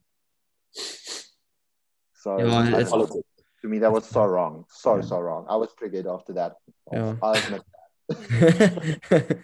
So 2.14 2.38
Yeah, 2.38 2.55
I 2.59 2.68
it's- 2.68 2.90
don't 2.90 3.24
to 3.62 3.68
me, 3.68 3.79
that 3.79 3.92
was 3.92 4.05
so 4.07 4.24
wrong, 4.27 4.64
so 4.68 5.00
so 5.00 5.18
wrong. 5.20 5.46
I 5.48 5.57
was 5.57 5.70
triggered 5.79 6.07
after 6.07 6.33
that. 6.35 6.57
Yeah. 6.92 7.16
I 7.22 7.38
admit. 7.38 7.62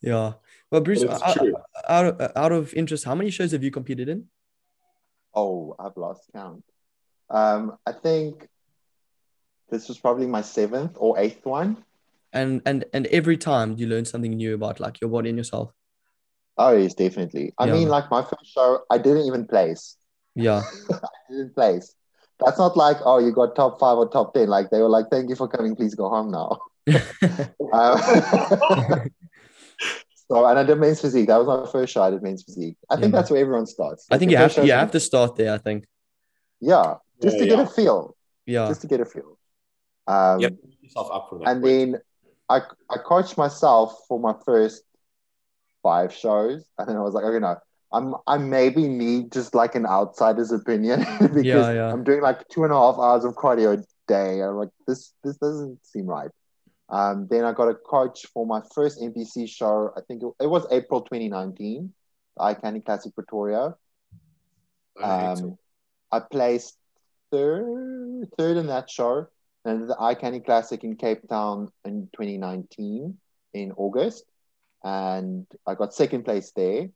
yeah. 0.00 0.32
Well, 0.70 0.80
Bruce, 0.80 1.04
out, 1.04 1.38
out, 1.86 2.06
of, 2.06 2.32
out 2.34 2.52
of 2.52 2.72
interest, 2.74 3.04
how 3.04 3.14
many 3.14 3.28
shows 3.30 3.52
have 3.52 3.62
you 3.62 3.70
competed 3.70 4.08
in? 4.08 4.28
Oh, 5.34 5.74
I've 5.78 5.96
lost 5.98 6.30
count. 6.34 6.64
Um, 7.28 7.76
I 7.86 7.92
think 7.92 8.48
this 9.72 9.88
was 9.88 9.98
probably 9.98 10.26
my 10.26 10.42
seventh 10.42 10.92
or 10.96 11.18
eighth 11.18 11.44
one. 11.44 11.78
And 12.32 12.62
and 12.64 12.84
and 12.92 13.06
every 13.08 13.36
time 13.36 13.74
you 13.78 13.86
learn 13.88 14.04
something 14.04 14.32
new 14.36 14.54
about 14.54 14.78
like 14.78 15.00
your 15.00 15.10
body 15.10 15.30
and 15.30 15.38
yourself. 15.38 15.72
Oh, 16.58 16.72
yes, 16.76 16.94
definitely. 16.94 17.54
I 17.58 17.66
Yeah. 17.66 17.72
mean, 17.72 17.88
like 17.88 18.10
my 18.10 18.22
first 18.22 18.52
show, 18.54 18.80
I 18.90 18.98
didn't 18.98 19.24
even 19.26 19.46
place. 19.46 19.96
Yeah. 20.34 20.60
I 20.92 21.08
didn't 21.30 21.54
place. 21.54 21.94
That's 22.44 22.58
not 22.58 22.76
like, 22.76 22.98
oh, 23.04 23.18
you 23.18 23.32
got 23.32 23.56
top 23.56 23.80
five 23.80 23.96
or 23.96 24.08
top 24.08 24.34
10. 24.34 24.48
Like, 24.48 24.68
they 24.70 24.80
were 24.80 24.88
like, 24.90 25.06
thank 25.10 25.30
you 25.30 25.36
for 25.36 25.48
coming. 25.48 25.74
Please 25.74 25.94
go 25.94 26.08
home 26.10 26.30
now. 26.30 26.58
Um, 27.72 27.96
so, 30.28 30.44
and 30.46 30.58
I 30.58 30.62
did 30.64 30.76
men's 30.78 31.00
physique. 31.00 31.28
That 31.28 31.38
was 31.38 31.46
my 31.46 31.70
first 31.72 31.94
show. 31.94 32.02
I 32.02 32.10
did 32.10 32.22
men's 32.22 32.42
physique. 32.42 32.76
I 32.90 32.96
think 32.96 33.12
Yeah. 33.12 33.18
that's 33.20 33.30
where 33.30 33.40
everyone 33.40 33.66
starts. 33.66 34.06
I 34.10 34.18
think 34.18 34.28
the 34.28 34.32
you 34.32 34.38
have 34.38 34.54
to, 34.54 34.66
you 34.66 34.72
have 34.72 34.90
to 34.90 35.00
start 35.00 35.36
there, 35.36 35.54
I 35.54 35.58
think. 35.58 35.86
Yeah, 36.60 36.96
just 37.22 37.36
Yeah, 37.36 37.42
to 37.42 37.48
get 37.48 37.58
a 37.60 37.66
feel. 37.66 38.14
Yeah. 38.44 38.68
Just 38.68 38.82
to 38.82 38.86
get 38.88 39.00
a 39.00 39.04
feel. 39.06 39.38
Um, 40.06 40.40
Yep. 40.40 40.52
yourself 40.82 41.08
up 41.12 41.28
from 41.28 41.40
that. 41.40 41.48
and 41.48 41.62
point. 41.62 41.92
then 41.92 42.00
I 42.48 42.60
I 42.90 42.98
coached 42.98 43.36
myself 43.38 43.96
for 44.08 44.18
my 44.18 44.34
first 44.44 44.82
five 45.82 46.12
shows, 46.12 46.64
and 46.78 46.88
then 46.88 46.96
I 46.96 47.00
was 47.00 47.14
like, 47.14 47.24
okay, 47.24 47.38
no, 47.38 47.56
I'm 47.92 48.14
I 48.26 48.38
maybe 48.38 48.88
need 48.88 49.32
just 49.32 49.54
like 49.54 49.74
an 49.74 49.86
outsider's 49.86 50.52
opinion 50.52 51.00
because 51.20 51.44
Yeah, 51.44 51.72
yeah. 51.72 51.92
I'm 51.92 52.04
doing 52.04 52.20
like 52.20 52.46
two 52.48 52.64
and 52.64 52.72
a 52.72 52.76
half 52.76 52.96
hours 52.98 53.24
of 53.24 53.34
cardio 53.34 53.78
a 53.78 53.84
day. 54.08 54.42
I'm 54.42 54.56
like, 54.56 54.70
this 54.86 55.12
this 55.24 55.36
doesn't 55.36 55.84
seem 55.86 56.06
right. 56.06 56.30
Um, 56.88 57.26
then 57.30 57.44
I 57.44 57.52
got 57.52 57.68
a 57.68 57.74
coach 57.74 58.26
for 58.34 58.44
my 58.44 58.60
first 58.74 59.00
NPC 59.00 59.48
show. 59.48 59.92
I 59.96 60.00
think 60.02 60.22
it, 60.22 60.44
it 60.44 60.46
was 60.46 60.66
April 60.70 61.00
2019, 61.00 61.90
the 62.36 62.42
Iconic 62.42 62.84
Classic 62.84 63.14
Pretoria. 63.14 63.74
I 65.02 65.06
hate 65.06 65.42
Um, 65.42 65.58
I 66.10 66.20
placed 66.20 66.76
third, 67.30 68.28
third 68.36 68.56
in 68.58 68.66
that 68.66 68.90
show, 68.90 69.26
and 69.64 69.88
the 69.88 69.94
Iconic 69.94 70.44
Classic 70.44 70.82
in 70.84 70.96
Cape 70.96 71.28
Town 71.28 71.68
in 71.84 72.08
2019 72.14 73.16
in 73.54 73.72
August, 73.76 74.24
and 74.82 75.46
I 75.66 75.74
got 75.74 75.94
second 75.94 76.24
place 76.24 76.52
there. 76.56 76.88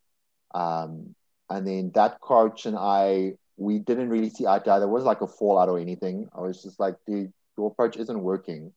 Um, 0.54 1.14
and 1.50 1.66
then 1.66 1.92
that 1.94 2.20
coach 2.20 2.66
and 2.66 2.76
I, 2.76 3.34
we 3.56 3.78
didn't 3.78 4.08
really 4.08 4.30
see 4.30 4.46
eye 4.46 4.58
to 4.58 4.70
eye. 4.70 4.78
There 4.80 4.88
was 4.88 5.04
like 5.04 5.20
a 5.20 5.26
fallout 5.26 5.68
or 5.68 5.78
anything. 5.78 6.28
I 6.36 6.40
was 6.40 6.62
just 6.62 6.80
like, 6.80 6.96
dude, 7.06 7.32
your 7.56 7.68
approach 7.70 7.96
isn't 7.96 8.20
working 8.20 8.72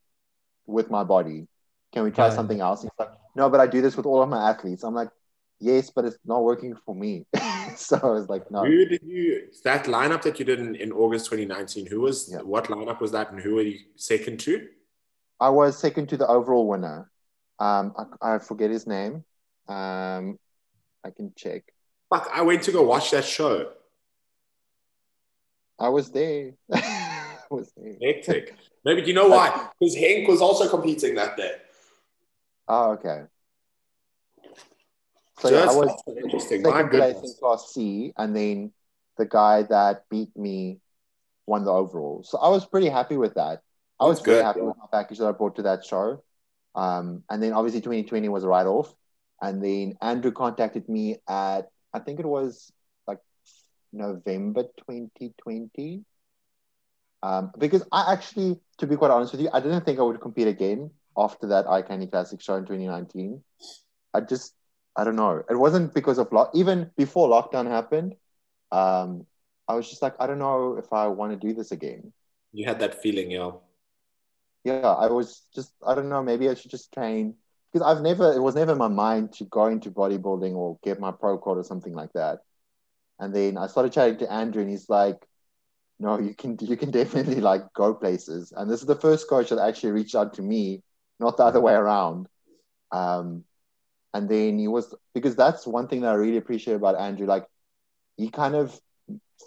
with 0.68 0.90
my 0.92 1.04
body. 1.04 1.48
Can 1.94 2.04
we 2.04 2.12
try 2.12 2.28
Yeah. 2.28 2.36
something 2.36 2.62
else? 2.62 2.84
He's 2.84 2.92
like, 3.00 3.10
no, 3.36 3.50
but 3.50 3.60
I 3.60 3.68
do 3.68 3.82
this 3.82 3.98
with 3.98 4.06
all 4.06 4.22
of 4.22 4.30
my 4.30 4.50
athletes. 4.50 4.84
I'm 4.84 4.94
like, 4.94 5.10
yes, 5.60 5.90
but 5.90 6.06
it's 6.06 6.18
not 6.26 6.44
working 6.44 6.76
for 6.86 6.96
me. 6.96 7.26
so 7.76 8.00
I 8.02 8.08
was 8.08 8.30
like, 8.30 8.50
no. 8.52 8.66
Who 8.66 8.86
did 8.86 9.02
you 9.04 9.48
that 9.64 9.86
lineup 9.86 10.22
that 10.24 10.40
you 10.40 10.46
did 10.46 10.60
in, 10.60 10.76
in 10.76 10.92
August 10.92 11.26
2019? 11.26 11.86
Who 11.88 12.02
was 12.02 12.30
Yeah. 12.32 12.40
what 12.42 12.66
lineup 12.66 13.00
was 13.02 13.12
that, 13.12 13.32
and 13.32 13.40
who 13.40 13.56
were 13.56 13.62
you 13.62 13.80
second 13.96 14.40
to? 14.42 14.68
I 15.40 15.50
was 15.50 15.78
second 15.78 16.10
to 16.10 16.18
the 16.18 16.28
overall 16.28 16.68
winner. 16.68 17.10
Um, 17.60 17.94
I, 18.22 18.36
I 18.36 18.40
forget 18.40 18.70
his 18.72 18.88
name. 18.88 19.24
Um, 19.68 20.38
I 21.06 21.12
can 21.16 21.34
check. 21.36 21.64
Fuck, 22.10 22.30
I 22.34 22.42
went 22.42 22.64
to 22.64 22.72
go 22.72 22.84
watch 22.84 23.12
that 23.12 23.24
show. 23.26 23.72
I 25.80 25.90
was 25.90 26.12
there. 26.12 26.54
I 26.74 27.38
was 27.50 27.72
there. 27.78 27.96
Hectic. 28.02 28.56
Maybe 28.84 29.02
do 29.02 29.08
you 29.08 29.14
know 29.14 29.28
why? 29.30 29.70
Because 29.80 29.96
Henk 29.96 30.28
was 30.28 30.42
also 30.42 30.68
competing 30.70 31.16
that 31.16 31.38
day. 31.38 31.54
Oh, 32.68 32.92
okay. 32.92 33.24
So 35.40 35.50
yeah, 35.50 35.70
I 35.70 35.74
was 35.74 36.04
interesting. 36.08 36.62
My 36.64 36.84
place 36.84 37.16
in. 37.16 37.34
Class 37.40 37.72
C, 37.74 38.14
and 38.18 38.36
then 38.36 38.74
the 39.18 39.26
guy 39.26 39.64
that 39.64 40.04
beat 40.10 40.36
me 40.36 40.80
won 41.46 41.66
the 41.66 41.72
overall. 41.72 42.24
So 42.24 42.38
I 42.38 42.50
was 42.50 42.66
pretty 42.66 42.90
happy 42.90 43.18
with 43.18 43.36
that. 43.36 43.62
I 44.00 44.06
was 44.06 44.20
That's 44.20 44.26
good, 44.26 44.46
happy 44.46 44.60
yeah. 44.60 44.68
with 44.68 44.78
my 44.78 44.86
package 44.92 45.18
that 45.18 45.28
I 45.28 45.32
brought 45.32 45.56
to 45.58 45.64
that 45.64 45.86
show. 45.86 46.24
Um, 46.76 47.24
and 47.30 47.44
then 47.44 47.54
obviously 47.54 47.82
2020 47.82 48.30
was 48.30 48.44
a 48.44 48.48
write 48.48 48.68
off. 48.68 48.94
And 49.42 49.64
then 49.64 49.96
Andrew 50.02 50.32
contacted 50.32 50.88
me 50.88 51.18
at, 51.28 51.70
I 51.94 52.00
think 52.00 52.20
it 52.20 52.26
was 52.26 52.72
like 53.08 53.20
November 53.92 54.64
2020. 54.64 56.06
Um, 57.22 57.52
because 57.58 57.84
I 57.92 58.14
actually, 58.14 58.60
to 58.78 58.88
be 58.88 58.96
quite 58.96 59.12
honest 59.12 59.34
with 59.34 59.42
you, 59.42 59.50
I 59.52 59.60
didn't 59.60 59.84
think 59.86 60.00
I 60.00 60.04
would 60.04 60.22
compete 60.22 60.48
again 60.48 60.92
after 61.18 61.48
that 61.48 61.66
iCandy 61.66 62.10
Classic 62.10 62.40
show 62.42 62.56
in 62.56 62.64
2019. 62.64 63.44
I 64.14 64.22
just, 64.22 64.54
I 64.96 65.04
don't 65.04 65.16
know. 65.16 65.44
It 65.50 65.56
wasn't 65.56 65.94
because 65.94 66.18
of 66.18 66.32
lock, 66.32 66.52
even 66.54 66.92
before 66.98 67.30
lockdown 67.30 67.68
happened. 67.68 68.16
Um, 68.72 69.26
I 69.68 69.76
was 69.76 69.90
just 69.90 70.02
like, 70.02 70.16
I 70.20 70.28
don't 70.28 70.40
know 70.40 70.78
if 70.78 70.92
I 70.92 71.08
want 71.08 71.32
to 71.40 71.48
do 71.48 71.54
this 71.54 71.72
again. 71.72 72.12
You 72.52 72.66
had 72.66 72.80
that 72.80 73.02
feeling, 73.02 73.32
yeah. 73.32 73.52
Yeah, 74.64 74.94
I 74.94 75.08
was 75.08 75.44
just, 75.56 75.74
I 75.86 75.96
don't 75.96 76.10
know, 76.10 76.24
maybe 76.24 76.50
I 76.50 76.54
should 76.54 76.72
just 76.72 76.94
train 76.94 77.36
because 77.72 77.86
I've 77.88 78.04
never, 78.04 78.34
it 78.34 78.42
was 78.42 78.56
never 78.56 78.74
in 78.74 78.78
my 78.78 78.88
mind 78.88 79.34
to 79.34 79.46
go 79.46 79.68
into 79.68 79.92
bodybuilding 79.92 80.54
or 80.54 80.78
get 80.84 81.00
my 81.00 81.12
pro 81.12 81.38
card 81.38 81.60
or 81.60 81.64
something 81.64 81.94
like 81.94 82.12
that. 82.14 82.40
And 83.20 83.34
then 83.34 83.58
I 83.58 83.68
started 83.68 83.94
chatting 83.94 84.18
to 84.20 84.32
Andrew, 84.32 84.62
and 84.62 84.72
he's 84.72 84.90
like, 84.90 85.18
"No, 86.00 86.20
you 86.20 86.34
can, 86.34 86.58
you 86.62 86.78
can 86.78 86.92
definitely 86.92 87.42
like 87.42 87.74
go 87.74 87.94
places." 87.94 88.54
And 88.56 88.70
this 88.70 88.82
is 88.82 88.88
the 88.88 88.96
first 88.96 89.30
coach 89.30 89.50
that 89.50 89.60
actually 89.60 89.92
reached 89.92 90.16
out 90.16 90.34
to 90.36 90.42
me, 90.42 90.84
not 91.20 91.38
the 91.38 91.44
other 91.44 91.62
way 91.62 91.74
around. 91.74 92.28
Um, 92.92 93.44
and 94.14 94.28
then 94.28 94.58
he 94.58 94.68
was 94.68 94.94
because 95.14 95.36
that's 95.36 95.68
one 95.68 95.88
thing 95.88 96.02
that 96.02 96.12
I 96.12 96.16
really 96.16 96.38
appreciate 96.38 96.76
about 96.76 97.00
Andrew. 97.00 97.28
Like, 97.28 97.46
he 98.18 98.30
kind 98.30 98.56
of 98.56 98.80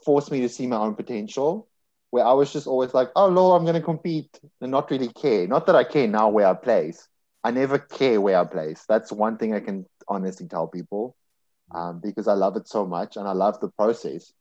forced 0.04 0.30
me 0.30 0.40
to 0.40 0.48
see 0.48 0.66
my 0.66 0.76
own 0.76 0.94
potential 0.94 1.68
where 2.10 2.26
I 2.26 2.32
was 2.32 2.52
just 2.52 2.66
always 2.66 2.92
like, 2.92 3.10
oh, 3.16 3.28
Lord, 3.28 3.58
I'm 3.58 3.64
going 3.64 3.80
to 3.80 3.84
compete 3.84 4.38
and 4.60 4.70
not 4.70 4.90
really 4.90 5.08
care. 5.08 5.46
Not 5.46 5.66
that 5.66 5.74
I 5.74 5.84
care 5.84 6.06
now 6.06 6.28
where 6.28 6.46
I 6.46 6.54
place. 6.54 7.08
I 7.42 7.50
never 7.50 7.78
care 7.78 8.20
where 8.20 8.38
I 8.38 8.44
place. 8.44 8.84
That's 8.88 9.10
one 9.10 9.38
thing 9.38 9.54
I 9.54 9.60
can 9.60 9.86
honestly 10.06 10.46
tell 10.46 10.68
people 10.68 11.16
um, 11.74 12.00
because 12.04 12.28
I 12.28 12.34
love 12.34 12.56
it 12.56 12.68
so 12.68 12.86
much 12.86 13.16
and 13.16 13.26
I 13.26 13.32
love 13.32 13.60
the 13.60 13.70
process. 13.70 14.32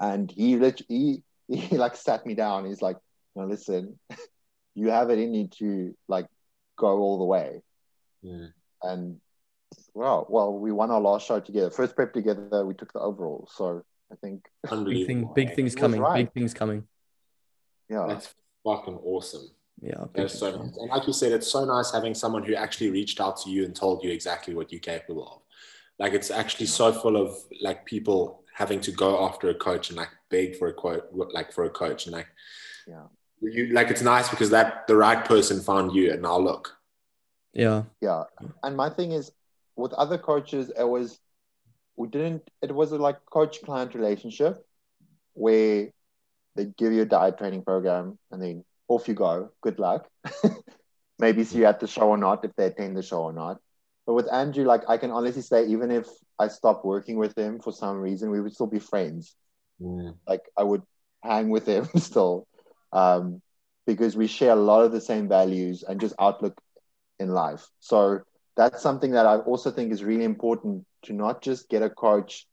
And 0.00 0.30
he, 0.30 0.58
he, 0.88 1.22
he 1.48 1.76
like 1.78 1.96
sat 1.96 2.26
me 2.26 2.34
down. 2.34 2.66
He's 2.66 2.82
like, 2.82 2.96
no, 3.36 3.46
listen, 3.46 3.98
you 4.74 4.90
have 4.90 5.10
it 5.10 5.18
in 5.18 5.34
you 5.34 5.48
to 5.58 5.96
like 6.08 6.26
go 6.76 6.98
all 6.98 7.18
the 7.18 7.24
way. 7.24 7.62
Mm. 8.24 8.52
And 8.86 9.20
well, 9.94 10.26
well, 10.28 10.52
we 10.52 10.72
won 10.72 10.90
our 10.90 11.00
last 11.00 11.26
show 11.26 11.40
together. 11.40 11.70
First 11.70 11.96
prep 11.96 12.12
together, 12.12 12.64
we 12.64 12.74
took 12.74 12.92
the 12.92 13.00
overall. 13.00 13.48
So 13.52 13.82
I 14.12 14.16
think, 14.16 14.46
Big 14.84 15.06
thing, 15.06 15.28
big 15.34 15.54
things 15.54 15.74
coming. 15.74 16.00
right. 16.00 16.24
Big 16.24 16.32
things 16.32 16.54
coming. 16.54 16.84
yeah, 17.88 18.06
That's 18.08 18.34
fucking 18.64 18.98
awesome. 19.02 19.50
Yeah. 19.80 20.04
That's 20.14 20.38
so 20.38 20.50
nice. 20.50 20.76
And 20.76 20.90
like 20.90 21.06
you 21.06 21.12
said, 21.12 21.32
it's 21.32 21.50
so 21.50 21.64
nice 21.64 21.92
having 21.92 22.14
someone 22.14 22.42
who 22.42 22.54
actually 22.54 22.90
reached 22.90 23.20
out 23.20 23.36
to 23.42 23.50
you 23.50 23.64
and 23.64 23.74
told 23.74 24.02
you 24.02 24.10
exactly 24.10 24.54
what 24.54 24.72
you're 24.72 24.80
capable 24.80 25.26
of. 25.26 25.42
Like 25.98 26.12
it's 26.12 26.30
actually 26.30 26.66
so 26.66 26.92
full 26.92 27.16
of 27.16 27.36
like 27.60 27.84
people 27.84 28.42
having 28.54 28.80
to 28.80 28.90
go 28.92 29.24
after 29.26 29.50
a 29.50 29.54
coach 29.54 29.88
and 29.88 29.96
like 29.96 30.08
beg 30.30 30.56
for 30.56 30.68
a 30.68 30.72
quote, 30.72 31.08
like 31.12 31.52
for 31.52 31.64
a 31.64 31.70
coach, 31.70 32.06
and 32.06 32.14
like 32.14 32.26
yeah. 32.86 33.04
you 33.40 33.72
like 33.72 33.90
it's 33.90 34.02
nice 34.02 34.28
because 34.28 34.50
that 34.50 34.86
the 34.86 34.96
right 34.96 35.24
person 35.24 35.60
found 35.60 35.94
you, 35.94 36.12
and 36.12 36.22
now 36.22 36.38
look. 36.38 36.76
Yeah. 37.56 37.84
Yeah. 38.00 38.24
And 38.62 38.76
my 38.76 38.90
thing 38.90 39.12
is 39.12 39.32
with 39.76 39.92
other 39.94 40.18
coaches, 40.18 40.70
it 40.78 40.84
was 40.84 41.18
we 41.96 42.08
didn't 42.08 42.42
it 42.62 42.74
was 42.74 42.92
a 42.92 42.98
like 42.98 43.18
coach 43.32 43.62
client 43.62 43.94
relationship 43.94 44.64
where 45.32 45.88
they 46.54 46.66
give 46.66 46.92
you 46.92 47.02
a 47.02 47.06
diet 47.06 47.38
training 47.38 47.62
program 47.62 48.18
and 48.30 48.42
then 48.42 48.64
off 48.88 49.08
you 49.08 49.14
go. 49.14 49.50
Good 49.62 49.78
luck. 49.78 50.06
Maybe 51.18 51.44
see 51.44 51.58
you 51.58 51.64
at 51.64 51.80
the 51.80 51.86
show 51.86 52.08
or 52.08 52.18
not, 52.18 52.44
if 52.44 52.54
they 52.56 52.66
attend 52.66 52.96
the 52.96 53.02
show 53.02 53.22
or 53.22 53.32
not. 53.32 53.58
But 54.06 54.14
with 54.14 54.32
Andrew, 54.32 54.64
like 54.64 54.82
I 54.88 54.98
can 54.98 55.10
honestly 55.10 55.42
say, 55.42 55.66
even 55.66 55.90
if 55.90 56.06
I 56.38 56.48
stopped 56.48 56.84
working 56.84 57.16
with 57.16 57.36
him 57.36 57.58
for 57.58 57.72
some 57.72 57.96
reason, 58.00 58.30
we 58.30 58.40
would 58.40 58.54
still 58.54 58.66
be 58.66 58.78
friends. 58.78 59.34
Like 60.28 60.42
I 60.56 60.62
would 60.62 60.82
hang 61.22 61.48
with 61.48 61.66
him 61.66 61.88
still. 61.96 62.46
Um, 62.92 63.40
because 63.86 64.16
we 64.16 64.26
share 64.26 64.50
a 64.50 64.56
lot 64.56 64.84
of 64.84 64.92
the 64.92 65.00
same 65.00 65.28
values 65.28 65.84
and 65.86 66.00
just 66.00 66.14
outlook 66.18 66.60
in 67.18 67.30
life. 67.30 67.66
So 67.80 68.20
that's 68.56 68.82
something 68.82 69.12
that 69.12 69.26
I 69.26 69.36
also 69.38 69.70
think 69.70 69.92
is 69.92 70.04
really 70.04 70.24
important 70.24 70.84
to 71.04 71.12
not 71.12 71.42
just 71.42 71.68
get 71.68 71.82
a 71.82 71.90
coach 71.90 72.46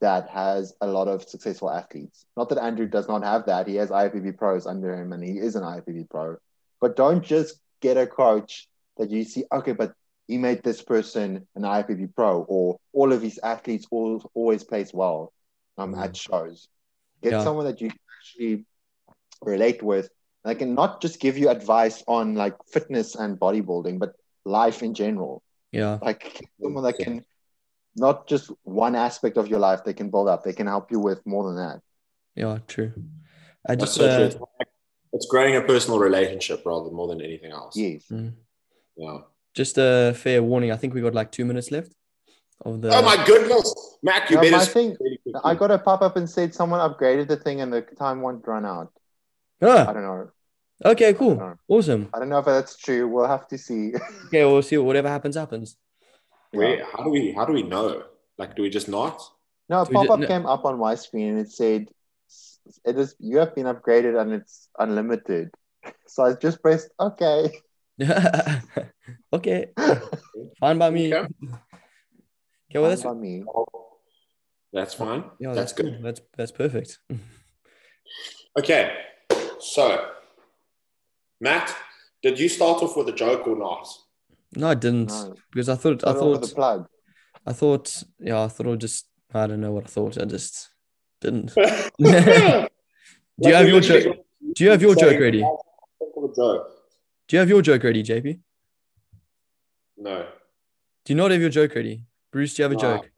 that 0.00 0.28
has 0.30 0.72
a 0.80 0.86
lot 0.86 1.08
of 1.08 1.28
successful 1.28 1.70
athletes. 1.70 2.24
Not 2.36 2.48
that 2.48 2.58
Andrew 2.62 2.86
does 2.86 3.06
not 3.08 3.22
have 3.22 3.46
that. 3.46 3.68
He 3.68 3.76
has 3.76 3.90
IFBB 3.90 4.38
pros 4.38 4.66
under 4.66 4.94
him 4.94 5.12
and 5.12 5.22
he 5.22 5.32
is 5.38 5.56
an 5.56 5.62
IFBB 5.62 6.08
pro. 6.08 6.36
But 6.80 6.96
don't 6.96 7.22
just 7.22 7.60
get 7.82 7.96
a 7.98 8.06
coach 8.06 8.68
that 8.96 9.10
you 9.10 9.24
see, 9.24 9.44
okay, 9.52 9.72
but 9.72 9.92
he 10.26 10.38
made 10.38 10.62
this 10.62 10.80
person 10.80 11.46
an 11.54 11.62
IFBB 11.62 12.14
pro 12.14 12.42
or 12.42 12.78
all 12.92 13.12
of 13.12 13.20
his 13.20 13.38
athletes 13.42 13.86
all, 13.90 14.22
always 14.34 14.64
place 14.64 14.94
well 14.94 15.32
um, 15.76 15.94
Mhm. 15.94 16.04
at 16.04 16.16
shows. 16.16 16.68
Get 17.22 17.32
Yeah. 17.32 17.44
someone 17.44 17.66
that 17.66 17.80
you 17.80 17.90
can 17.90 17.98
actually 18.18 18.64
relate 19.42 19.82
with. 19.82 20.08
They 20.44 20.54
can 20.54 20.74
not 20.74 21.00
just 21.02 21.20
give 21.20 21.36
you 21.36 21.50
advice 21.50 22.02
on 22.06 22.34
like 22.34 22.56
fitness 22.72 23.14
and 23.14 23.38
bodybuilding, 23.38 23.98
but 23.98 24.14
life 24.44 24.82
in 24.82 24.94
general. 24.94 25.42
Yeah. 25.72 25.98
Like 26.02 26.40
someone 26.62 26.84
that 26.84 26.98
can 26.98 27.24
not 27.96 28.26
just 28.26 28.50
one 28.62 28.94
aspect 28.94 29.36
of 29.36 29.48
your 29.48 29.58
life 29.58 29.84
they 29.84 29.92
can 29.92 30.10
build 30.10 30.28
up. 30.28 30.42
They 30.44 30.52
can 30.54 30.66
help 30.66 30.90
you 30.90 30.98
with 30.98 31.24
more 31.26 31.44
than 31.46 31.56
that. 31.56 31.80
Yeah. 32.34 32.58
True. 32.66 32.92
I 33.68 33.76
just 33.76 33.94
so 33.94 34.06
true. 34.06 34.24
uh, 34.24 34.26
It's, 34.26 34.36
like- 34.36 34.68
it's 35.12 35.26
growing 35.26 35.56
a 35.56 35.60
personal 35.62 35.98
relationship 35.98 36.62
rather 36.64 36.90
more 36.90 37.08
than 37.08 37.20
anything 37.20 37.50
else. 37.52 37.76
Yes. 37.76 38.04
mm, 38.10 38.32
Yeah. 38.96 39.18
just 39.54 39.76
a 39.76 40.14
fair 40.16 40.42
warning. 40.42 40.70
I 40.72 40.76
think 40.76 40.94
we 40.94 41.00
got 41.02 41.14
like 41.14 41.30
two 41.32 41.44
minutes 41.44 41.70
left 41.70 41.92
of 42.64 42.80
the. 42.80 42.88
Oh 42.96 43.02
my 43.02 43.22
goodness, 43.26 43.74
Mac, 44.02 44.30
you 44.30 44.36
No, 44.36 44.42
better. 44.42 44.56
my 44.56 44.64
thing, 44.64 44.96
really. 45.00 45.18
I 45.44 45.54
got 45.54 45.70
a 45.70 45.78
pop 45.78 46.00
up 46.02 46.16
and 46.16 46.30
said 46.30 46.54
someone 46.54 46.80
upgraded 46.80 47.26
the 47.28 47.36
thing 47.36 47.60
and 47.60 47.72
the 47.72 47.82
time 47.82 48.22
won't 48.22 48.46
run 48.46 48.64
out. 48.64 48.92
I 49.62 49.66
Ah, 49.66 49.92
don't 49.92 50.02
know. 50.02 50.30
okay. 50.86 51.12
Cool. 51.14 51.36
No. 51.36 51.54
Awesome. 51.68 52.08
I 52.14 52.18
don't 52.18 52.28
know 52.28 52.38
if 52.38 52.44
that's 52.46 52.76
true. 52.78 53.06
We'll 53.08 53.28
have 53.28 53.46
to 53.48 53.58
see. 53.58 53.92
Okay. 54.26 54.44
We'll 54.44 54.62
see. 54.62 54.78
Whatever 54.78 55.08
happens, 55.08 55.36
happens. 55.36 55.76
Wait, 56.52 56.80
how 56.82 57.04
do 57.04 57.10
we 57.10 57.32
how 57.32 57.44
do 57.44 57.52
we 57.52 57.62
know? 57.62 58.04
Like, 58.38 58.56
do 58.56 58.62
we 58.62 58.70
just 58.70 58.88
not? 58.88 59.20
No, 59.68 59.82
a 59.82 59.84
So 59.86 59.90
we 59.90 59.94
pop 59.96 60.10
up 60.10 60.20
did- 60.20 60.28
came 60.28 60.46
up 60.46 60.64
on 60.64 60.78
my 60.78 60.94
screen 60.96 61.28
and 61.30 61.38
it 61.40 61.50
said, 61.52 61.86
"It 62.84 62.98
is 62.98 63.14
you 63.18 63.38
have 63.38 63.54
been 63.54 63.66
upgraded 63.66 64.20
and 64.20 64.32
it's 64.32 64.68
unlimited." 64.78 65.50
So 66.06 66.24
I 66.24 66.34
just 66.34 66.60
pressed 66.60 66.90
okay. 66.98 67.52
okay. 69.32 69.70
Fine 70.58 70.78
by 70.78 70.90
me. 70.90 71.14
Okay. 71.14 71.26
Okay. 72.70 72.78
Well, 72.78 72.88
that's 72.90 73.02
Fine 73.02 73.14
by 73.14 73.20
me. 73.20 73.44
That's 74.72 74.94
fine. 74.94 75.24
yeah. 75.40 75.52
that's, 75.52 75.56
That's, 75.58 75.72
good. 75.72 75.86
cool. 75.94 76.02
That's 76.02 76.20
that's 76.36 76.52
perfect. 76.52 76.98
Okay, 78.58 78.92
so 79.60 80.10
Matt, 81.40 81.74
did 82.22 82.38
you 82.38 82.48
start 82.48 82.82
off 82.82 82.96
with 82.96 83.08
a 83.08 83.12
joke 83.12 83.46
or 83.46 83.56
not? 83.56 83.88
No, 84.56 84.68
I 84.68 84.74
didn't 84.74 85.08
No. 85.10 85.34
because 85.52 85.68
I 85.68 85.74
thought 85.76 86.04
I 86.04 86.12
Put 86.12 86.16
it 86.16 86.22
over 86.22 86.38
the 86.38 86.46
thought 86.48 86.54
plug. 86.56 86.86
I 87.46 87.52
thought 87.52 88.02
yeah 88.18 88.42
I 88.42 88.48
thought 88.48 88.66
I 88.66 88.76
just 88.76 89.06
I 89.32 89.46
don't 89.46 89.60
know 89.60 89.72
what 89.72 89.84
I 89.84 89.88
thought 89.88 90.18
I 90.20 90.24
just 90.24 90.70
didn't. 91.20 91.54
do 91.54 91.62
Do 93.40 93.48
you 93.48 93.54
have 93.54 93.68
your 93.68 93.80
joke? 93.80 94.16
Do 94.54 94.64
you 94.64 94.70
have 94.70 94.82
your 94.82 94.94
joke 94.94 95.18
ready? 95.20 95.40
Think 95.40 96.12
of 96.16 96.24
a 96.24 96.34
joke. 96.34 96.68
Do 97.28 97.36
you 97.36 97.40
have 97.40 97.48
your 97.48 97.62
joke 97.62 97.82
ready, 97.84 98.02
JP? 98.02 98.40
No. 99.96 100.26
Do 101.04 101.12
you 101.12 101.16
not 101.16 101.30
have 101.30 101.40
your 101.40 101.48
joke 101.50 101.74
ready? 101.74 102.04
Bruce, 102.32 102.54
do 102.54 102.62
you 102.62 102.64
have 102.64 102.72
a 102.72 102.74
No. 102.74 102.80
joke? 102.80 103.10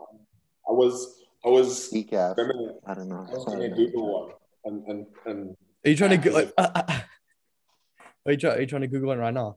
I 0.68 0.72
was 0.72 1.18
I 1.45 1.49
was 1.49 1.90
Decaf. 1.93 2.36
gonna, 2.36 2.74
I 2.86 2.95
don't 2.95 3.09
know. 3.09 3.26
I 3.28 3.34
was 3.34 3.45
gonna 3.45 3.68
don't. 3.68 3.76
Google 3.76 4.26
one 4.26 4.32
and 4.64 4.86
and, 4.86 5.07
and 5.26 5.57
Are 5.85 5.91
you 5.91 5.97
trying 5.97 6.11
to 6.11 6.16
go? 6.16 6.39
Yeah. 6.39 6.51
are 8.26 8.33
you 8.33 8.37
trying? 8.37 8.59
Are 8.59 8.61
you 8.61 8.66
trying 8.66 8.83
to 8.83 8.89
Google 8.89 9.09
one 9.09 9.18
right 9.18 9.35
now? 9.35 9.57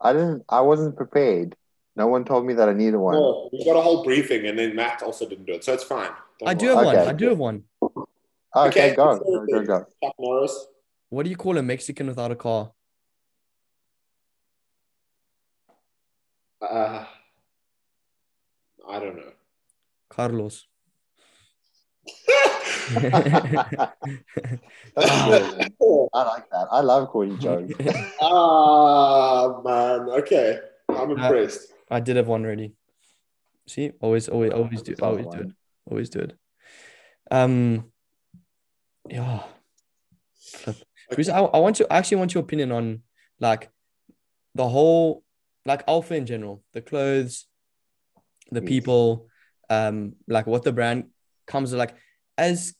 I 0.00 0.12
didn't. 0.12 0.44
I 0.48 0.60
wasn't 0.62 0.96
prepared. 0.96 1.56
No 1.94 2.06
one 2.06 2.24
told 2.24 2.46
me 2.46 2.54
that 2.54 2.68
I 2.68 2.72
needed 2.72 2.96
one. 2.96 3.14
no, 3.14 3.50
we 3.52 3.64
got 3.64 3.76
a 3.76 3.82
whole 3.82 4.02
briefing 4.02 4.46
and 4.46 4.58
then 4.58 4.74
Matt 4.74 5.02
also 5.02 5.28
didn't 5.28 5.44
do 5.44 5.52
it, 5.52 5.62
so 5.64 5.74
it's 5.74 5.84
fine. 5.84 6.10
Don't 6.40 6.48
I 6.48 6.54
do 6.54 6.74
worry. 6.74 6.76
have 6.76 6.84
one. 6.86 7.08
I 7.08 7.12
do 7.12 7.28
have 7.28 7.38
one. 7.38 7.64
Okay, 7.82 7.98
Okay, 8.56 8.96
go. 8.96 9.18
Go, 9.18 9.46
go, 9.46 9.64
go. 9.64 9.86
Chuck 10.02 10.14
Norris. 10.18 10.66
What 11.10 11.24
do 11.24 11.30
you 11.30 11.36
call 11.36 11.58
a 11.58 11.62
Mexican 11.62 12.06
without 12.06 12.30
a 12.30 12.36
car? 12.36 12.72
Uh, 16.62 17.04
I 18.88 18.98
don't 18.98 19.16
know. 19.16 19.32
Carlos. 20.08 20.66
That's. 22.94 23.92
I 26.14 26.22
like 26.24 26.50
that. 26.50 26.66
I 26.70 26.80
love 26.80 27.08
corny 27.08 27.36
jokes. 27.36 27.72
ah, 28.22 29.60
man. 29.64 30.08
Okay. 30.20 30.58
I'm 30.88 31.10
impressed. 31.10 31.72
I 31.90 32.00
did 32.00 32.16
have 32.16 32.28
one 32.28 32.44
ready. 32.44 32.72
See, 33.66 33.92
always, 34.00 34.28
always, 34.28 34.52
always 34.52 34.82
do, 34.82 34.92
That's 34.92 35.00
a 35.00 35.04
solid 35.04 35.26
always 35.26 35.40
do 35.40 35.48
it, 35.48 35.54
always 35.90 36.10
do 36.10 36.18
it. 36.20 36.36
Um, 37.30 37.92
yeah. 39.08 39.42
Flip. 40.34 40.76
Chris, 41.12 41.28
I, 41.28 41.38
I 41.38 41.58
want 41.58 41.76
to 41.76 41.92
I 41.92 41.98
actually 41.98 42.18
want 42.18 42.34
your 42.34 42.42
opinion 42.42 42.72
on 42.72 43.02
like 43.38 43.70
the 44.54 44.68
whole 44.68 45.22
like 45.64 45.84
alpha 45.86 46.14
in 46.14 46.26
general, 46.26 46.62
the 46.72 46.80
clothes, 46.80 47.46
the 48.50 48.60
Yes. 48.60 48.68
people, 48.68 49.28
um, 49.70 50.14
like 50.26 50.46
what 50.46 50.64
the 50.64 50.72
brand 50.72 51.04
comes 51.46 51.72
like 51.72 51.94
as 52.38 52.74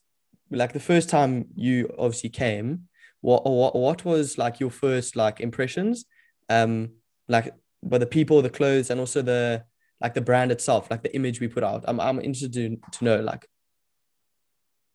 like 0.51 0.73
the 0.73 0.79
first 0.79 1.09
time 1.09 1.45
you 1.55 1.93
obviously 1.97 2.29
came. 2.29 2.87
What 3.21 3.45
what 3.45 3.75
what 3.75 4.05
was 4.05 4.37
like 4.37 4.59
your 4.59 4.69
first 4.71 5.15
like 5.15 5.39
impressions? 5.39 6.05
Um, 6.49 6.91
like 7.27 7.53
by 7.81 7.97
the 7.97 8.05
people, 8.05 8.41
the 8.41 8.49
clothes, 8.49 8.89
and 8.89 8.99
also 8.99 9.21
the 9.21 9.63
like 10.01 10.13
the 10.13 10.21
brand 10.21 10.51
itself, 10.51 10.91
like 10.91 11.03
the 11.03 11.15
image 11.15 11.39
we 11.39 11.47
put 11.47 11.63
out. 11.63 11.85
I'm 11.87 11.99
I'm 11.99 12.19
interested 12.19 12.53
to, 12.53 12.77
to 12.97 13.05
know 13.05 13.21
like 13.21 13.47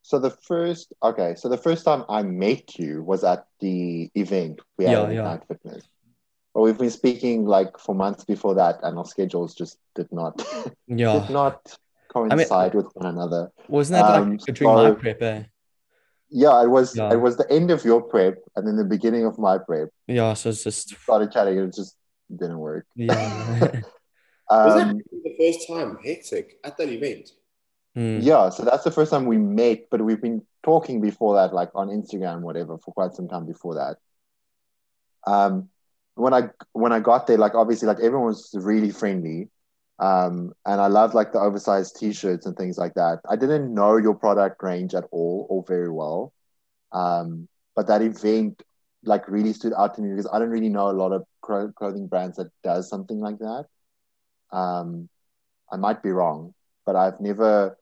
So 0.02 0.18
the 0.18 0.30
first, 0.30 0.92
okay, 1.02 1.34
so 1.36 1.48
the 1.48 1.58
first 1.58 1.84
time 1.84 2.04
I 2.08 2.22
met 2.22 2.78
you 2.78 3.02
was 3.02 3.24
at 3.24 3.46
the 3.60 4.10
event 4.14 4.60
we 4.78 4.86
had 4.86 4.92
Yeah, 4.92 5.02
at 5.04 5.12
yeah. 5.12 5.34
Ignite 5.34 5.48
Fitness. 5.48 5.84
But 6.54 6.62
we've 6.62 6.78
been 6.78 6.90
speaking 6.90 7.44
like 7.44 7.78
for 7.78 7.94
months 7.94 8.24
before 8.24 8.54
that, 8.56 8.80
and 8.82 8.98
our 8.98 9.04
schedules 9.04 9.54
just 9.54 9.78
did 9.94 10.10
not 10.12 10.34
yeah. 10.86 11.18
did 11.20 11.30
not 11.30 11.78
coincide 12.08 12.74
with 12.74 12.86
one 12.94 13.06
another. 13.06 13.50
Wasn't 13.68 13.94
that 14.00 14.08
like 14.08 14.20
Um, 14.22 14.36
during 14.36 14.74
my 14.74 14.90
prep? 14.92 15.22
Eh? 15.22 15.42
Yeah, 16.30 16.62
it 16.62 16.68
was 16.68 16.96
Yeah. 16.96 17.12
it 17.12 17.20
was 17.20 17.36
the 17.36 17.50
end 17.50 17.70
of 17.70 17.84
your 17.84 18.02
prep 18.02 18.36
and 18.56 18.66
then 18.66 18.76
the 18.76 18.84
beginning 18.84 19.24
of 19.24 19.38
my 19.38 19.58
prep. 19.58 19.88
Yeah, 20.06 20.34
so 20.34 20.50
it's 20.50 20.64
just 20.64 20.88
Started 21.00 21.32
chatting, 21.32 21.58
and 21.58 21.68
it 21.68 21.74
just 21.74 21.96
didn't 22.34 22.58
work. 22.58 22.86
yeah. 22.94 23.80
Was 24.50 24.74
that 24.76 24.88
Um, 24.88 25.02
the 25.12 25.34
first 25.38 25.68
time? 25.68 25.98
Hectic 26.02 26.58
at 26.64 26.76
that 26.78 26.88
event. 26.88 27.32
Mm. 27.96 28.22
yeah, 28.22 28.48
so 28.50 28.64
that's 28.64 28.84
the 28.84 28.90
first 28.90 29.10
time 29.10 29.26
we 29.26 29.36
met, 29.38 29.90
but 29.90 30.00
we've 30.00 30.20
been 30.22 30.40
talking 30.62 31.00
before 31.00 31.34
that, 31.36 31.52
like 31.52 31.70
on 31.74 31.88
Instagram, 31.88 32.40
whatever, 32.42 32.78
for 32.78 32.92
quite 32.94 33.12
some 33.14 33.28
time 33.28 33.44
before 33.44 33.74
that. 33.74 33.96
Um, 35.26 35.68
when 36.14 36.32
I 36.32 36.50
when 36.72 36.92
I 36.92 37.00
got 37.00 37.26
there, 37.26 37.38
like 37.38 37.54
obviously, 37.54 37.86
like 37.88 37.98
everyone 38.00 38.26
was 38.28 38.50
really 38.54 38.90
friendly, 38.90 39.48
um, 39.98 40.52
and 40.64 40.80
I 40.80 40.86
loved 40.86 41.14
like 41.14 41.32
the 41.32 41.40
oversized 41.40 41.96
T-shirts 41.98 42.46
and 42.46 42.56
things 42.56 42.78
like 42.78 42.94
that. 42.94 43.20
I 43.28 43.36
didn't 43.36 43.72
know 43.74 43.96
your 43.96 44.14
product 44.14 44.62
range 44.62 44.94
at 44.94 45.04
all 45.10 45.46
or 45.50 45.64
very 45.66 45.90
well, 45.90 46.32
um, 46.92 47.48
but 47.74 47.86
that 47.88 48.02
event 48.02 48.62
like 49.04 49.28
really 49.28 49.52
stood 49.52 49.72
out 49.76 49.94
to 49.94 50.02
me 50.02 50.10
because 50.10 50.28
I 50.32 50.38
don't 50.38 50.50
really 50.50 50.68
know 50.68 50.90
a 50.90 50.92
lot 50.92 51.12
of 51.12 51.24
clo- 51.42 51.72
clothing 51.72 52.08
brands 52.08 52.36
that 52.36 52.50
does 52.62 52.88
something 52.88 53.20
like 53.20 53.38
that. 53.38 53.66
Um, 54.52 55.08
I 55.70 55.76
might 55.76 56.02
be 56.02 56.10
wrong, 56.10 56.54
but 56.86 56.96
I've 56.96 57.20
never 57.20 57.76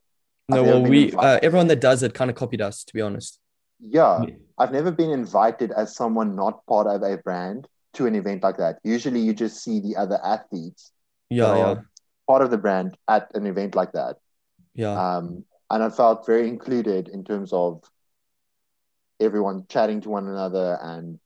No, 0.49 0.57
I've 0.57 0.65
never 0.65 0.79
well, 0.79 0.89
we 0.89 1.11
uh, 1.13 1.39
everyone 1.41 1.67
that 1.67 1.81
does 1.81 2.03
it 2.03 2.13
kind 2.13 2.29
of 2.29 2.35
copied 2.35 2.61
us, 2.61 2.83
to 2.83 2.93
be 2.93 3.01
honest. 3.01 3.39
Yeah, 3.79 4.25
I've 4.57 4.71
never 4.71 4.91
been 4.91 5.11
invited 5.11 5.71
as 5.71 5.95
someone 5.95 6.35
not 6.35 6.65
part 6.65 6.87
of 6.87 7.03
a 7.03 7.17
brand 7.17 7.67
to 7.93 8.05
an 8.05 8.15
event 8.15 8.43
like 8.43 8.57
that. 8.57 8.79
Usually, 8.83 9.19
you 9.19 9.33
just 9.33 9.63
see 9.63 9.79
the 9.79 9.95
other 9.95 10.19
athletes 10.23 10.91
Yeah, 11.29 11.55
yeah, 11.55 11.75
are 11.75 11.85
part 12.27 12.41
of 12.41 12.51
the 12.51 12.57
brand 12.57 12.97
at 13.07 13.31
an 13.35 13.45
event 13.47 13.75
like 13.75 13.93
that. 13.93 14.17
yeah, 14.73 14.99
Um, 14.99 15.45
and 15.69 15.83
I 15.83 15.89
felt 15.89 16.25
very 16.25 16.47
included 16.47 17.09
in 17.09 17.23
terms 17.23 17.53
of 17.53 17.83
everyone 19.19 19.65
chatting 19.69 20.01
to 20.01 20.09
one 20.09 20.27
another 20.27 20.77
and 20.81 21.19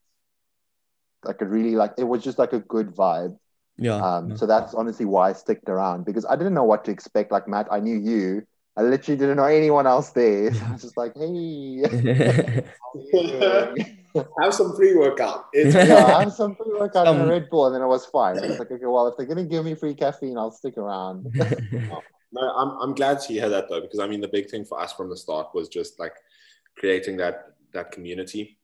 like 1.24 1.42
a 1.42 1.46
really 1.46 1.76
like 1.76 1.94
it 1.98 2.04
was 2.04 2.24
just 2.24 2.40
like 2.40 2.54
a 2.54 2.60
good 2.60 2.96
vibe. 2.96 3.38
yeah. 3.78 4.00
Um, 4.00 4.36
so 4.36 4.46
that's 4.48 4.74
honestly 4.74 5.06
why 5.06 5.30
I 5.30 5.34
sticked 5.34 5.70
around 5.70 6.06
because 6.06 6.26
I 6.26 6.36
didn't 6.36 6.54
know 6.54 6.64
what 6.64 6.86
to 6.86 6.92
expect. 6.92 7.32
Like 7.32 7.48
Matt, 7.48 7.68
I 7.72 7.80
knew 7.80 7.98
you. 8.00 8.44
I 8.78 8.84
literally 8.84 9.18
didn't 9.20 9.38
know 9.38 9.46
anyone 9.46 9.88
else 9.88 10.12
there. 10.12 10.54
So 10.54 10.66
I 10.70 10.72
was 10.74 10.82
just 10.82 10.98
like, 10.98 11.14
hey, 11.16 11.84
yeah. 14.14 14.24
how 14.24 14.24
are 14.24 14.24
you 14.24 14.24
doing? 14.24 14.44
Have 14.44 14.54
some 14.54 14.76
free 14.76 14.96
workout. 14.96 15.46
It's 15.54 15.76
yeah, 15.90 16.06
I 16.06 16.24
have 16.24 16.34
some 16.34 16.56
free 16.56 16.72
workout 16.78 17.08
and 17.08 17.18
Some- 17.18 17.20
a 17.20 17.24
um, 17.24 17.30
Red 17.30 17.50
Bull, 17.50 17.66
and 17.68 17.76
then 17.76 17.82
it 17.82 17.88
was 17.88 18.06
fine. 18.06 18.38
It's 18.38 18.60
like, 18.60 18.72
okay, 18.72 18.86
well, 18.86 19.08
if 19.08 19.18
they're 19.18 19.26
gonna 19.26 19.44
give 19.46 19.66
me 19.66 19.76
free 19.76 19.94
caffeine, 19.94 20.38
I'll 20.38 20.52
stick 20.52 20.78
around. 20.78 21.34
No, 22.34 22.42
I'm, 22.50 22.70
I'm 22.82 22.96
glad 22.96 23.20
to 23.20 23.34
hear 23.34 23.50
that 23.50 23.68
though, 23.68 23.82
because 23.82 24.00
I 24.00 24.08
mean, 24.08 24.22
the 24.22 24.28
big 24.30 24.50
thing 24.50 24.64
for 24.64 24.80
us 24.80 24.94
from 24.94 25.10
the 25.10 25.18
start 25.18 25.54
was 25.54 25.68
just 25.68 26.00
like 26.00 26.14
creating 26.78 27.18
that 27.18 27.56
that 27.74 27.92
community, 27.92 28.58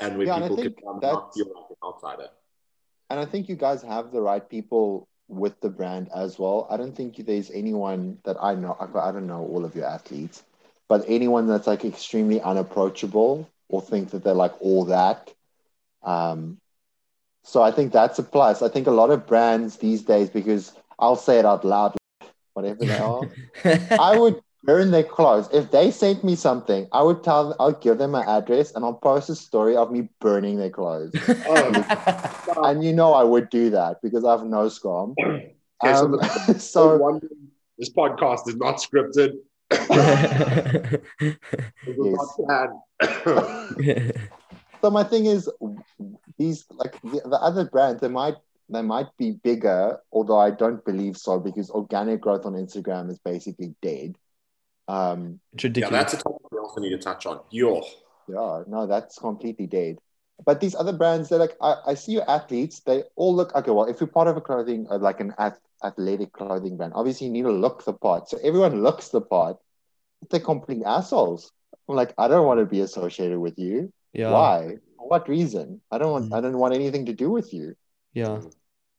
and 0.00 0.16
where 0.16 0.26
Yeah, 0.26 0.36
I 0.36 0.40
people 0.40 0.56
could 0.56 0.64
think 0.76 0.82
come 0.84 0.98
that's- 1.00 1.14
not 1.14 1.34
feel 1.34 1.46
like 1.54 1.66
an 1.70 1.76
outsider. 1.84 2.28
And 3.10 3.20
I 3.20 3.26
think 3.26 3.48
you 3.50 3.56
guys 3.56 3.82
have 3.82 4.10
the 4.10 4.22
right 4.22 4.48
people 4.48 5.06
with 5.28 5.60
the 5.60 5.68
brand 5.68 6.08
as 6.16 6.38
well. 6.38 6.66
I 6.70 6.76
don't 6.78 6.96
think 6.96 7.16
there's 7.26 7.50
anyone 7.50 8.18
that 8.24 8.36
I 8.42 8.54
know. 8.54 8.74
I 8.80 9.08
I 9.08 9.12
don't 9.12 9.26
know 9.26 9.42
all 9.52 9.64
of 9.66 9.76
your 9.76 9.84
athletes, 9.86 10.42
but 10.88 11.04
anyone 11.06 11.46
that's 11.46 11.66
like 11.66 11.84
extremely 11.84 12.40
unapproachable 12.40 13.48
or 13.68 13.80
think 13.82 14.10
that 14.10 14.22
they're 14.24 14.34
like 14.34 14.54
all 14.60 14.84
that. 14.86 15.32
Um, 16.02 16.58
so 17.42 17.62
I 17.62 17.70
think 17.70 17.92
that's 17.92 18.18
a 18.18 18.22
plus. 18.22 18.62
I 18.62 18.68
think 18.68 18.86
a 18.86 18.90
lot 18.92 19.10
of 19.10 19.26
brands 19.26 19.76
these 19.76 20.02
days, 20.02 20.30
because 20.30 20.72
I'll 20.98 21.16
say 21.16 21.38
it 21.38 21.44
out 21.44 21.64
loud, 21.64 21.96
whatever 22.54 22.84
they 22.84 22.98
are. 22.98 23.28
I 23.98 24.16
would 24.18 24.40
burn 24.64 24.90
their 24.90 25.04
clothes. 25.04 25.48
If 25.52 25.70
they 25.70 25.90
sent 25.92 26.24
me 26.24 26.34
something, 26.34 26.88
I 26.92 27.02
would 27.02 27.22
tell 27.22 27.48
them, 27.50 27.56
I'll 27.60 27.72
give 27.72 27.98
them 27.98 28.10
my 28.10 28.24
address 28.24 28.72
and 28.72 28.84
I'll 28.84 28.94
post 28.94 29.30
a 29.30 29.36
story 29.36 29.76
of 29.76 29.92
me 29.92 30.08
burning 30.20 30.56
their 30.58 30.70
clothes. 30.70 31.12
Oh, 31.48 32.64
and 32.64 32.82
you 32.82 32.92
know 32.92 33.12
I 33.12 33.22
would 33.22 33.50
do 33.50 33.70
that 33.70 34.00
because 34.02 34.24
I 34.24 34.32
have 34.32 34.44
no 34.44 34.68
scum. 34.68 35.14
Okay, 35.84 35.94
so 35.94 36.04
Um, 36.06 36.10
the- 36.46 36.58
so 36.58 37.20
this 37.78 37.90
podcast 37.90 38.48
is 38.48 38.56
not 38.56 38.76
scripted. 38.76 39.34
It 39.70 41.40
was 41.86 42.34
not 42.38 42.72
planned. 42.98 44.12
so 44.82 44.90
my 44.90 45.04
thing 45.04 45.26
is 45.26 45.50
these 46.38 46.64
like 46.70 47.00
the, 47.02 47.20
the 47.24 47.38
other 47.40 47.64
brands 47.64 48.00
they 48.00 48.08
might 48.08 48.36
they 48.68 48.82
might 48.82 49.06
be 49.16 49.32
bigger, 49.32 49.98
although 50.12 50.38
I 50.38 50.50
don't 50.50 50.84
believe 50.84 51.16
so 51.16 51.38
because 51.38 51.70
organic 51.70 52.20
growth 52.20 52.46
on 52.46 52.54
Instagram 52.54 53.10
is 53.10 53.18
basically 53.18 53.74
dead. 53.80 54.16
Um, 54.88 55.40
It's 55.52 55.64
yeah, 55.64 55.88
that's 55.90 56.14
a 56.14 56.16
topic 56.16 56.50
we 56.50 56.58
also 56.58 56.80
need 56.80 56.90
to 56.90 56.98
touch 56.98 57.26
on. 57.26 57.40
Yo, 57.50 57.84
Yeah, 58.28 58.62
no, 58.66 58.86
that's 58.86 59.18
completely 59.18 59.66
dead. 59.66 59.98
But 60.44 60.60
these 60.60 60.74
other 60.74 60.92
brands, 60.92 61.28
they're 61.28 61.38
like, 61.38 61.56
I, 61.60 61.76
I 61.86 61.94
see 61.94 62.12
your 62.12 62.28
athletes, 62.30 62.80
they 62.80 63.04
all 63.16 63.34
look, 63.34 63.54
okay, 63.54 63.70
well, 63.70 63.86
if 63.86 64.00
you're 64.00 64.06
part 64.08 64.28
of 64.28 64.36
a 64.36 64.40
clothing, 64.40 64.86
uh, 64.90 64.98
like 64.98 65.20
an 65.20 65.32
ath- 65.38 65.60
athletic 65.84 66.32
clothing 66.32 66.76
brand, 66.76 66.92
obviously 66.94 67.26
you 67.26 67.32
need 67.32 67.42
to 67.42 67.52
look 67.52 67.84
the 67.84 67.92
part. 67.92 68.28
So 68.28 68.38
everyone 68.42 68.82
looks 68.82 69.08
the 69.08 69.20
part. 69.20 69.56
They're 70.30 70.40
complete 70.40 70.82
assholes. 70.84 71.52
I'm 71.88 71.94
like, 71.96 72.14
I 72.18 72.28
don't 72.28 72.46
want 72.46 72.60
to 72.60 72.66
be 72.66 72.80
associated 72.80 73.38
with 73.38 73.58
you. 73.58 73.92
yeah. 74.12 74.30
Why? 74.32 74.76
For 74.96 75.08
what 75.08 75.28
reason? 75.28 75.80
I 75.90 75.98
don't 75.98 76.12
want, 76.12 76.30
Mm. 76.30 76.36
I 76.36 76.40
don't 76.40 76.58
want 76.58 76.74
anything 76.74 77.06
to 77.06 77.12
do 77.12 77.30
with 77.30 77.52
you. 77.52 77.74
Yeah, 78.14 78.40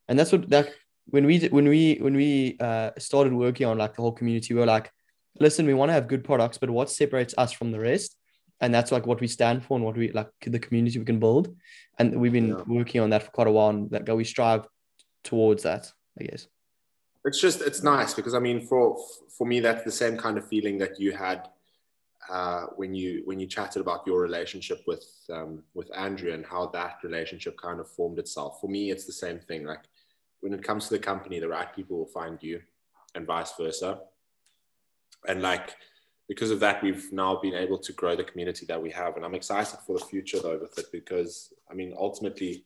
and 0.08 0.18
that's 0.20 0.32
what 0.32 0.48
that 0.52 0.70
when 1.08 1.26
we 1.26 1.40
when 1.48 1.68
we 1.68 1.98
when 2.00 2.16
we 2.16 2.56
uh 2.60 2.92
started 3.00 3.34
working 3.34 3.66
on 3.66 3.78
like 3.80 3.96
the 3.96 4.02
whole 4.04 4.12
community, 4.12 4.54
we 4.54 4.60
were 4.60 4.68
like, 4.68 4.92
listen, 5.40 5.66
we 5.66 5.74
want 5.74 5.90
to 5.90 5.94
have 5.94 6.08
good 6.08 6.24
products, 6.24 6.58
but 6.60 6.70
what 6.70 6.90
separates 6.92 7.34
us 7.38 7.52
from 7.52 7.72
the 7.72 7.80
rest? 7.80 8.16
And 8.62 8.72
that's 8.74 8.92
like 8.92 9.06
what 9.08 9.20
we 9.20 9.28
stand 9.28 9.64
for 9.66 9.76
and 9.78 9.84
what 9.86 9.98
we 9.98 10.12
like 10.12 10.30
the 10.46 10.60
community 10.60 11.00
we 11.00 11.06
can 11.06 11.20
build. 11.20 11.56
And 11.98 12.20
we've 12.22 12.32
been 12.32 12.50
Yeah. 12.50 12.64
working 12.68 13.02
on 13.02 13.10
that 13.10 13.24
for 13.24 13.32
quite 13.32 13.48
a 13.48 13.52
while, 13.52 13.70
and 13.70 13.90
that 13.92 14.06
go 14.06 14.16
we 14.16 14.24
strive 14.24 14.68
towards 15.24 15.64
that, 15.64 15.92
I 16.20 16.24
guess. 16.26 16.48
It's 17.28 17.42
just 17.42 17.62
it's 17.62 17.84
nice 17.84 18.14
because 18.14 18.34
I 18.34 18.40
mean, 18.40 18.62
for 18.62 18.98
for 19.38 19.46
me, 19.46 19.60
that's 19.60 19.84
the 19.84 19.92
same 19.92 20.18
kind 20.18 20.38
of 20.38 20.48
feeling 20.48 20.78
that 20.78 20.98
you 20.98 21.12
had 21.12 21.50
uh, 22.30 22.68
when 22.78 22.94
you 22.94 23.22
when 23.26 23.38
you 23.38 23.48
chatted 23.48 23.82
about 23.82 24.08
your 24.08 24.22
relationship 24.22 24.82
with 24.88 25.06
um, 25.30 25.62
with 25.74 25.90
Andrew 25.96 26.32
and 26.32 26.46
how 26.46 26.68
that 26.68 27.00
relationship 27.04 27.58
kind 27.58 27.82
of 27.82 27.90
formed 27.90 28.18
itself. 28.18 28.62
For 28.62 28.70
me, 28.70 28.92
it's 28.92 29.06
the 29.06 29.12
same 29.12 29.40
thing. 29.40 29.66
Like 29.66 29.84
when 30.40 30.54
it 30.54 30.64
comes 30.64 30.88
to 30.88 30.94
the 30.94 31.00
company, 31.00 31.40
the 31.40 31.50
right 31.50 31.76
people 31.76 31.98
will 31.98 32.06
find 32.06 32.42
you, 32.42 32.62
and 33.14 33.28
vice 33.28 33.52
versa. 33.60 34.00
And 35.28 35.42
like 35.42 35.76
because 36.30 36.52
of 36.52 36.62
that, 36.62 36.82
we've 36.82 37.12
now 37.12 37.40
been 37.42 37.56
able 37.56 37.78
to 37.80 37.92
grow 37.94 38.16
the 38.16 38.24
community 38.24 38.66
that 38.68 38.82
we 38.82 38.92
have, 38.92 39.18
and 39.18 39.26
I'm 39.26 39.36
excited 39.36 39.80
for 39.86 40.00
the 40.00 40.06
future 40.06 40.40
though 40.40 40.60
with 40.62 40.78
it 40.80 40.86
because 40.94 41.54
I 41.70 41.74
mean, 41.74 41.94
ultimately. 41.98 42.64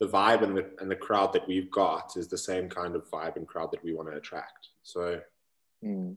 The 0.00 0.06
vibe 0.08 0.42
and 0.42 0.56
the, 0.56 0.64
and 0.80 0.90
the 0.90 0.96
crowd 0.96 1.32
that 1.34 1.46
we've 1.46 1.70
got 1.70 2.16
is 2.16 2.26
the 2.28 2.38
same 2.38 2.68
kind 2.70 2.94
of 2.96 3.08
vibe 3.10 3.36
and 3.36 3.46
crowd 3.46 3.70
that 3.72 3.84
we 3.84 3.92
want 3.94 4.10
to 4.10 4.16
attract. 4.16 4.68
So 4.82 5.20
Mm. 5.84 6.16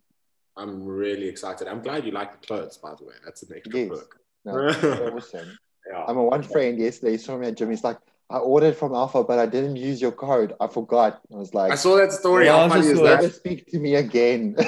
I'm 0.58 0.84
really 0.86 1.28
excited. 1.28 1.68
I'm 1.70 1.82
glad 1.82 2.06
you 2.06 2.12
like 2.12 2.32
the 2.40 2.46
clothes, 2.46 2.78
by 2.78 2.94
the 2.98 3.06
way. 3.06 3.14
That's 3.24 3.44
an 3.44 3.50
extra 3.56 3.80
Yes. 3.80 3.90
perk. 3.90 4.20
No, 4.46 4.52
awesome. 5.18 5.58
Yeah. 5.90 6.04
I'm 6.08 6.18
a 6.18 6.24
one 6.24 6.44
friend 6.44 6.78
yesterday, 6.78 7.14
he 7.14 7.18
saw 7.18 7.38
me 7.38 7.48
at 7.48 7.56
gym. 7.56 7.70
He's 7.70 7.84
like, 7.84 7.98
I 8.30 8.38
ordered 8.38 8.76
from 8.76 8.94
Alpha, 8.94 9.24
but 9.24 9.40
I 9.40 9.46
didn't 9.46 9.76
use 9.78 10.02
your 10.02 10.12
code. 10.12 10.54
I 10.60 10.68
forgot. 10.68 11.22
I 11.34 11.38
was 11.38 11.54
like, 11.54 11.72
I 11.72 11.76
saw 11.76 11.96
that 11.98 12.12
story. 12.12 12.46
Yeah, 12.46 12.56
I 12.56 12.58
How 12.58 12.64
was 12.66 12.72
funny 12.74 12.84
just 12.84 12.94
is 12.96 13.00
like- 13.02 13.10
never 13.16 13.28
that? 13.28 13.36
speak 13.36 13.68
to 13.72 13.80
me 13.80 13.96
again. 13.96 14.56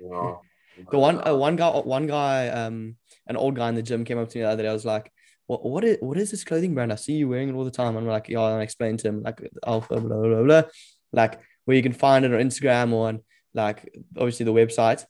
Yeah. 0.00 0.36
The 0.90 0.98
one 0.98 1.26
uh, 1.28 1.34
one 1.36 1.56
guy 1.56 1.68
one 1.80 2.06
guy 2.06 2.48
um 2.48 2.96
an 3.26 3.36
old 3.36 3.54
guy 3.54 3.68
in 3.68 3.74
the 3.74 3.82
gym 3.82 4.04
came 4.04 4.18
up 4.18 4.28
to 4.30 4.38
me 4.38 4.42
the 4.44 4.50
other 4.50 4.62
day. 4.62 4.68
I 4.68 4.72
was 4.72 4.84
like, 4.86 5.12
what 5.50 5.64
what 5.64 5.84
is 5.84 5.96
what 6.00 6.16
is 6.16 6.30
this 6.30 6.44
clothing 6.44 6.74
brand? 6.74 6.92
I 6.92 6.96
see 6.96 7.14
you 7.14 7.28
wearing 7.28 7.48
it 7.48 7.54
all 7.54 7.64
the 7.64 7.72
time. 7.72 7.96
I'm 7.96 8.06
like, 8.06 8.28
yeah, 8.28 8.46
and 8.46 8.60
I 8.60 8.62
explained 8.62 9.00
to 9.00 9.08
him 9.08 9.22
like 9.22 9.40
alpha 9.66 10.00
blah 10.00 10.16
blah 10.16 10.42
blah, 10.42 10.62
like 11.12 11.40
where 11.64 11.76
you 11.76 11.82
can 11.82 11.92
find 11.92 12.24
it 12.24 12.32
on 12.32 12.40
Instagram 12.40 12.92
or 12.92 13.08
on 13.08 13.20
like 13.52 13.92
obviously 14.16 14.44
the 14.44 14.52
website. 14.52 15.04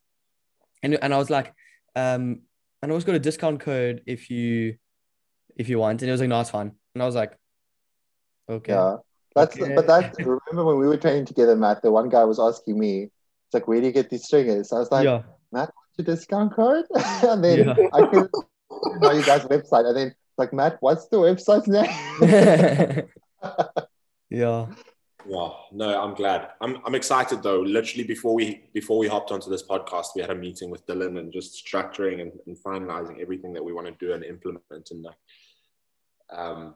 And 0.83 0.95
and 1.03 1.13
I 1.13 1.19
was 1.19 1.29
like, 1.29 1.49
um, 1.95 2.41
and 2.81 2.91
I 2.91 2.93
always 2.93 3.05
got 3.05 3.17
a 3.17 3.19
discount 3.19 3.61
code 3.61 4.03
if 4.07 4.31
you 4.31 4.77
if 5.57 5.69
you 5.69 5.79
want. 5.79 6.01
And 6.01 6.09
he 6.09 6.13
was 6.13 6.21
like, 6.23 6.31
no, 6.31 6.41
it's 6.41 6.51
fine. 6.51 6.73
And 6.95 7.03
I 7.03 7.07
was 7.07 7.15
like, 7.15 7.37
okay. 8.49 8.73
Yeah. 8.73 8.97
That's 9.37 9.61
Okay. 9.61 9.75
but 9.75 9.87
that 9.89 10.17
remember 10.19 10.65
when 10.65 10.79
we 10.79 10.89
were 10.89 10.97
training 10.97 11.27
together, 11.27 11.55
Matt, 11.55 11.83
the 11.83 11.93
one 11.93 12.09
guy 12.09 12.25
was 12.25 12.41
asking 12.41 12.79
me, 12.79 13.03
it's 13.03 13.55
like, 13.55 13.69
where 13.69 13.81
do 13.81 13.87
you 13.87 13.93
get 13.93 14.09
these 14.11 14.25
stringers? 14.25 14.73
I 14.73 14.79
was 14.79 14.91
like, 14.91 15.05
yeah. 15.05 15.23
what's 15.51 15.73
your 15.99 16.07
discount 16.07 16.55
code? 16.57 16.87
and 16.95 17.45
then 17.45 17.59
Yeah. 17.59 17.77
I 17.93 18.01
know 18.01 19.13
you 19.13 19.23
guys' 19.23 19.45
website. 19.45 19.87
And 19.87 19.97
then 19.97 20.15
like, 20.41 20.53
Matt, 20.53 20.79
what's 20.81 21.07
the 21.07 21.19
website 21.19 21.69
name? 21.69 23.07
yeah. 24.31 24.67
Yeah, 25.27 25.51
no, 25.73 26.03
I'm 26.03 26.15
glad. 26.15 26.49
I'm 26.63 26.79
I'm 26.87 26.95
excited 26.95 27.43
though. 27.43 27.61
Literally 27.61 28.05
before 28.05 28.35
we 28.35 28.63
before 28.73 28.99
we 28.99 29.07
hopped 29.07 29.31
onto 29.31 29.51
this 29.51 29.63
podcast, 29.63 30.07
we 30.17 30.23
had 30.23 30.31
a 30.31 30.35
meeting 30.35 30.71
with 30.71 30.87
Dylan 30.87 31.19
and 31.19 31.31
just 31.31 31.65
structuring 31.65 32.23
and, 32.23 32.33
and 32.47 32.57
finalizing 32.57 33.21
everything 33.21 33.53
that 33.53 33.65
we 33.65 33.73
want 33.73 33.87
to 33.87 34.05
do 34.05 34.15
and 34.15 34.25
implement. 34.25 34.91
And 34.91 35.05
like, 35.05 35.17
um, 36.33 36.75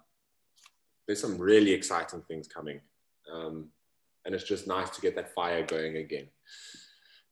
there's 1.06 1.22
some 1.22 1.38
really 1.38 1.72
exciting 1.72 2.22
things 2.28 2.46
coming, 2.46 2.80
um, 3.32 3.70
and 4.26 4.34
it's 4.34 4.44
just 4.44 4.66
nice 4.66 4.90
to 4.90 5.00
get 5.00 5.16
that 5.16 5.34
fire 5.34 5.64
going 5.64 5.96
again, 5.96 6.28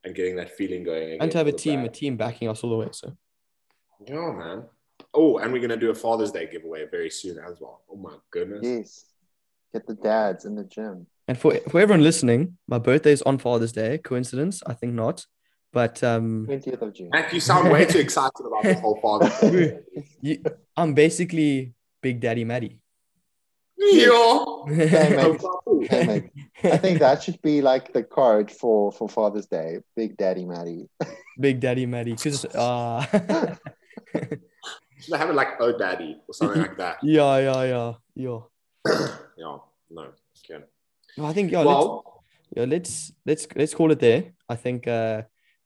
and 0.05 0.14
getting 0.14 0.37
that 0.37 0.57
feeling 0.57 0.83
going 0.83 1.09
again. 1.09 1.18
And 1.20 1.30
to 1.33 1.39
have 1.39 1.47
a 1.47 1.51
for 1.51 1.57
the 1.57 1.62
team, 1.62 1.80
a 1.80 1.89
team 1.91 2.16
backing 2.16 2.49
us 2.49 2.64
all 2.64 2.70
the 2.70 2.76
way. 2.76 2.89
So 2.93 3.14
Yeah, 4.09 4.33
man. 4.33 4.64
Oh, 5.14 5.38
and 5.38 5.52
we're 5.52 5.60
gonna 5.60 5.76
do 5.76 5.90
a 5.90 5.94
Father's 5.94 6.30
Day 6.32 6.48
giveaway 6.50 6.86
very 6.90 7.10
soon 7.10 7.38
as 7.38 7.60
well. 7.60 7.82
Oh 7.90 7.96
my 7.96 8.14
goodness. 8.30 8.60
yes. 8.62 9.04
Get 9.72 9.86
the 9.86 9.94
dads 9.94 10.44
in 10.44 10.54
the 10.54 10.64
gym. 10.64 11.06
And 11.28 11.38
for 11.38 11.54
for 11.70 11.80
everyone 11.80 12.02
listening, 12.02 12.58
my 12.68 12.78
birthday 12.78 13.12
is 13.12 13.22
on 13.22 13.38
Father's 13.38 13.72
Day. 13.72 13.98
Coincidence? 13.98 14.62
I 14.66 14.74
think 14.74 14.94
not. 14.94 15.26
But 15.72 16.02
um, 16.04 16.46
20th 16.50 16.82
of 16.82 16.92
June. 16.92 17.08
Matt, 17.10 17.32
you 17.32 17.40
sound 17.40 17.70
way 17.70 17.86
too 17.86 17.98
excited 17.98 18.44
about 18.46 18.62
this 18.62 18.78
whole 18.80 19.00
Father's 19.00 19.38
Day. 19.40 19.78
you, 20.20 20.42
I'm 20.76 20.92
basically 20.92 21.72
Big 22.02 22.20
Daddy 22.20 22.44
Maddie. 22.44 22.78
Yo. 23.78 24.66
Okay, 24.70 25.16
No 25.16 25.32
mate. 25.32 25.40
problem. 25.40 25.84
Okay, 25.84 26.06
mate. 26.06 26.30
I 26.72 26.76
think 26.76 26.98
that 27.00 27.22
should 27.22 27.40
be 27.42 27.62
like 27.62 27.92
the 27.94 28.02
card 28.02 28.50
for 28.50 28.92
for 28.92 29.08
Father's 29.08 29.46
Day. 29.46 29.78
Big 29.96 30.16
Daddy 30.18 30.44
Maddie. 30.44 30.88
Big 31.40 31.58
Daddy 31.60 31.86
Maddie. 31.86 32.16
Cause 32.16 32.44
uh, 32.54 33.06
Should 35.03 35.14
I 35.14 35.18
have 35.18 35.30
it 35.30 35.34
like 35.34 35.61
Oh 35.61 35.76
Daddy 35.76 36.20
or 36.28 36.34
something 36.34 36.61
like 36.62 36.76
that? 36.76 36.98
yeah, 37.03 37.38
yeah, 37.38 37.64
yeah, 37.64 37.92
yeah. 38.14 38.38
yeah, 39.36 39.57
no. 39.90 40.12
Okay. 40.50 40.64
No, 41.18 41.26
I 41.26 41.32
think 41.32 41.50
yeah. 41.50 41.61
let's, 41.61 41.66
Well, 41.86 42.22
yeah, 42.57 42.64
let's 42.64 43.12
let's 43.26 43.46
let's 43.57 43.74
call 43.74 43.90
it 43.90 43.98
there. 43.98 44.32
I 44.48 44.57
think 44.57 44.86
uh, 44.86 45.22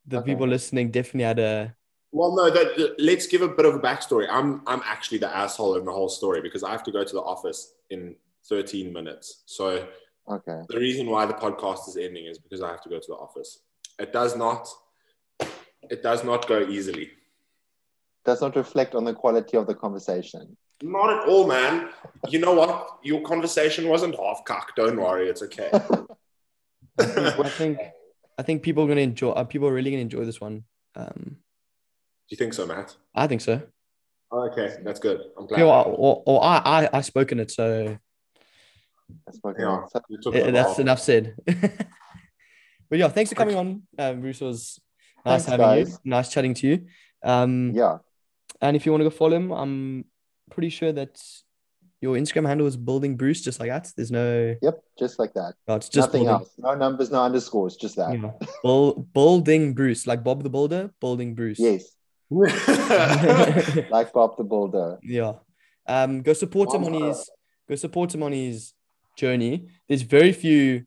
the 0.07 0.18
Okay. 0.18 0.32
people 0.32 0.49
listening 0.49 0.91
definitely 0.91 1.24
had 1.24 1.39
a 1.39 1.74
well, 2.12 2.34
no. 2.34 2.49
That, 2.51 2.76
that- 2.78 2.95
let's 2.99 3.26
give 3.26 3.43
a 3.43 3.49
bit 3.49 3.66
of 3.66 3.74
a 3.74 3.78
backstory. 3.78 4.26
I'm 4.30 4.62
I'm 4.66 4.82
actually 4.84 5.18
the 5.18 5.34
asshole 5.37 5.76
in 5.76 5.84
the 5.84 5.93
whole 5.93 6.09
story 6.09 6.41
because 6.41 6.62
I 6.62 6.70
have 6.70 6.82
to 6.84 6.93
go 6.93 7.05
to 7.05 7.12
the 7.12 7.20
office 7.22 7.74
in 7.91 8.16
13 8.49 8.93
minutes. 8.93 9.43
So 9.47 9.87
Okay. 10.28 10.61
the 10.68 10.78
reason 10.78 11.09
why 11.11 11.26
the 11.26 11.34
podcast 11.34 11.89
is 11.89 11.97
ending 11.97 12.26
is 12.26 12.39
because 12.39 12.62
I 12.62 12.70
have 12.70 12.82
to 12.82 12.89
go 12.89 12.99
to 12.99 13.07
the 13.07 13.14
office. 13.14 13.61
It 13.99 14.12
does 14.12 14.34
not. 14.37 14.66
It 15.91 16.03
does 16.03 16.24
not 16.24 16.49
go 16.49 16.61
easily. 16.62 17.11
Does 18.27 18.41
not 18.43 18.57
reflect 18.57 18.97
on 18.97 19.05
the 19.05 19.14
quality 19.14 19.57
of 19.57 19.68
the 19.68 19.74
conversation. 19.74 20.57
Not 20.83 21.11
at 21.11 21.29
all, 21.29 21.47
man. 21.47 21.91
You 22.29 22.41
know 22.41 22.55
what? 22.55 22.99
Your 23.05 23.22
conversation 23.22 23.89
wasn't 23.89 24.16
half 24.16 24.45
cock. 24.45 24.74
Don't 24.77 25.01
worry, 25.01 25.29
it's 25.29 25.43
okay. 25.43 25.70
I 26.99 27.49
think 27.49 27.79
I 28.37 28.43
think 28.43 28.62
people 28.62 28.85
are 28.85 28.89
gonna 28.89 29.01
enjoy. 29.01 29.31
Uh, 29.31 29.45
people 29.45 29.68
are 29.68 29.72
really 29.72 29.91
gonna 29.93 30.03
enjoy 30.03 30.24
this 30.24 30.41
one. 30.41 30.64
Um, 30.97 31.37
Do 32.29 32.31
you 32.31 32.37
think 32.37 32.53
so, 32.53 32.66
Matt? 32.66 32.97
I 33.14 33.29
think 33.29 33.43
so. 33.43 33.62
Okay, 34.33 34.77
that's 34.83 34.99
good. 34.99 35.20
I'm 35.39 35.47
glad. 35.47 35.61
Yeah, 35.61 35.66
or, 35.66 35.85
or, 35.87 36.22
or 36.27 36.45
I 36.45 36.57
I 36.64 36.89
I 36.95 37.01
spoken 37.03 37.39
it, 37.39 37.53
so 37.53 37.97
That's 39.24 39.39
what 39.41 39.55
Yeah, 39.59 39.85
so- 39.87 40.01
you 40.11 40.18
took 40.20 40.35
the 40.35 40.51
that's 40.51 40.79
enough 40.81 40.99
said. 41.01 41.37
but 41.47 42.99
yeah, 42.99 43.09
thanks 43.09 43.31
for 43.31 43.37
coming 43.37 43.57
on. 43.57 43.83
Um, 43.99 44.20
Bruce 44.20 44.41
was 44.41 44.81
nice 45.24 45.45
Thanks, 45.45 45.62
having 45.62 45.87
you. 45.87 45.97
Nice 46.05 46.29
chatting 46.29 46.55
to 46.55 46.66
you. 46.66 46.87
Um, 47.22 47.72
yeah. 47.72 47.99
And 48.61 48.76
if 48.76 48.84
you 48.86 48.92
want 48.92 49.00
to 49.00 49.04
go 49.04 49.11
follow 49.11 49.36
him, 49.36 49.50
I'm 49.52 50.04
pretty 50.50 50.68
sure 50.70 50.92
that 50.92 51.20
your 52.00 52.14
Instagram 52.16 52.46
handle 52.46 52.66
is 52.66 52.76
building 52.76 53.16
Bruce, 53.16 53.40
just 53.42 53.59
like 53.59 53.70
that. 53.70 53.88
There's 53.96 54.11
no, 54.11 54.54
Yep. 54.62 54.80
Just 54.98 55.18
like 55.18 55.32
that. 55.34 55.54
no, 55.66 55.74
it's 55.76 55.88
just 55.88 56.09
Nothing 56.09 56.24
building, 56.24 56.40
else. 56.42 56.54
No 56.59 56.74
numbers, 56.74 57.11
no 57.11 57.22
underscores. 57.22 57.76
Just 57.76 57.96
that. 57.96 58.12
Yeah. 58.18 58.32
Bull, 58.62 59.09
building 59.14 59.74
Bruce, 59.74 60.07
like 60.07 60.22
Bob 60.22 60.42
the 60.42 60.50
Builder, 60.50 60.90
building 61.00 61.34
Bruce. 61.34 61.59
Yes. 61.59 61.84
Like 63.90 64.12
Bob 64.12 64.36
the 64.36 64.44
Builder. 64.44 64.98
yeah. 65.02 65.32
Um, 65.88 66.22
go 66.22 66.32
support 66.32 66.74
him 66.74 66.84
on 66.84 66.92
his 66.94 67.30
go 67.68 67.76
support 67.76 68.12
him 68.14 68.22
on 68.24 68.32
his 68.32 68.72
journey. 69.16 69.68
There's 69.88 70.02
very 70.02 70.32
few 70.32 70.84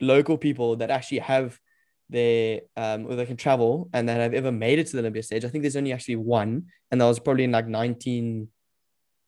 local 0.00 0.38
people 0.38 0.76
that 0.76 0.90
actually 0.90 1.18
have 1.18 1.58
their 2.10 2.60
um 2.76 3.06
or 3.06 3.14
they 3.14 3.24
can 3.24 3.36
travel 3.36 3.88
and 3.92 4.08
that 4.08 4.20
have 4.20 4.34
ever 4.34 4.50
made 4.52 4.78
it 4.78 4.86
to 4.88 4.92
the 4.92 4.98
Olympia 4.98 5.22
stage. 5.22 5.44
I 5.44 5.48
think 5.48 5.62
there's 5.62 5.76
only 5.76 5.92
actually 5.92 6.16
one, 6.16 6.66
and 6.90 7.00
that 7.00 7.06
was 7.06 7.18
probably 7.20 7.44
in 7.44 7.52
like 7.52 7.66
19. 7.68 8.48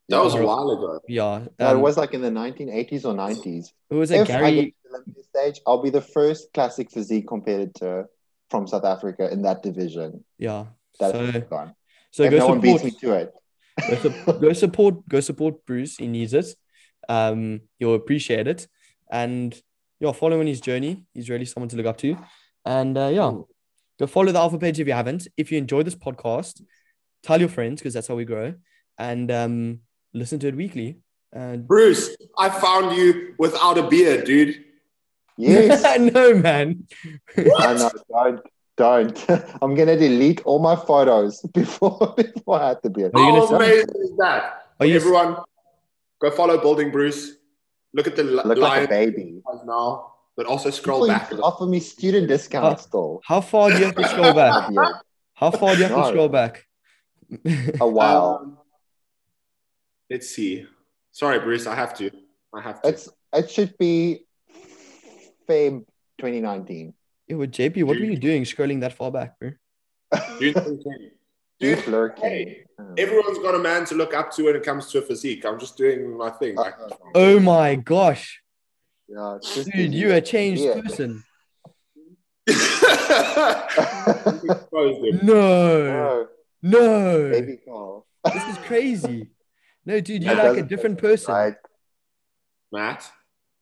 that 0.09 0.23
was 0.23 0.35
a 0.35 0.43
while 0.43 0.69
ago. 0.71 1.01
Yeah, 1.09 1.47
No, 1.59 1.71
it 1.71 1.77
um, 1.77 1.81
was 1.81 1.97
like 1.97 2.13
in 2.15 2.21
the 2.23 2.31
1980s 2.31 3.05
or 3.05 3.15
90s. 3.15 3.67
it 3.91 3.95
was 3.95 4.11
a 4.11 4.17
if 4.17 4.23
I 4.23 4.27
get 4.27 4.41
Gary. 4.41 4.67
to 4.67 4.73
the 4.85 4.97
Olympia 4.97 5.23
stage, 5.25 5.61
I'll 5.67 5.83
be 5.83 5.91
the 5.91 6.01
first 6.03 6.53
classic 6.53 6.91
physique 6.91 7.27
competitor 7.29 8.09
from 8.51 8.67
South 8.67 8.85
Africa 8.85 9.31
in 9.33 9.43
that 9.43 9.63
division. 9.63 10.25
Yeah, 10.39 10.67
That's 11.01 11.17
so 11.17 11.41
gone. 11.49 11.75
so 12.11 12.25
if 12.25 12.31
go 12.33 12.39
no 12.39 12.47
one 12.49 12.61
beats 12.61 12.83
support. 12.83 13.03
me 13.03 13.09
to 13.09 13.15
it. 13.23 13.33
go, 13.89 13.97
su- 14.03 14.41
go 14.41 14.53
support 14.53 15.09
go 15.09 15.21
support 15.21 15.65
Bruce. 15.65 15.97
He 15.97 16.09
needs 16.09 16.35
it. 16.35 16.49
Um, 17.09 17.63
you'll 17.79 17.95
appreciate 17.95 18.47
it, 18.47 18.69
and 19.11 19.59
yeah, 20.01 20.13
follow 20.13 20.41
in 20.41 20.47
his 20.47 20.61
journey. 20.61 21.05
He's 21.15 21.31
really 21.31 21.47
someone 21.47 21.69
to 21.71 21.77
look 21.77 21.87
up 21.87 21.97
to, 21.99 22.17
and 22.65 22.97
uh, 22.97 23.11
yeah, 23.13 23.33
go 23.99 24.07
follow 24.07 24.33
the 24.33 24.39
Alpha 24.39 24.59
page 24.59 24.79
if 24.81 24.87
you 24.87 24.93
haven't. 24.93 25.29
If 25.37 25.51
you 25.53 25.59
enjoy 25.59 25.83
this 25.83 25.95
podcast, 25.95 26.63
tell 27.23 27.41
your 27.41 27.49
friends 27.49 27.81
because 27.81 27.95
that's 27.95 28.09
how 28.09 28.15
we 28.15 28.25
grow, 28.25 28.55
and 28.99 29.31
um, 29.31 29.81
listen 30.15 30.39
to 30.41 30.49
it 30.49 30.57
weekly. 30.57 30.99
And 31.33 31.67
Bruce, 31.67 32.15
I 32.39 32.51
found 32.51 32.97
you 32.97 33.35
without 33.39 33.79
a 33.79 33.89
beard, 33.89 34.25
dude. 34.25 34.65
Yes. 35.39 35.83
no 36.13 36.35
man, 36.35 36.87
I 37.37 37.75
know. 37.75 37.91
Don't. 38.11 38.41
Don't. 38.77 39.27
I'm 39.63 39.75
gonna 39.75 39.97
delete 39.97 40.43
all 40.45 40.59
my 40.59 40.77
photos 40.77 41.41
before 41.55 42.15
before 42.17 42.61
I 42.61 42.69
had 42.69 42.83
to 42.83 42.91
be. 42.91 43.05
Are 43.05 43.07
you 43.07 43.13
gonna 43.13 43.47
How 43.47 43.57
amazing 43.57 43.89
is 44.03 44.13
that? 44.19 44.65
Are 44.81 44.87
you- 44.87 44.97
Everyone, 44.97 45.37
go 46.21 46.31
follow 46.31 46.59
Building 46.59 46.91
Bruce. 46.91 47.37
Look 47.95 48.07
at 48.07 48.17
the 48.17 48.25
li- 48.25 48.43
Look 48.45 48.59
like 48.59 48.85
a 48.85 48.89
baby. 48.89 49.43
now, 49.67 50.15
but 50.37 50.47
also 50.47 50.71
scroll 50.71 51.01
People 51.01 51.15
back. 51.15 51.31
used 51.31 51.43
offer 51.43 51.67
me 51.67 51.81
student 51.81 52.29
discount 52.29 52.79
Oh. 52.79 52.83
still. 52.83 53.21
how 53.25 53.41
far 53.41 53.71
do 53.71 53.79
you 53.79 53.85
have 53.87 53.95
to 53.97 54.05
scroll 54.09 54.35
back? 54.35 54.71
How 55.35 55.51
far 55.51 55.75
do 55.75 55.81
you 55.83 55.89
have 55.89 55.97
to 56.05 56.09
scroll 56.09 56.29
back? 56.29 56.65
a 57.81 57.89
while. 57.89 58.41
Um, 58.43 58.59
let's 60.11 60.29
see. 60.29 60.67
Sorry, 61.11 61.41
Bruce, 61.41 61.67
I 61.67 61.75
have 61.75 61.95
to. 61.99 62.11
I 62.55 62.61
have 62.61 62.81
to. 62.83 62.89
It's 62.89 63.09
it 63.33 63.51
should 63.51 63.77
be 63.79 64.25
Feb 65.49 65.85
2019. 66.19 66.95
Yeah, 67.29 67.37
but 67.37 67.51
JP, 67.51 67.85
what 67.85 67.99
were 67.99 68.05
you 68.05 68.17
doing 68.19 68.45
scrolling 68.45 68.81
that 68.81 68.93
far 68.93 69.11
back, 69.11 69.39
bro? 69.41 69.53
Dude, 70.39 70.55
dude, 70.55 71.11
Deep 71.61 71.87
lurking. 71.89 72.25
hey, 72.25 72.65
everyone's 72.99 73.39
got 73.39 73.55
a 73.55 73.59
man 73.59 73.85
to 73.87 73.95
look 73.95 74.15
up 74.15 74.31
to 74.33 74.45
when 74.45 74.57
it 74.57 74.63
comes 74.63 74.91
to 74.93 74.99
a 74.99 75.03
physique. 75.03 75.45
I'm 75.45 75.59
just 75.59 75.77
doing 75.77 76.17
my 76.17 76.31
thing. 76.31 76.55
Like, 76.57 76.75
Oh 77.15 77.41
my 77.41 77.77
gosh, 77.77 78.42
yeah, 79.09 79.37
it's 79.37 79.65
dude, 79.65 79.95
you 79.95 80.11
are 80.11 80.15
a 80.15 80.21
changed 80.21 80.63
yeah. 80.63 80.81
person. 80.81 81.23
No, 84.73 84.91
No, 85.23 86.29
no, 86.63 87.31
baby 87.31 87.59
Carl. 87.65 88.07
this 88.33 88.45
is 88.49 88.59
crazy. 88.59 89.31
No, 89.85 90.01
dude, 90.01 90.23
you're 90.23 90.35
like 90.35 90.59
a 90.59 90.63
different 90.63 90.99
person. 90.99 91.35
Right. 91.35 91.55
Matt, 92.73 93.11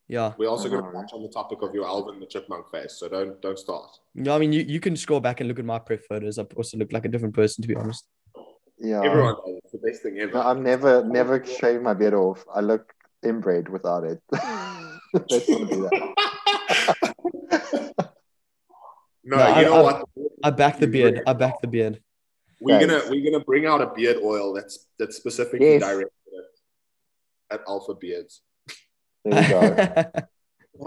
Yeah, 0.09 0.35
we're 0.39 0.49
also 0.49 0.69
going 0.69 0.83
to 0.83 0.89
Uh-huh. 0.89 1.03
touch 1.03 1.13
on 1.13 1.23
the 1.23 1.29
topic 1.29 1.63
of 1.63 1.75
your 1.75 1.87
Alvin 1.87 2.21
the 2.21 2.27
Chipmunk 2.27 2.71
face, 2.71 2.95
so 2.99 3.09
don't 3.09 3.41
don't 3.43 3.59
start. 3.59 3.91
no, 4.15 4.35
I 4.35 4.39
mean, 4.39 4.53
you, 4.53 4.63
you 4.63 4.81
can 4.81 4.97
scroll 4.97 5.21
back 5.21 5.41
and 5.41 5.49
look 5.49 5.59
at 5.59 5.65
my 5.65 5.79
prep 5.79 6.03
photos. 6.09 6.39
I 6.39 6.43
also 6.57 6.77
look 6.79 6.93
like 6.93 7.05
a 7.05 7.09
different 7.09 7.35
person, 7.35 7.63
to 7.63 7.69
be 7.69 7.75
honest. 7.77 8.05
Yeah. 8.79 9.03
Everyone 9.05 9.35
does. 9.35 9.61
It's 9.65 9.73
the 9.73 9.79
the 9.79 9.87
best 9.91 10.03
thing 10.03 10.19
ever. 10.21 10.33
No, 10.33 10.43
I'm 10.43 10.63
never, 10.63 11.05
never 11.05 11.45
shaving 11.45 11.83
my 11.83 11.95
beard 11.95 12.15
off. 12.15 12.45
I 12.55 12.61
look 12.61 12.93
inbred 13.23 13.69
without 13.69 14.05
it. 14.05 14.21
Let's 15.13 15.49
not 15.49 15.69
do 15.71 15.89
that. 15.89 16.15
no, 19.25 19.37
No, 19.37 19.37
you 19.37 19.43
I- 19.55 19.63
know 19.65 19.75
I- 19.75 19.83
what? 19.83 20.05
I 20.45 20.51
back 20.51 20.79
the 20.79 20.87
beard. 20.87 21.23
I 21.27 21.33
back 21.33 21.61
the 21.61 21.69
beard. 21.69 22.01
We're 22.61 22.79
Thanks. 22.79 22.93
gonna 22.95 23.11
we're 23.11 23.31
gonna 23.31 23.45
bring 23.45 23.67
out 23.67 23.81
a 23.81 23.91
beard 23.95 24.19
oil 24.23 24.53
that's 24.53 24.87
that's 24.99 25.17
specifically 25.17 25.67
Yes. 25.75 25.83
directed 25.83 26.13
at, 27.51 27.61
at 27.61 27.67
alpha 27.69 27.95
beards. 27.95 28.43
There 29.25 29.43
you 29.43 29.49
go. 29.49 30.05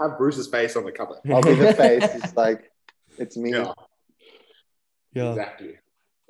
Have 0.08 0.18
Bruce's 0.18 0.48
face 0.48 0.74
on 0.76 0.84
the 0.84 0.92
cover. 0.92 1.20
I'll 1.30 1.42
be 1.42 1.54
the 1.54 1.72
face. 1.74 2.02
It's 2.14 2.34
like, 2.44 2.70
it's 3.18 3.36
me. 3.36 3.50
Yeah, 3.52 3.72
yeah. 5.12 5.30
exactly. 5.30 5.78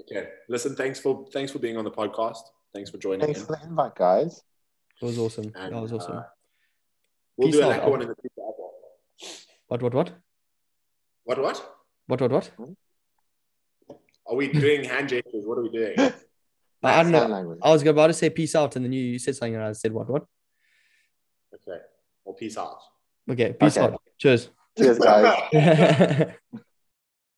Okay. 0.01 0.29
Listen, 0.51 0.77
thanks 0.77 1.01
for 1.01 1.27
thanks 1.33 1.53
for 1.53 1.59
being 1.59 1.77
on 1.79 1.85
the 1.85 1.91
podcast. 1.91 2.41
Thanks 2.75 2.91
for 2.91 2.99
joining 2.99 3.21
Thanks 3.21 3.41
in. 3.41 3.47
for 3.47 3.57
the 3.57 3.63
invite, 3.67 3.95
guys. 3.95 4.43
It 5.01 5.05
was 5.05 5.19
awesome. 5.19 5.53
And, 5.55 5.75
That 5.75 5.81
was 5.81 5.93
awesome. 5.93 6.17
uh, 6.19 6.23
We'll 7.37 7.49
Peace 7.49 7.57
do 7.57 7.63
a 7.63 7.65
out, 7.65 7.71
lacquer 7.71 7.91
one 7.91 8.03
in 8.03 8.09
the 8.09 8.15
future. 8.15 8.43
as. 8.49 9.47
What? 9.67 9.83
What? 9.83 9.95
What? 9.95 10.13
What 11.25 11.39
what? 11.41 11.63
What? 12.07 12.21
What? 12.21 12.51
What? 12.57 12.71
Are 14.27 14.37
we 14.37 14.49
doing 14.53 14.85
hand 14.85 15.09
gestures? 15.09 15.45
What 15.47 15.59
are 15.59 15.63
we 15.63 15.71
doing? 15.71 15.95
I, 15.99 16.13
I 16.83 17.03
don't 17.03 17.13
know. 17.13 17.57
I 17.63 17.71
was 17.71 17.83
about 17.87 18.07
to 18.09 18.13
say 18.15 18.31
peace 18.31 18.55
out, 18.55 18.77
and 18.77 18.85
then 18.85 18.93
you, 18.93 19.03
you 19.03 19.19
said 19.19 19.37
something, 19.37 19.55
and 19.55 19.65
I 19.65 19.73
said 19.73 19.93
what? 19.93 20.09
What? 20.09 20.25
Okay. 21.55 21.79
Well, 22.25 22.35
peace 22.35 22.57
out. 22.57 22.79
Okay. 23.31 23.53
Peace 23.53 23.77
Okay. 23.77 23.87
out. 23.93 24.01
Cheers. 24.19 24.51
Cheers, 24.79 24.99
guys. 24.99 26.33